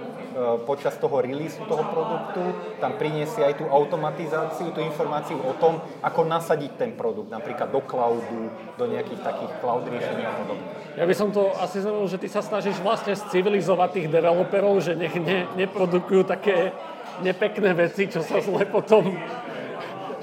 počas 0.70 0.94
toho 1.02 1.24
release 1.24 1.58
toho 1.64 1.82
produktu 1.90 2.44
tam 2.78 3.00
priniesie 3.00 3.42
aj 3.42 3.64
tú 3.64 3.66
automatizáciu, 3.72 4.70
tú 4.76 4.84
informáciu 4.84 5.40
o 5.42 5.56
tom, 5.58 5.82
ako 6.04 6.28
nasadiť 6.28 6.72
ten 6.78 6.92
produkt, 6.94 7.32
napríklad 7.32 7.72
do 7.72 7.82
cloudu, 7.82 8.52
do 8.78 8.86
nejakých 8.86 9.24
takých 9.24 9.52
cloud 9.64 9.88
riešení 9.88 10.24
a 10.28 10.34
podobne. 10.38 10.66
Ja 10.94 11.10
by 11.10 11.16
som 11.18 11.34
to 11.34 11.50
asi 11.58 11.82
znamenal, 11.82 12.06
že 12.06 12.22
ty 12.22 12.28
sa 12.30 12.46
snažíš 12.46 12.78
vlastne 12.84 13.18
civilizovať 13.18 13.90
tých 13.98 14.08
developerov, 14.14 14.84
že 14.84 14.94
nech 14.94 15.16
ne, 15.18 15.50
neprodukujú 15.58 16.22
také 16.28 16.76
nepekné 17.22 17.76
veci, 17.76 18.10
čo 18.10 18.24
sa 18.26 18.42
zle 18.42 18.66
potom... 18.66 19.14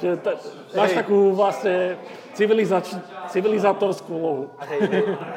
Že 0.01 0.17
ta, 0.25 0.33
máš 0.73 0.97
takú 0.97 1.37
vlastne 1.37 2.01
civilizač, 2.33 2.97
civilizátorskú 3.29 4.09
úlohu. 4.17 4.45
Hej, 4.65 4.81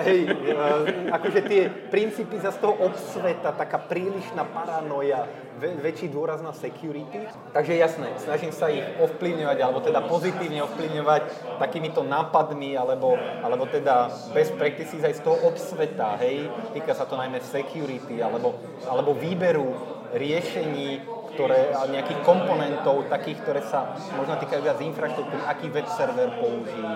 hej, 0.08 0.20
uh, 0.56 0.88
akože 1.12 1.40
tie 1.52 1.68
princípy 1.92 2.40
za 2.40 2.56
z 2.56 2.64
toho 2.64 2.80
obsveta, 2.80 3.52
taká 3.52 3.76
prílišná 3.76 4.48
paranoja, 4.56 5.28
väčší 5.60 6.08
dôraz 6.08 6.40
na 6.40 6.56
security. 6.56 7.28
Takže 7.52 7.76
jasné, 7.76 8.08
snažím 8.24 8.56
sa 8.56 8.72
ich 8.72 8.88
ovplyvňovať, 9.04 9.58
alebo 9.60 9.84
teda 9.84 10.00
pozitívne 10.08 10.64
ovplyvňovať 10.64 11.24
takýmito 11.60 12.00
nápadmi, 12.08 12.80
alebo, 12.80 13.20
alebo 13.44 13.68
teda 13.68 14.16
best 14.32 14.56
practices 14.56 15.04
aj 15.04 15.20
z 15.20 15.28
toho 15.28 15.44
obsveta, 15.44 16.16
hej. 16.24 16.48
Týka 16.72 16.96
sa 16.96 17.04
to 17.04 17.20
najmä 17.20 17.44
security, 17.44 18.24
alebo, 18.24 18.56
alebo 18.88 19.12
výberu 19.12 19.76
riešení 20.16 21.04
ktoré, 21.34 21.74
a 21.74 21.90
nejakých 21.90 22.22
komponentov, 22.22 23.10
takých, 23.10 23.42
ktoré 23.42 23.62
sa 23.66 23.98
možno 24.14 24.38
týkajú 24.38 24.62
viac 24.62 24.78
infraštruktúry, 24.78 25.42
aký 25.50 25.68
web 25.74 25.88
server 25.90 26.30
použiť, 26.38 26.88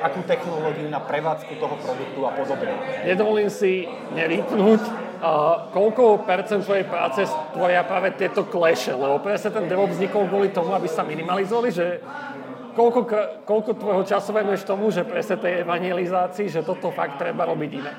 akú 0.00 0.24
technológiu 0.24 0.88
na 0.88 1.04
prevádzku 1.04 1.52
toho 1.60 1.76
produktu 1.76 2.20
a 2.24 2.32
podobne. 2.32 2.72
Nedovolím 3.04 3.52
si 3.52 3.84
nevypnúť, 4.16 4.82
uh, 5.20 5.68
koľko 5.76 6.24
percent 6.24 6.64
tvojej 6.64 6.88
práce 6.88 7.28
tvoria 7.52 7.84
práve 7.84 8.16
tieto 8.16 8.48
kleše, 8.48 8.96
lebo 8.96 9.20
presne 9.20 9.52
ten 9.52 9.68
DevOps 9.68 10.00
vznikol 10.00 10.26
kvôli 10.26 10.48
tomu, 10.48 10.72
aby 10.72 10.88
sa 10.88 11.04
minimalizovali, 11.04 11.68
že 11.68 12.00
koľko, 12.72 13.00
koľko 13.44 13.70
tvojho 13.76 14.02
času 14.08 14.30
venuješ 14.32 14.64
tomu, 14.64 14.88
že 14.88 15.04
presne 15.04 15.36
tej 15.36 15.68
evangelizácii, 15.68 16.48
že 16.48 16.64
toto 16.64 16.88
fakt 16.90 17.20
treba 17.20 17.44
robiť 17.44 17.70
inak? 17.76 17.98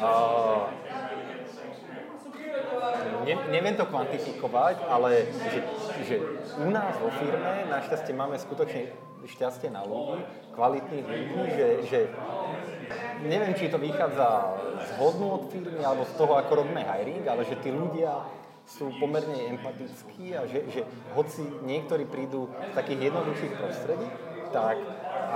Uh, 0.00 0.64
ne, 3.24 3.34
neviem 3.50 3.76
to 3.76 3.86
kvantifikovať, 3.86 4.76
ale 4.88 5.28
že, 5.52 5.60
že 6.06 6.16
u 6.60 6.68
nás 6.70 6.96
vo 6.98 7.10
firme 7.16 7.68
našťastie 7.68 8.12
máme 8.16 8.36
skutočne 8.40 8.90
šťastie 9.20 9.68
na 9.68 9.84
ľudí, 9.84 10.24
kvalitných 10.56 11.04
ľudí, 11.04 11.44
že, 11.52 11.68
že 11.86 11.98
neviem, 13.28 13.52
či 13.52 13.68
to 13.68 13.76
vychádza 13.76 14.56
z 14.80 14.90
hodnú 14.96 15.26
od 15.36 15.42
firmy 15.52 15.84
alebo 15.84 16.08
z 16.08 16.12
toho, 16.16 16.32
ako 16.40 16.64
robíme 16.64 16.80
hiring, 16.80 17.24
ale 17.28 17.44
že 17.44 17.60
tí 17.60 17.68
ľudia 17.68 18.24
sú 18.64 18.88
pomerne 18.96 19.50
empatickí 19.56 20.32
a 20.36 20.46
že, 20.48 20.64
že 20.72 20.80
hoci 21.12 21.42
niektorí 21.66 22.08
prídu 22.08 22.48
z 22.70 22.72
takých 22.72 23.12
jednoduchších 23.12 23.54
prostredí, 23.60 24.08
tak 24.54 24.78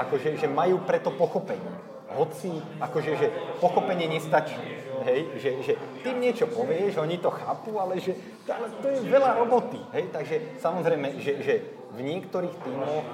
akože, 0.06 0.40
že 0.40 0.48
majú 0.48 0.80
preto 0.86 1.12
pochopenie 1.12 1.94
hoci 2.14 2.50
akože, 2.78 3.12
že 3.18 3.26
pochopenie 3.58 4.06
nestačí. 4.06 4.56
Hej, 5.04 5.36
že, 5.36 5.50
že 5.60 5.72
tým 6.00 6.16
niečo 6.16 6.48
povieš, 6.48 6.96
oni 6.96 7.20
to 7.20 7.28
chápu, 7.28 7.76
ale 7.76 8.00
že 8.00 8.16
ale 8.48 8.72
to 8.80 8.88
je 8.88 8.98
veľa 9.04 9.36
roboty. 9.36 9.76
Hej, 9.92 10.08
takže 10.12 10.36
samozrejme, 10.60 11.20
že, 11.20 11.32
že 11.44 11.54
v 11.92 12.00
niektorých 12.00 12.56
tímoch 12.64 13.04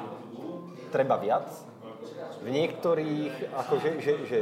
treba 0.95 1.19
viac, 1.19 1.51
v 2.41 2.49
niektorých, 2.51 3.35
akože, 3.53 3.91
že, 3.99 4.13
že, 4.27 4.39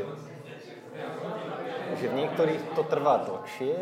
že 1.98 2.06
v 2.08 2.14
niektorých 2.14 2.62
to 2.76 2.82
trvá 2.84 3.24
dlhšie 3.24 3.74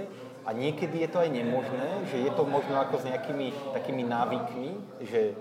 a 0.46 0.54
niekedy 0.54 1.02
je 1.02 1.08
to 1.10 1.18
aj 1.20 1.30
nemožné, 1.30 1.90
že 2.06 2.22
je 2.22 2.30
to 2.32 2.42
možno 2.46 2.78
ako 2.78 3.02
s 3.02 3.04
nejakými 3.10 3.50
takými 3.74 4.02
návykmi, 4.06 4.70
že 5.02 5.34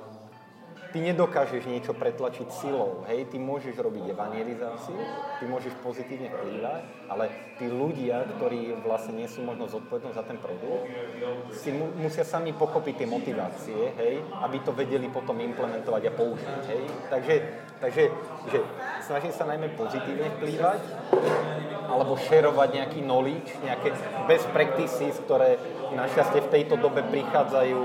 ty 0.95 1.03
nedokážeš 1.03 1.67
niečo 1.67 1.91
pretlačiť 1.91 2.47
silou, 2.55 3.03
hej, 3.11 3.27
ty 3.27 3.35
môžeš 3.35 3.75
robiť 3.75 4.15
evangelizáciu, 4.15 4.95
ty 4.95 5.43
môžeš 5.43 5.75
pozitívne 5.83 6.31
vplývať, 6.31 7.11
ale 7.11 7.27
tí 7.59 7.67
ľudia, 7.67 8.23
ktorí 8.39 8.79
vlastne 8.79 9.19
nie 9.19 9.27
sú 9.27 9.43
možno 9.43 9.67
zodpovední 9.67 10.15
za 10.15 10.23
ten 10.23 10.39
produkt, 10.39 10.87
si 11.51 11.75
mu, 11.75 11.91
musia 11.99 12.23
sami 12.23 12.55
pochopiť 12.55 13.03
tie 13.03 13.07
motivácie, 13.11 13.91
hej, 13.99 14.23
aby 14.39 14.57
to 14.63 14.71
vedeli 14.71 15.11
potom 15.11 15.35
implementovať 15.35 16.03
a 16.07 16.15
použiť, 16.15 16.63
hej. 16.71 16.83
Takže, 17.11 17.35
takže 17.83 18.03
že 18.51 18.59
snažím 19.05 19.33
sa 19.33 19.45
najmä 19.49 19.73
pozitívne 19.77 20.29
vplývať, 20.37 20.81
alebo 21.85 22.17
šerovať 22.17 22.69
nejaký 22.81 22.99
knowledge, 23.05 23.49
nejaké 23.61 23.93
best 24.25 24.49
practices, 24.49 25.15
ktoré 25.23 25.57
našťastie 25.93 26.41
v 26.43 26.51
tejto 26.51 26.75
dobe 26.81 27.05
prichádzajú 27.07 27.79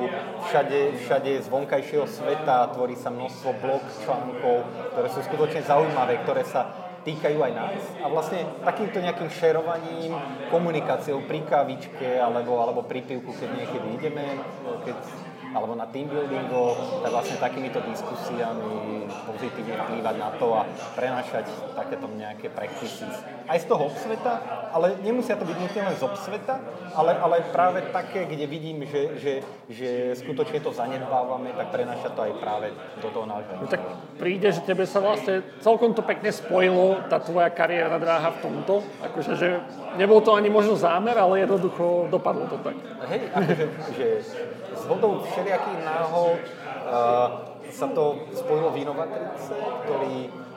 všade, 0.48 0.80
všade 1.04 1.32
z 1.44 1.46
vonkajšieho 1.46 2.06
sveta, 2.08 2.72
tvorí 2.72 2.96
sa 2.96 3.12
množstvo 3.12 3.50
blog 3.60 3.82
článkov, 4.02 4.66
ktoré 4.96 5.08
sú 5.12 5.20
skutočne 5.24 5.62
zaujímavé, 5.62 6.24
ktoré 6.24 6.42
sa 6.42 6.90
týkajú 7.04 7.38
aj 7.40 7.52
nás. 7.56 7.80
A 8.04 8.12
vlastne 8.12 8.44
takýmto 8.60 9.00
nejakým 9.00 9.30
šerovaním, 9.32 10.12
komunikáciou 10.52 11.24
pri 11.24 11.40
kávičke 11.48 12.20
alebo, 12.20 12.60
alebo 12.60 12.84
pri 12.84 13.00
pivku, 13.04 13.32
keď 13.32 13.48
niekedy 13.56 13.88
ideme, 13.96 14.24
keď 14.84 14.96
alebo 15.50 15.74
na 15.74 15.86
team 15.90 16.06
buildingu, 16.06 16.78
tak 17.02 17.10
vlastne 17.10 17.36
takýmito 17.42 17.82
diskusiami 17.82 19.06
pozitívne 19.26 19.74
vplývať 19.82 20.16
na 20.18 20.30
to 20.38 20.46
a 20.54 20.62
prenašať 20.94 21.46
takéto 21.74 22.06
nejaké 22.14 22.46
practices. 22.54 23.14
Aj 23.50 23.58
z 23.58 23.66
toho 23.66 23.90
obsveta, 23.90 24.38
ale 24.70 24.94
nemusia 25.02 25.34
to 25.34 25.42
byť 25.42 25.56
nutne 25.58 25.80
len 25.90 25.96
z 25.98 26.02
obsveta, 26.06 26.62
ale, 26.94 27.18
ale 27.18 27.36
práve 27.50 27.82
také, 27.90 28.30
kde 28.30 28.46
vidím, 28.46 28.86
že, 28.86 29.18
že, 29.18 29.32
že 29.66 29.88
skutočne 30.22 30.62
to 30.62 30.70
zanedbávame, 30.70 31.50
tak 31.58 31.74
prenaša 31.74 32.14
to 32.14 32.20
aj 32.30 32.32
práve 32.38 32.70
do 33.02 33.08
toho 33.10 33.26
nášho. 33.26 33.58
No 33.58 33.66
tak 33.66 33.82
príde, 34.22 34.54
že 34.54 34.62
tebe 34.62 34.86
sa 34.86 35.02
vlastne 35.02 35.42
celkom 35.58 35.94
to 35.98 36.06
pekne 36.06 36.30
spojilo, 36.30 37.02
tá 37.10 37.18
tvoja 37.18 37.50
kariéra 37.50 37.98
dráha 37.98 38.30
v 38.38 38.42
tomto. 38.42 38.86
Akože, 39.02 39.32
že 39.34 39.48
nebol 39.98 40.22
to 40.22 40.38
ani 40.38 40.46
možno 40.46 40.78
zámer, 40.78 41.18
ale 41.18 41.42
jednoducho 41.42 42.06
dopadlo 42.06 42.46
to 42.46 42.56
tak. 42.62 42.76
Hej, 43.10 43.22
akože, 43.34 43.64
že 43.98 44.06
z 44.80 44.84
hodou 44.88 45.20
všelijakých 45.20 45.80
náhod 45.84 46.40
uh, 46.40 47.50
sa 47.70 47.86
to 47.92 48.26
spojilo 48.34 48.74
v 48.74 48.82
Inovatrice, 48.82 49.54
ktorý, 49.86 50.16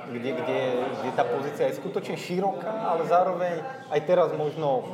kde, 0.10 0.32
kde, 0.40 0.60
kde 1.04 1.10
tá 1.14 1.24
pozícia 1.28 1.70
je 1.70 1.78
skutočne 1.78 2.18
široká, 2.18 2.96
ale 2.96 3.06
zároveň 3.06 3.62
aj 3.92 4.00
teraz 4.08 4.30
možno 4.34 4.88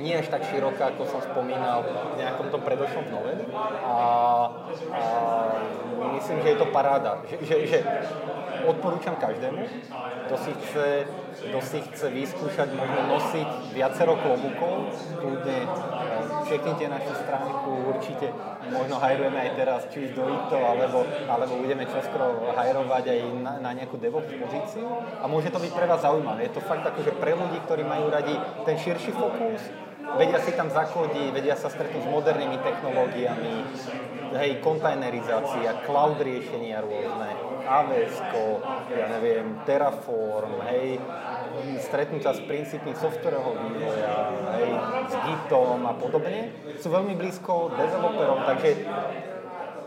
nie 0.00 0.16
až 0.16 0.32
tak 0.32 0.48
široká, 0.48 0.96
ako 0.96 1.04
som 1.04 1.20
spomínal 1.20 1.84
v 1.84 2.24
nejakom 2.24 2.48
tom 2.48 2.64
predošlom 2.64 3.12
noveli. 3.12 3.44
A, 3.84 3.96
a 4.88 5.02
myslím, 6.16 6.40
že 6.40 6.48
je 6.56 6.58
to 6.58 6.68
paráda. 6.72 7.20
Že, 7.28 7.36
že, 7.44 7.56
že 7.68 7.78
odporúčam 8.64 9.18
každému, 9.20 9.62
kto 10.26 10.34
si 10.40 10.50
chce, 10.64 10.86
kto 11.42 11.58
si 11.58 11.78
chce 11.82 12.06
vyskúšať 12.08 12.68
možno 12.72 13.00
nosiť 13.10 13.74
viacero 13.74 14.14
klobúkov, 14.14 14.94
kľudne 15.18 15.58
čeknite 16.46 16.86
našu 16.86 17.12
stránku, 17.18 17.70
určite 17.96 18.30
možno 18.70 19.00
hajrujeme 19.02 19.38
aj 19.38 19.50
teraz, 19.58 19.80
či 19.90 20.06
už 20.06 20.10
do 20.14 20.24
ITO, 20.28 20.58
alebo, 20.58 21.02
alebo 21.26 21.52
budeme 21.58 21.88
čoskoro 21.88 22.54
hajrovať 22.54 23.04
aj 23.08 23.18
na, 23.42 23.52
na 23.58 23.70
nejakú 23.74 23.98
DevOps 23.98 24.30
pozíciu. 24.30 24.86
A 25.18 25.24
môže 25.26 25.50
to 25.50 25.58
byť 25.58 25.72
pre 25.74 25.86
vás 25.90 26.04
zaujímavé. 26.04 26.46
Je 26.46 26.54
to 26.54 26.62
fakt 26.62 26.86
akože 26.86 27.16
pre 27.18 27.34
ľudí, 27.34 27.58
ktorí 27.66 27.82
majú 27.82 28.12
radi 28.12 28.34
ten 28.62 28.76
širší 28.78 29.12
fokus, 29.16 29.60
vedia 30.18 30.38
si 30.42 30.52
tam 30.54 30.68
zakodiť, 30.68 31.30
vedia 31.32 31.56
sa 31.56 31.70
stretnúť 31.70 32.02
s 32.04 32.08
modernými 32.10 32.58
technológiami, 32.60 33.54
hej, 34.36 34.50
kontajnerizácia, 34.64 35.84
cloud 35.84 36.18
riešenia 36.20 36.80
rôzne, 36.80 37.51
AWS, 37.62 38.16
ja 38.92 39.06
neviem, 39.18 39.58
Terraform, 39.64 40.62
hej, 40.68 40.98
stretnúť 41.78 42.22
sa 42.22 42.32
s 42.34 42.40
princípmi 42.42 42.92
softwarového 42.98 43.52
vývoja, 43.70 44.14
hej, 44.58 44.70
s 45.08 45.14
Gitom 45.26 45.80
a 45.86 45.94
podobne, 45.96 46.52
sú 46.78 46.90
veľmi 46.90 47.14
blízko 47.18 47.74
developerom, 47.74 48.44
takže 48.46 48.70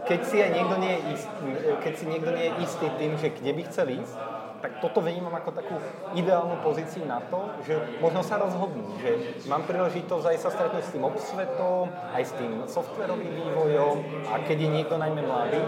keď 0.05 0.19
si, 0.21 0.37
aj 0.37 0.51
niekto 0.53 0.75
nie 0.77 0.93
je 0.93 1.01
istý, 1.17 1.49
keď 1.81 1.93
si 1.97 2.05
niekto 2.05 2.29
nie 2.29 2.45
je 2.45 2.53
istý 2.61 2.87
tým, 3.01 3.11
že 3.17 3.27
kde 3.33 3.51
by 3.57 3.61
chcel 3.69 3.87
ísť, 3.89 4.15
tak 4.61 4.79
toto 4.79 5.01
vnímam 5.03 5.33
ako 5.33 5.51
takú 5.55 5.75
ideálnu 6.15 6.61
pozíciu 6.63 7.03
na 7.07 7.21
to, 7.27 7.51
že 7.63 7.99
možno 7.99 8.21
sa 8.21 8.39
rozhodnú, 8.39 8.95
že 8.99 9.17
mám 9.47 9.63
príležitosť 9.67 10.25
aj 10.25 10.37
sa 10.39 10.49
stretnúť 10.51 10.83
s 10.83 10.91
tým 10.93 11.03
obsvetom, 11.03 11.91
aj 12.13 12.23
s 12.23 12.31
tým 12.35 12.51
softverovým 12.65 13.31
vývojom 13.31 13.95
a 14.31 14.41
keď 14.43 14.57
je 14.65 14.69
niekto 14.69 14.95
najmä 14.95 15.21
mladý, 15.23 15.59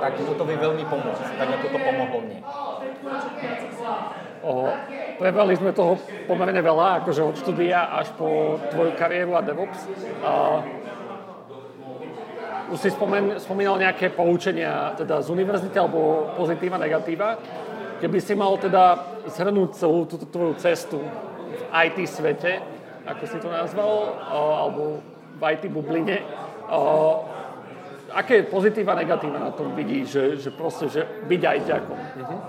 tak 0.00 0.12
mu 0.20 0.32
to 0.34 0.44
vie 0.48 0.56
veľmi 0.58 0.84
pomôcť, 0.88 1.24
tak 1.36 1.48
ako 1.60 1.66
to 1.70 1.78
pomohlo 1.78 2.18
mne. 2.24 2.38
O, 4.40 4.72
prebrali 5.20 5.52
sme 5.52 5.76
toho 5.76 6.00
pomerne 6.24 6.64
veľa, 6.64 7.04
akože 7.04 7.20
od 7.20 7.36
štúdia 7.36 7.92
až 7.92 8.08
po 8.16 8.56
tvoju 8.72 8.96
kariéru 8.96 9.36
a 9.36 9.44
DevOps. 9.44 9.80
A 10.24 10.32
už 12.70 12.78
si 12.78 12.88
spomen, 12.94 13.36
spomínal 13.42 13.76
nejaké 13.76 14.14
poučenia 14.14 14.94
teda 14.94 15.20
z 15.20 15.28
univerzity 15.34 15.74
alebo 15.74 16.30
pozitíva, 16.38 16.78
negatíva. 16.78 17.36
Keby 18.00 18.18
si 18.20 18.32
mal 18.32 18.56
teda 18.56 18.96
zhrnúť 19.28 19.76
celú 19.76 20.08
túto 20.08 20.24
tvoju 20.24 20.56
cestu 20.56 21.04
v 21.52 21.62
IT 21.68 22.08
svete, 22.08 22.64
ako 23.04 23.22
si 23.28 23.36
to 23.36 23.52
nazval, 23.52 24.16
alebo 24.24 25.04
v 25.36 25.42
IT 25.52 25.68
bubline, 25.68 26.24
aké 28.12 28.42
pozitíva, 28.48 28.96
negatíva 28.96 29.38
na 29.38 29.52
tom 29.52 29.76
vidíš, 29.76 30.06
že, 30.08 30.24
že 30.48 30.50
proste, 30.50 30.88
že 30.88 31.04
byť 31.28 31.42
aj 31.44 31.58
ďakom? 31.68 31.98
Uh-huh. 31.98 32.40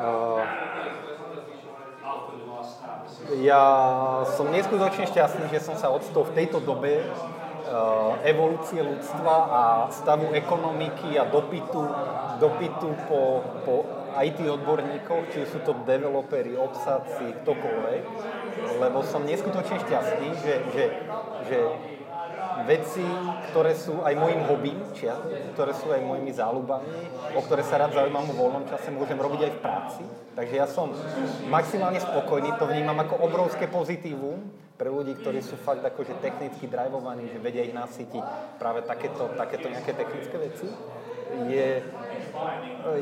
Uh, 0.00 0.42
ja 3.44 3.62
som 4.34 4.50
neskutočne 4.50 5.06
šťastný, 5.06 5.52
že 5.52 5.60
som 5.62 5.76
sa 5.76 5.92
odstol 5.92 6.26
v 6.26 6.40
tejto 6.40 6.58
dobe 6.58 7.04
evolúcie 8.26 8.82
ľudstva 8.82 9.34
a 9.46 9.62
stavu 9.94 10.34
ekonomiky 10.34 11.14
a 11.14 11.24
dopytu 11.30 11.80
dopytu 12.40 12.88
po, 13.04 13.44
po 13.62 13.74
IT 14.16 14.40
odborníkoch, 14.42 15.28
či 15.30 15.44
sú 15.46 15.60
to 15.62 15.76
developeri, 15.84 16.56
obsadci, 16.56 17.36
ktokoľvek, 17.44 18.02
lebo 18.80 18.98
som 19.04 19.22
neskutočne 19.28 19.76
šťastný, 19.86 20.28
že, 20.40 20.54
že, 20.72 20.84
že 21.46 21.58
veci, 22.66 23.04
ktoré 23.52 23.72
sú 23.76 24.02
aj 24.02 24.14
môjim 24.16 24.42
hobby, 24.48 24.72
či 24.96 25.06
ja, 25.06 25.16
ktoré 25.56 25.72
sú 25.76 25.92
aj 25.92 26.02
mojimi 26.04 26.32
záľubami, 26.34 26.92
o 27.36 27.40
ktoré 27.44 27.62
sa 27.64 27.80
rád 27.80 27.96
zaujímam 27.96 28.26
vo 28.30 28.46
voľnom 28.46 28.64
čase, 28.68 28.92
môžem 28.92 29.20
robiť 29.20 29.40
aj 29.46 29.52
v 29.52 29.62
práci. 29.62 30.02
Takže 30.34 30.54
ja 30.56 30.66
som 30.66 30.92
maximálne 31.50 32.00
spokojný, 32.00 32.54
to 32.56 32.64
vnímam 32.70 32.96
ako 33.02 33.20
obrovské 33.26 33.68
pozitívum 33.68 34.40
pre 34.80 34.88
ľudí, 34.88 35.12
ktorí 35.20 35.44
sú 35.44 35.60
fakt 35.60 35.84
akože 35.84 36.24
technicky 36.24 36.64
drivovaní, 36.64 37.28
že 37.28 37.36
vedia 37.36 37.68
ich 37.68 37.76
nasytiť 37.76 38.56
práve 38.56 38.80
takéto, 38.88 39.28
takéto 39.36 39.68
nejaké 39.68 39.92
technické 39.92 40.40
veci. 40.40 40.72
Je, 41.52 41.84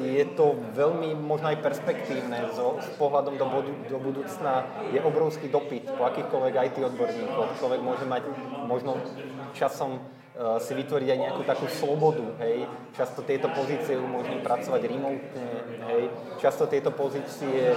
je 0.03 0.25
to 0.35 0.59
veľmi 0.75 1.15
možno 1.17 1.55
aj 1.55 1.63
perspektívne 1.63 2.51
so, 2.53 2.83
s 2.83 2.91
pohľadom 2.99 3.39
do, 3.39 3.47
bodu, 3.47 3.73
do 3.89 3.99
budúcna. 4.03 4.67
Je 4.91 5.01
obrovský 5.01 5.47
dopyt 5.49 5.87
po 5.95 6.03
akýchkoľvek 6.11 6.55
IT 6.67 6.77
odborníkoch. 6.83 7.57
Človek 7.63 7.81
môže 7.81 8.05
mať 8.05 8.27
možno 8.67 8.99
časom 9.55 9.99
uh, 9.99 10.59
si 10.61 10.73
vytvoriť 10.75 11.09
aj 11.09 11.19
nejakú 11.19 11.43
takú 11.45 11.67
slobodu, 11.69 12.25
hej. 12.45 12.69
Často 12.97 13.23
tieto 13.23 13.49
pozície 13.53 13.97
umožní 13.97 14.41
pracovať 14.45 14.83
remotne, 14.89 15.47
hej. 15.93 16.03
Často 16.41 16.67
tieto 16.67 16.93
pozície 16.93 17.77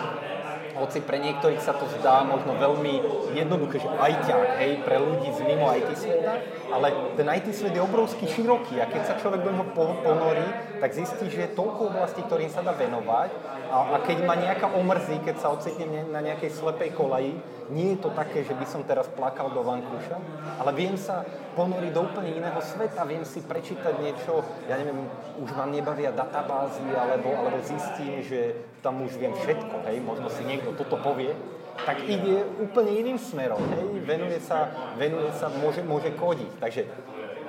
hoci 0.75 1.03
pre 1.03 1.19
niektorých 1.19 1.59
sa 1.59 1.75
to 1.75 1.87
zdá 1.99 2.23
možno 2.23 2.55
veľmi 2.55 2.93
jednoduché, 3.35 3.83
že 3.83 3.89
ajťák, 3.91 4.47
hej, 4.63 4.71
pre 4.83 4.95
ľudí 4.99 5.29
z 5.35 5.39
mimo 5.43 5.67
IT 5.71 5.89
sveta, 5.99 6.33
ale 6.71 6.87
ten 7.19 7.27
IT 7.27 7.51
svet 7.51 7.75
je 7.75 7.83
obrovský 7.83 8.25
široký 8.27 8.79
a 8.79 8.87
keď 8.87 9.01
sa 9.03 9.19
človek 9.19 9.43
do 9.43 9.51
neho 9.51 9.67
ponorí, 9.75 10.47
tak 10.79 10.95
zistí, 10.95 11.27
že 11.27 11.47
je 11.47 11.57
toľko 11.57 11.91
oblastí, 11.91 12.23
ktorým 12.23 12.49
sa 12.49 12.63
dá 12.63 12.71
venovať 12.71 13.29
a, 13.71 13.77
a 13.93 13.97
keď 14.03 14.17
ma 14.23 14.35
nejaká 14.39 14.71
omrzí, 14.71 15.19
keď 15.23 15.35
sa 15.39 15.51
ocitnem 15.51 16.09
na 16.09 16.23
nejakej 16.23 16.51
slepej 16.55 16.95
kolaji, 16.95 17.35
nie 17.71 17.95
je 17.95 18.03
to 18.03 18.09
také, 18.11 18.43
že 18.43 18.55
by 18.55 18.65
som 18.67 18.83
teraz 18.83 19.07
plakal 19.11 19.51
do 19.51 19.63
vankúša, 19.63 20.19
ale 20.59 20.71
viem 20.75 20.95
sa 20.99 21.23
ponoriť 21.55 21.91
do 21.91 22.01
úplne 22.07 22.31
iného 22.31 22.61
sveta, 22.63 23.03
viem 23.03 23.23
si 23.27 23.43
prečítať 23.43 23.93
niečo, 23.99 24.43
ja 24.71 24.79
neviem, 24.79 25.07
už 25.43 25.49
vám 25.51 25.71
nebavia 25.71 26.15
databázy, 26.15 26.85
alebo, 26.95 27.35
alebo 27.35 27.57
zistím, 27.63 28.23
že 28.23 28.55
tam 28.79 29.03
už 29.03 29.19
viem 29.19 29.35
všetko, 29.35 29.75
hej, 29.87 29.97
možno 30.01 30.27
si 30.31 30.43
niekto 30.47 30.71
toto 30.73 30.95
povie, 30.99 31.35
tak 31.81 32.03
ide 32.05 32.45
úplne 32.61 32.91
iným 32.93 33.19
smerom, 33.19 33.61
hej, 33.75 33.85
venuje 34.05 34.39
sa, 34.43 34.71
venuje 34.95 35.31
sa 35.35 35.51
môže, 35.51 35.83
môže 35.83 36.11
kodiť. 36.15 36.51
Takže 36.59 36.81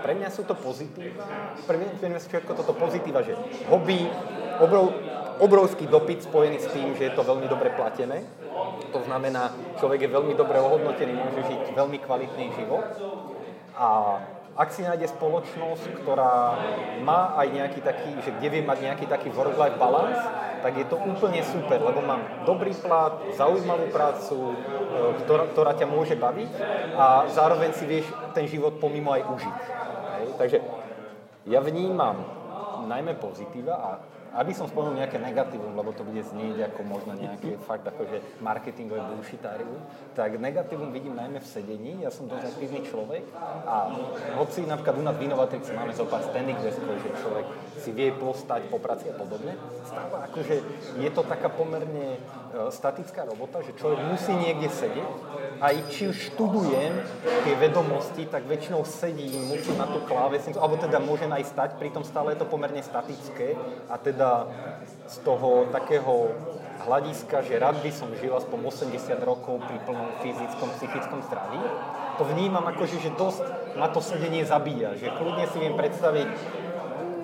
pre 0.03 0.19
mňa 0.19 0.29
sú 0.35 0.43
to 0.43 0.59
pozitíva, 0.59 1.23
pre 1.67 1.79
mňa, 1.79 1.91
pre 2.03 2.19
všetko 2.19 2.53
toto 2.59 2.75
pozitíva, 2.75 3.23
že 3.23 3.39
hobby, 3.71 4.11
obrov, 4.59 4.91
obrovský 5.39 5.87
dopyt 5.87 6.27
spojený 6.27 6.59
s 6.59 6.69
tým, 6.75 6.95
že 6.99 7.11
je 7.11 7.15
to 7.15 7.23
veľmi 7.23 7.47
dobre 7.47 7.71
platené. 7.75 8.27
To 8.93 9.01
znamená, 9.03 9.55
človek 9.81 10.07
je 10.07 10.15
veľmi 10.15 10.35
dobre 10.37 10.61
ohodnotený, 10.61 11.17
môže 11.17 11.43
žiť 11.49 11.63
veľmi 11.73 11.99
kvalitný 12.03 12.47
život. 12.55 12.85
A 13.77 14.21
ak 14.53 14.69
si 14.69 14.85
nájde 14.85 15.09
spoločnosť, 15.09 16.05
ktorá 16.05 16.61
má 17.01 17.33
aj 17.41 17.47
nejaký 17.57 17.81
taký, 17.81 18.13
že 18.21 18.37
kde 18.37 18.49
vie 18.53 18.63
mať 18.63 18.79
nejaký 18.85 19.07
taký 19.09 19.33
work-life 19.33 19.81
balance, 19.81 20.21
tak 20.61 20.77
je 20.77 20.87
to 20.87 21.01
úplne 21.01 21.41
super, 21.41 21.81
lebo 21.81 22.05
mám 22.05 22.21
dobrý 22.45 22.77
plat, 22.77 23.17
zaujímavú 23.33 23.89
prácu, 23.89 24.53
e, 24.53 24.57
ktorá, 25.25 25.49
ktorá 25.51 25.73
ťa 25.75 25.89
môže 25.89 26.15
baviť 26.15 26.53
a 26.95 27.27
zároveň 27.33 27.73
si 27.75 27.89
vieš 27.89 28.07
ten 28.37 28.47
život 28.47 28.77
pomimo 28.77 29.11
aj 29.17 29.23
užiť. 29.27 29.59
Takže 30.37 30.59
ja 31.49 31.59
vnímam 31.65 32.23
najmä 32.87 33.19
pozitíva 33.19 33.75
a 33.75 33.91
aby 34.33 34.53
som 34.57 34.69
spomenul 34.69 34.99
nejaké 34.99 35.21
negatívum, 35.21 35.77
lebo 35.77 35.93
to 35.93 36.03
bude 36.03 36.21
znieť 36.25 36.73
ako 36.73 36.81
možno 36.89 37.13
nejaké 37.17 37.61
fakt 37.63 37.85
akože 37.85 38.41
marketingové 38.41 39.01
bullshitárium, 39.13 39.81
tak 40.17 40.41
negatívum 40.41 40.93
vidím 40.93 41.17
najmä 41.17 41.41
v 41.41 41.49
sedení. 41.49 41.93
Ja 42.01 42.11
som 42.11 42.29
dosť 42.29 42.57
aktívny 42.57 42.81
človek 42.89 43.25
a 43.69 43.93
hoci 44.41 44.65
napríklad 44.65 44.95
u 44.97 45.03
nás 45.05 45.17
v 45.17 45.29
Inovatrice 45.29 45.71
máme 45.77 45.93
zo 45.93 46.09
pár 46.09 46.25
standing 46.25 46.57
deskov, 46.65 46.97
že 47.01 47.11
človek 47.21 47.47
si 47.81 47.91
vie 47.93 48.13
postať 48.15 48.69
po 48.73 48.81
práci 48.81 49.11
a 49.11 49.15
podobne, 49.17 49.59
stáva 49.85 50.25
akože 50.31 50.55
je 50.97 51.11
to 51.13 51.23
taká 51.27 51.53
pomerne 51.53 52.21
E, 52.53 52.69
statická 52.69 53.25
robota, 53.25 53.65
že 53.65 53.73
človek 53.73 54.13
musí 54.13 54.33
niekde 54.37 54.69
sedieť. 54.69 55.17
Aj 55.63 55.79
či 55.95 56.11
už 56.11 56.35
študujem 56.35 56.91
tie 57.23 57.55
vedomosti, 57.55 58.27
tak 58.27 58.51
väčšinou 58.51 58.83
sedím, 58.83 59.47
musím 59.47 59.79
na 59.79 59.87
tú 59.87 60.03
klávesnicu, 60.03 60.59
alebo 60.59 60.75
teda 60.75 60.99
môžem 60.99 61.31
aj 61.31 61.55
stať, 61.55 61.69
pritom 61.79 62.03
stále 62.03 62.35
je 62.35 62.43
to 62.43 62.51
pomerne 62.51 62.83
statické. 62.83 63.55
A 63.87 63.95
teda 63.95 64.51
z 65.07 65.17
toho 65.23 65.71
takého 65.71 66.35
hľadiska, 66.83 67.47
že 67.47 67.63
rád 67.63 67.79
by 67.79 67.95
som 67.95 68.11
žil 68.19 68.35
aspoň 68.35 68.59
80 68.91 69.23
rokov 69.23 69.63
pri 69.63 69.79
plnom 69.87 70.11
fyzickom, 70.19 70.67
psychickom 70.83 71.23
zdraví, 71.31 71.63
to 72.19 72.27
vnímam 72.27 72.67
ako, 72.67 72.83
že, 72.83 72.99
že 72.99 73.11
dosť 73.15 73.47
ma 73.79 73.87
to 73.87 74.03
sedenie 74.03 74.43
zabíja, 74.43 74.99
že 74.99 75.15
kľudne 75.15 75.47
si 75.47 75.63
viem 75.63 75.79
predstaviť 75.79 76.29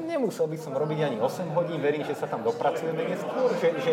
nemusel 0.08 0.48
by 0.48 0.56
som 0.56 0.72
robiť 0.72 1.04
ani 1.04 1.16
8 1.20 1.52
hodín, 1.52 1.84
verím, 1.84 2.00
že 2.08 2.16
sa 2.16 2.24
tam 2.24 2.40
dopracujeme. 2.40 3.04
Neskôr, 3.04 3.52
že, 3.60 3.76
že 3.84 3.92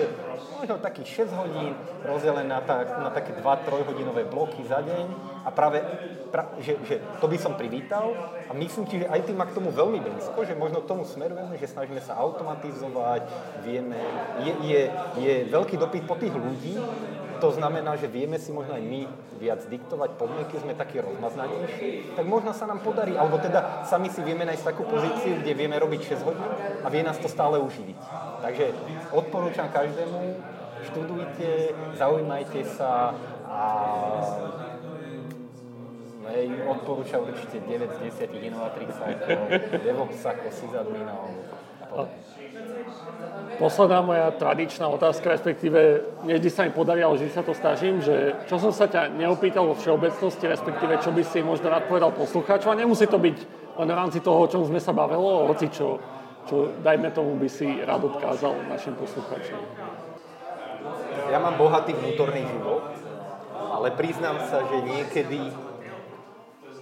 možno 0.56 0.80
takých 0.80 1.28
6 1.28 1.36
hodín 1.36 1.76
rozdelené 2.08 2.48
na, 2.48 2.64
tak, 2.64 2.88
na 2.96 3.12
také 3.12 3.36
2-3 3.36 3.84
hodinové 3.84 4.24
bloky 4.24 4.64
za 4.64 4.80
deň. 4.80 5.06
A 5.44 5.52
práve, 5.52 5.84
pra, 6.32 6.56
že, 6.64 6.80
že 6.88 7.04
to 7.20 7.28
by 7.28 7.36
som 7.36 7.60
privítal. 7.60 8.16
A 8.48 8.56
myslím 8.56 8.88
si, 8.88 9.04
že 9.04 9.12
aj 9.12 9.28
tým 9.28 9.36
má 9.36 9.46
k 9.46 9.60
tomu 9.60 9.76
veľmi 9.76 10.00
blízko, 10.00 10.48
že 10.48 10.56
možno 10.56 10.80
k 10.82 10.90
tomu 10.90 11.04
smerujeme, 11.04 11.60
že 11.60 11.68
snažíme 11.68 12.00
sa 12.00 12.16
automatizovať, 12.16 13.28
vieme, 13.68 14.00
je, 14.42 14.54
je, 14.72 14.82
je 15.20 15.34
veľký 15.52 15.76
dopyt 15.76 16.08
po 16.08 16.16
tých 16.16 16.32
ľudí, 16.32 16.80
to 17.40 17.50
znamená, 17.52 17.96
že 17.96 18.08
vieme 18.08 18.40
si 18.40 18.52
možno 18.52 18.76
aj 18.76 18.84
my 18.84 19.02
viac 19.40 19.62
diktovať 19.68 20.10
podmienky, 20.16 20.56
sme 20.60 20.74
takí 20.76 21.00
rozmaznanejší, 21.00 22.16
tak 22.16 22.26
možno 22.26 22.56
sa 22.56 22.66
nám 22.66 22.80
podarí, 22.82 23.16
alebo 23.20 23.38
teda 23.38 23.84
sami 23.88 24.08
si 24.10 24.24
vieme 24.24 24.48
nájsť 24.48 24.64
takú 24.64 24.88
pozíciu, 24.88 25.40
kde 25.44 25.52
vieme 25.54 25.76
robiť 25.76 26.20
6 26.20 26.28
hodín 26.28 26.50
a 26.84 26.88
vie 26.88 27.02
nás 27.04 27.20
to 27.20 27.28
stále 27.28 27.60
uživiť. 27.60 28.00
Takže 28.42 28.66
odporúčam 29.12 29.68
každému, 29.70 30.40
študujte, 30.92 31.50
zaujímajte 32.00 32.62
sa 32.76 33.16
a 33.46 33.64
Hej, 36.26 36.68
odporúča 36.68 37.22
určite 37.22 37.62
9 37.62 37.86
z 37.86 37.98
10 38.28 38.50
inovatrix 38.50 38.98
sajtov, 38.98 39.46
DevOpsach, 39.78 40.42
sysadminov 40.50 41.32
a 41.80 41.86
podobne. 41.86 42.35
Posledná 43.56 44.04
moja 44.04 44.36
tradičná 44.36 44.84
otázka, 44.92 45.32
respektíve 45.32 46.04
nevždy 46.28 46.50
sa 46.52 46.68
mi 46.68 46.76
podarí, 46.76 47.00
ale 47.00 47.16
vždy 47.16 47.32
sa 47.32 47.40
to 47.40 47.56
snažím, 47.56 48.04
že 48.04 48.36
čo 48.52 48.60
som 48.60 48.76
sa 48.76 48.84
ťa 48.84 49.16
neopýtal 49.16 49.64
vo 49.64 49.80
všeobecnosti, 49.80 50.44
respektíve 50.44 51.00
čo 51.00 51.16
by 51.16 51.24
si 51.24 51.40
možno 51.40 51.72
rád 51.72 51.88
povedal 51.88 52.12
poslucháčom, 52.12 52.76
a 52.76 52.80
nemusí 52.84 53.08
to 53.08 53.16
byť 53.16 53.38
len 53.80 53.88
v 53.88 53.96
rámci 53.96 54.20
toho, 54.20 54.44
o 54.44 54.52
čom 54.52 54.68
sme 54.68 54.84
sa 54.84 54.92
bavili, 54.92 55.24
hoci 55.24 55.72
čo, 55.72 56.04
čo 56.52 56.76
dajme 56.84 57.16
tomu 57.16 57.40
by 57.40 57.48
si 57.48 57.80
rád 57.80 58.04
odkázal 58.12 58.60
našim 58.68 58.92
poslucháčom. 59.00 59.60
Ja 61.32 61.40
mám 61.40 61.56
bohatý 61.56 61.96
vnútorný 61.96 62.44
život, 62.44 62.92
ale 63.72 63.96
priznám 63.96 64.44
sa, 64.52 64.68
že 64.68 64.84
niekedy 64.84 65.40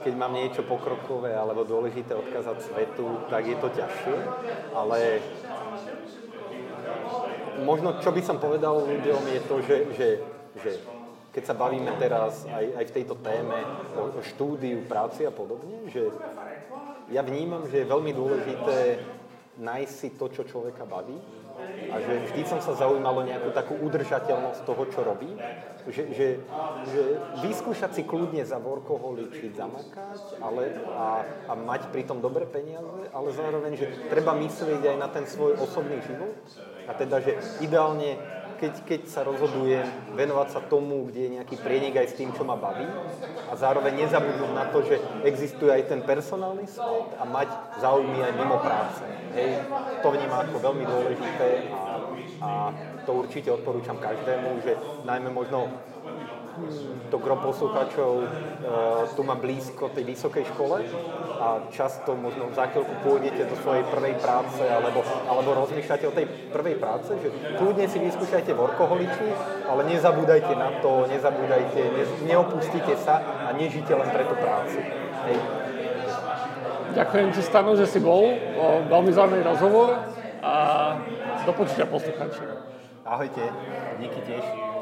keď 0.03 0.19
mám 0.19 0.35
niečo 0.35 0.67
pokrokové 0.67 1.31
alebo 1.31 1.63
dôležité 1.63 2.11
odkázať 2.11 2.59
svetu, 2.59 3.23
tak 3.31 3.47
je 3.47 3.55
to 3.55 3.71
ťažšie, 3.71 4.15
ale 4.75 5.23
možno 7.61 8.01
čo 8.01 8.09
by 8.11 8.21
som 8.21 8.37
povedal 8.41 8.81
ľuďom 8.83 9.23
je 9.29 9.41
to, 9.45 9.55
že, 9.61 9.77
že, 9.93 10.07
že 10.59 10.71
keď 11.33 11.43
sa 11.45 11.55
bavíme 11.57 11.89
teraz 11.97 12.45
aj, 12.45 12.65
aj 12.77 12.85
v 12.89 12.95
tejto 13.01 13.15
téme 13.21 13.57
o, 13.97 14.17
o 14.17 14.21
štúdiu, 14.21 14.85
práci 14.85 15.25
a 15.25 15.33
podobne, 15.33 15.89
že 15.89 16.13
ja 17.09 17.25
vnímam, 17.25 17.65
že 17.69 17.83
je 17.83 17.91
veľmi 17.91 18.11
dôležité 18.13 19.01
nájsť 19.57 19.93
si 19.93 20.09
to, 20.17 20.29
čo 20.33 20.45
človeka 20.45 20.85
baví 20.85 21.17
a 21.93 21.95
že 22.01 22.13
vždy 22.31 22.41
som 22.49 22.59
sa 22.59 22.73
zaujímal 22.73 23.21
o 23.21 23.27
nejakú 23.27 23.53
takú 23.53 23.77
udržateľnosť 23.77 24.59
toho, 24.65 24.83
čo 24.89 24.99
robí. 25.05 25.29
Že, 25.83 26.03
že, 26.15 26.27
že 26.95 27.01
vyskúšať 27.43 27.91
si 27.99 28.03
kľudne 28.07 28.39
za 28.47 28.55
workoholičiť, 28.55 29.51
zamakať 29.51 30.39
ale, 30.39 30.79
a, 30.95 31.27
a 31.51 31.53
mať 31.59 31.91
pritom 31.91 32.23
dobré 32.23 32.47
peniaze, 32.47 33.11
ale 33.11 33.35
zároveň, 33.35 33.75
že 33.75 33.91
treba 34.07 34.31
myslieť 34.31 34.79
aj 34.79 34.97
na 34.97 35.11
ten 35.11 35.27
svoj 35.27 35.59
osobný 35.59 35.99
život. 36.07 36.39
A 36.87 36.91
teda, 36.93 37.23
že 37.23 37.39
ideálne 37.63 38.19
keď, 38.63 38.73
keď 38.87 39.01
sa 39.11 39.21
rozhodujem 39.27 40.15
venovať 40.15 40.47
sa 40.55 40.63
tomu, 40.63 41.11
kde 41.11 41.27
je 41.27 41.33
nejaký 41.35 41.59
prienik 41.59 41.99
aj 41.99 42.15
s 42.15 42.17
tým, 42.17 42.31
čo 42.31 42.47
ma 42.47 42.55
baví 42.55 42.87
a 43.51 43.53
zároveň 43.59 44.07
nezabudnúť 44.07 44.51
na 44.55 44.71
to, 44.71 44.87
že 44.87 45.03
existuje 45.27 45.67
aj 45.67 45.91
ten 45.91 45.99
personálny 45.99 46.63
svet 46.63 47.11
a 47.19 47.27
mať 47.27 47.51
záujmy 47.83 48.23
aj 48.23 48.33
mimo 48.39 48.55
práce. 48.63 49.03
Hej, 49.35 49.67
to 49.99 50.07
vnímam 50.15 50.47
ako 50.47 50.57
veľmi 50.63 50.85
dôležité 50.87 51.49
a, 51.75 51.81
a 52.39 52.49
to 53.03 53.27
určite 53.27 53.51
odporúčam 53.51 53.99
každému, 53.99 54.63
že 54.63 54.79
najmä 55.03 55.27
možno 55.27 55.67
to 57.09 57.17
gro 57.17 57.35
poslucháčov 57.41 58.11
e, 58.21 58.27
tu 59.17 59.21
má 59.25 59.33
blízko 59.33 59.89
tej 59.89 60.05
vysokej 60.05 60.45
škole 60.53 60.85
a 61.41 61.65
často 61.73 62.13
možno 62.13 62.53
za 62.53 62.69
chvíľku 62.69 62.93
pôjdete 63.01 63.49
do 63.49 63.55
svojej 63.61 63.85
prvej 63.89 64.15
práce 64.21 64.61
alebo, 64.61 65.01
alebo 65.29 65.49
rozmýšľate 65.65 66.05
o 66.07 66.13
tej 66.13 66.25
prvej 66.53 66.77
práce, 66.77 67.09
že 67.17 67.29
kľudne 67.57 67.89
si 67.89 67.97
vyskúšajte 67.97 68.53
workoholičí, 68.53 69.27
ale 69.65 69.81
nezabúdajte 69.89 70.53
na 70.53 70.77
to, 70.79 71.09
nezabúdajte, 71.09 71.81
ne, 71.89 72.03
neopustite 72.29 72.93
sa 73.01 73.21
a 73.45 73.53
nežite 73.57 73.93
len 73.93 74.09
pre 74.13 74.23
tú 74.25 74.35
prácu. 74.37 74.77
Hej. 75.29 75.37
Ďakujem 76.93 77.27
ti, 77.33 77.41
Stano, 77.41 77.73
že 77.73 77.89
si 77.89 77.97
bol. 77.97 78.37
O, 78.37 78.85
veľmi 78.85 79.09
zaujímavý 79.09 79.41
rozhovor 79.41 79.97
a 80.45 80.53
do 81.41 81.51
počutia 81.57 81.89
poslucháči. 81.89 82.45
Ahojte, 83.01 83.41
díky 83.97 84.21
tiež. 84.21 84.72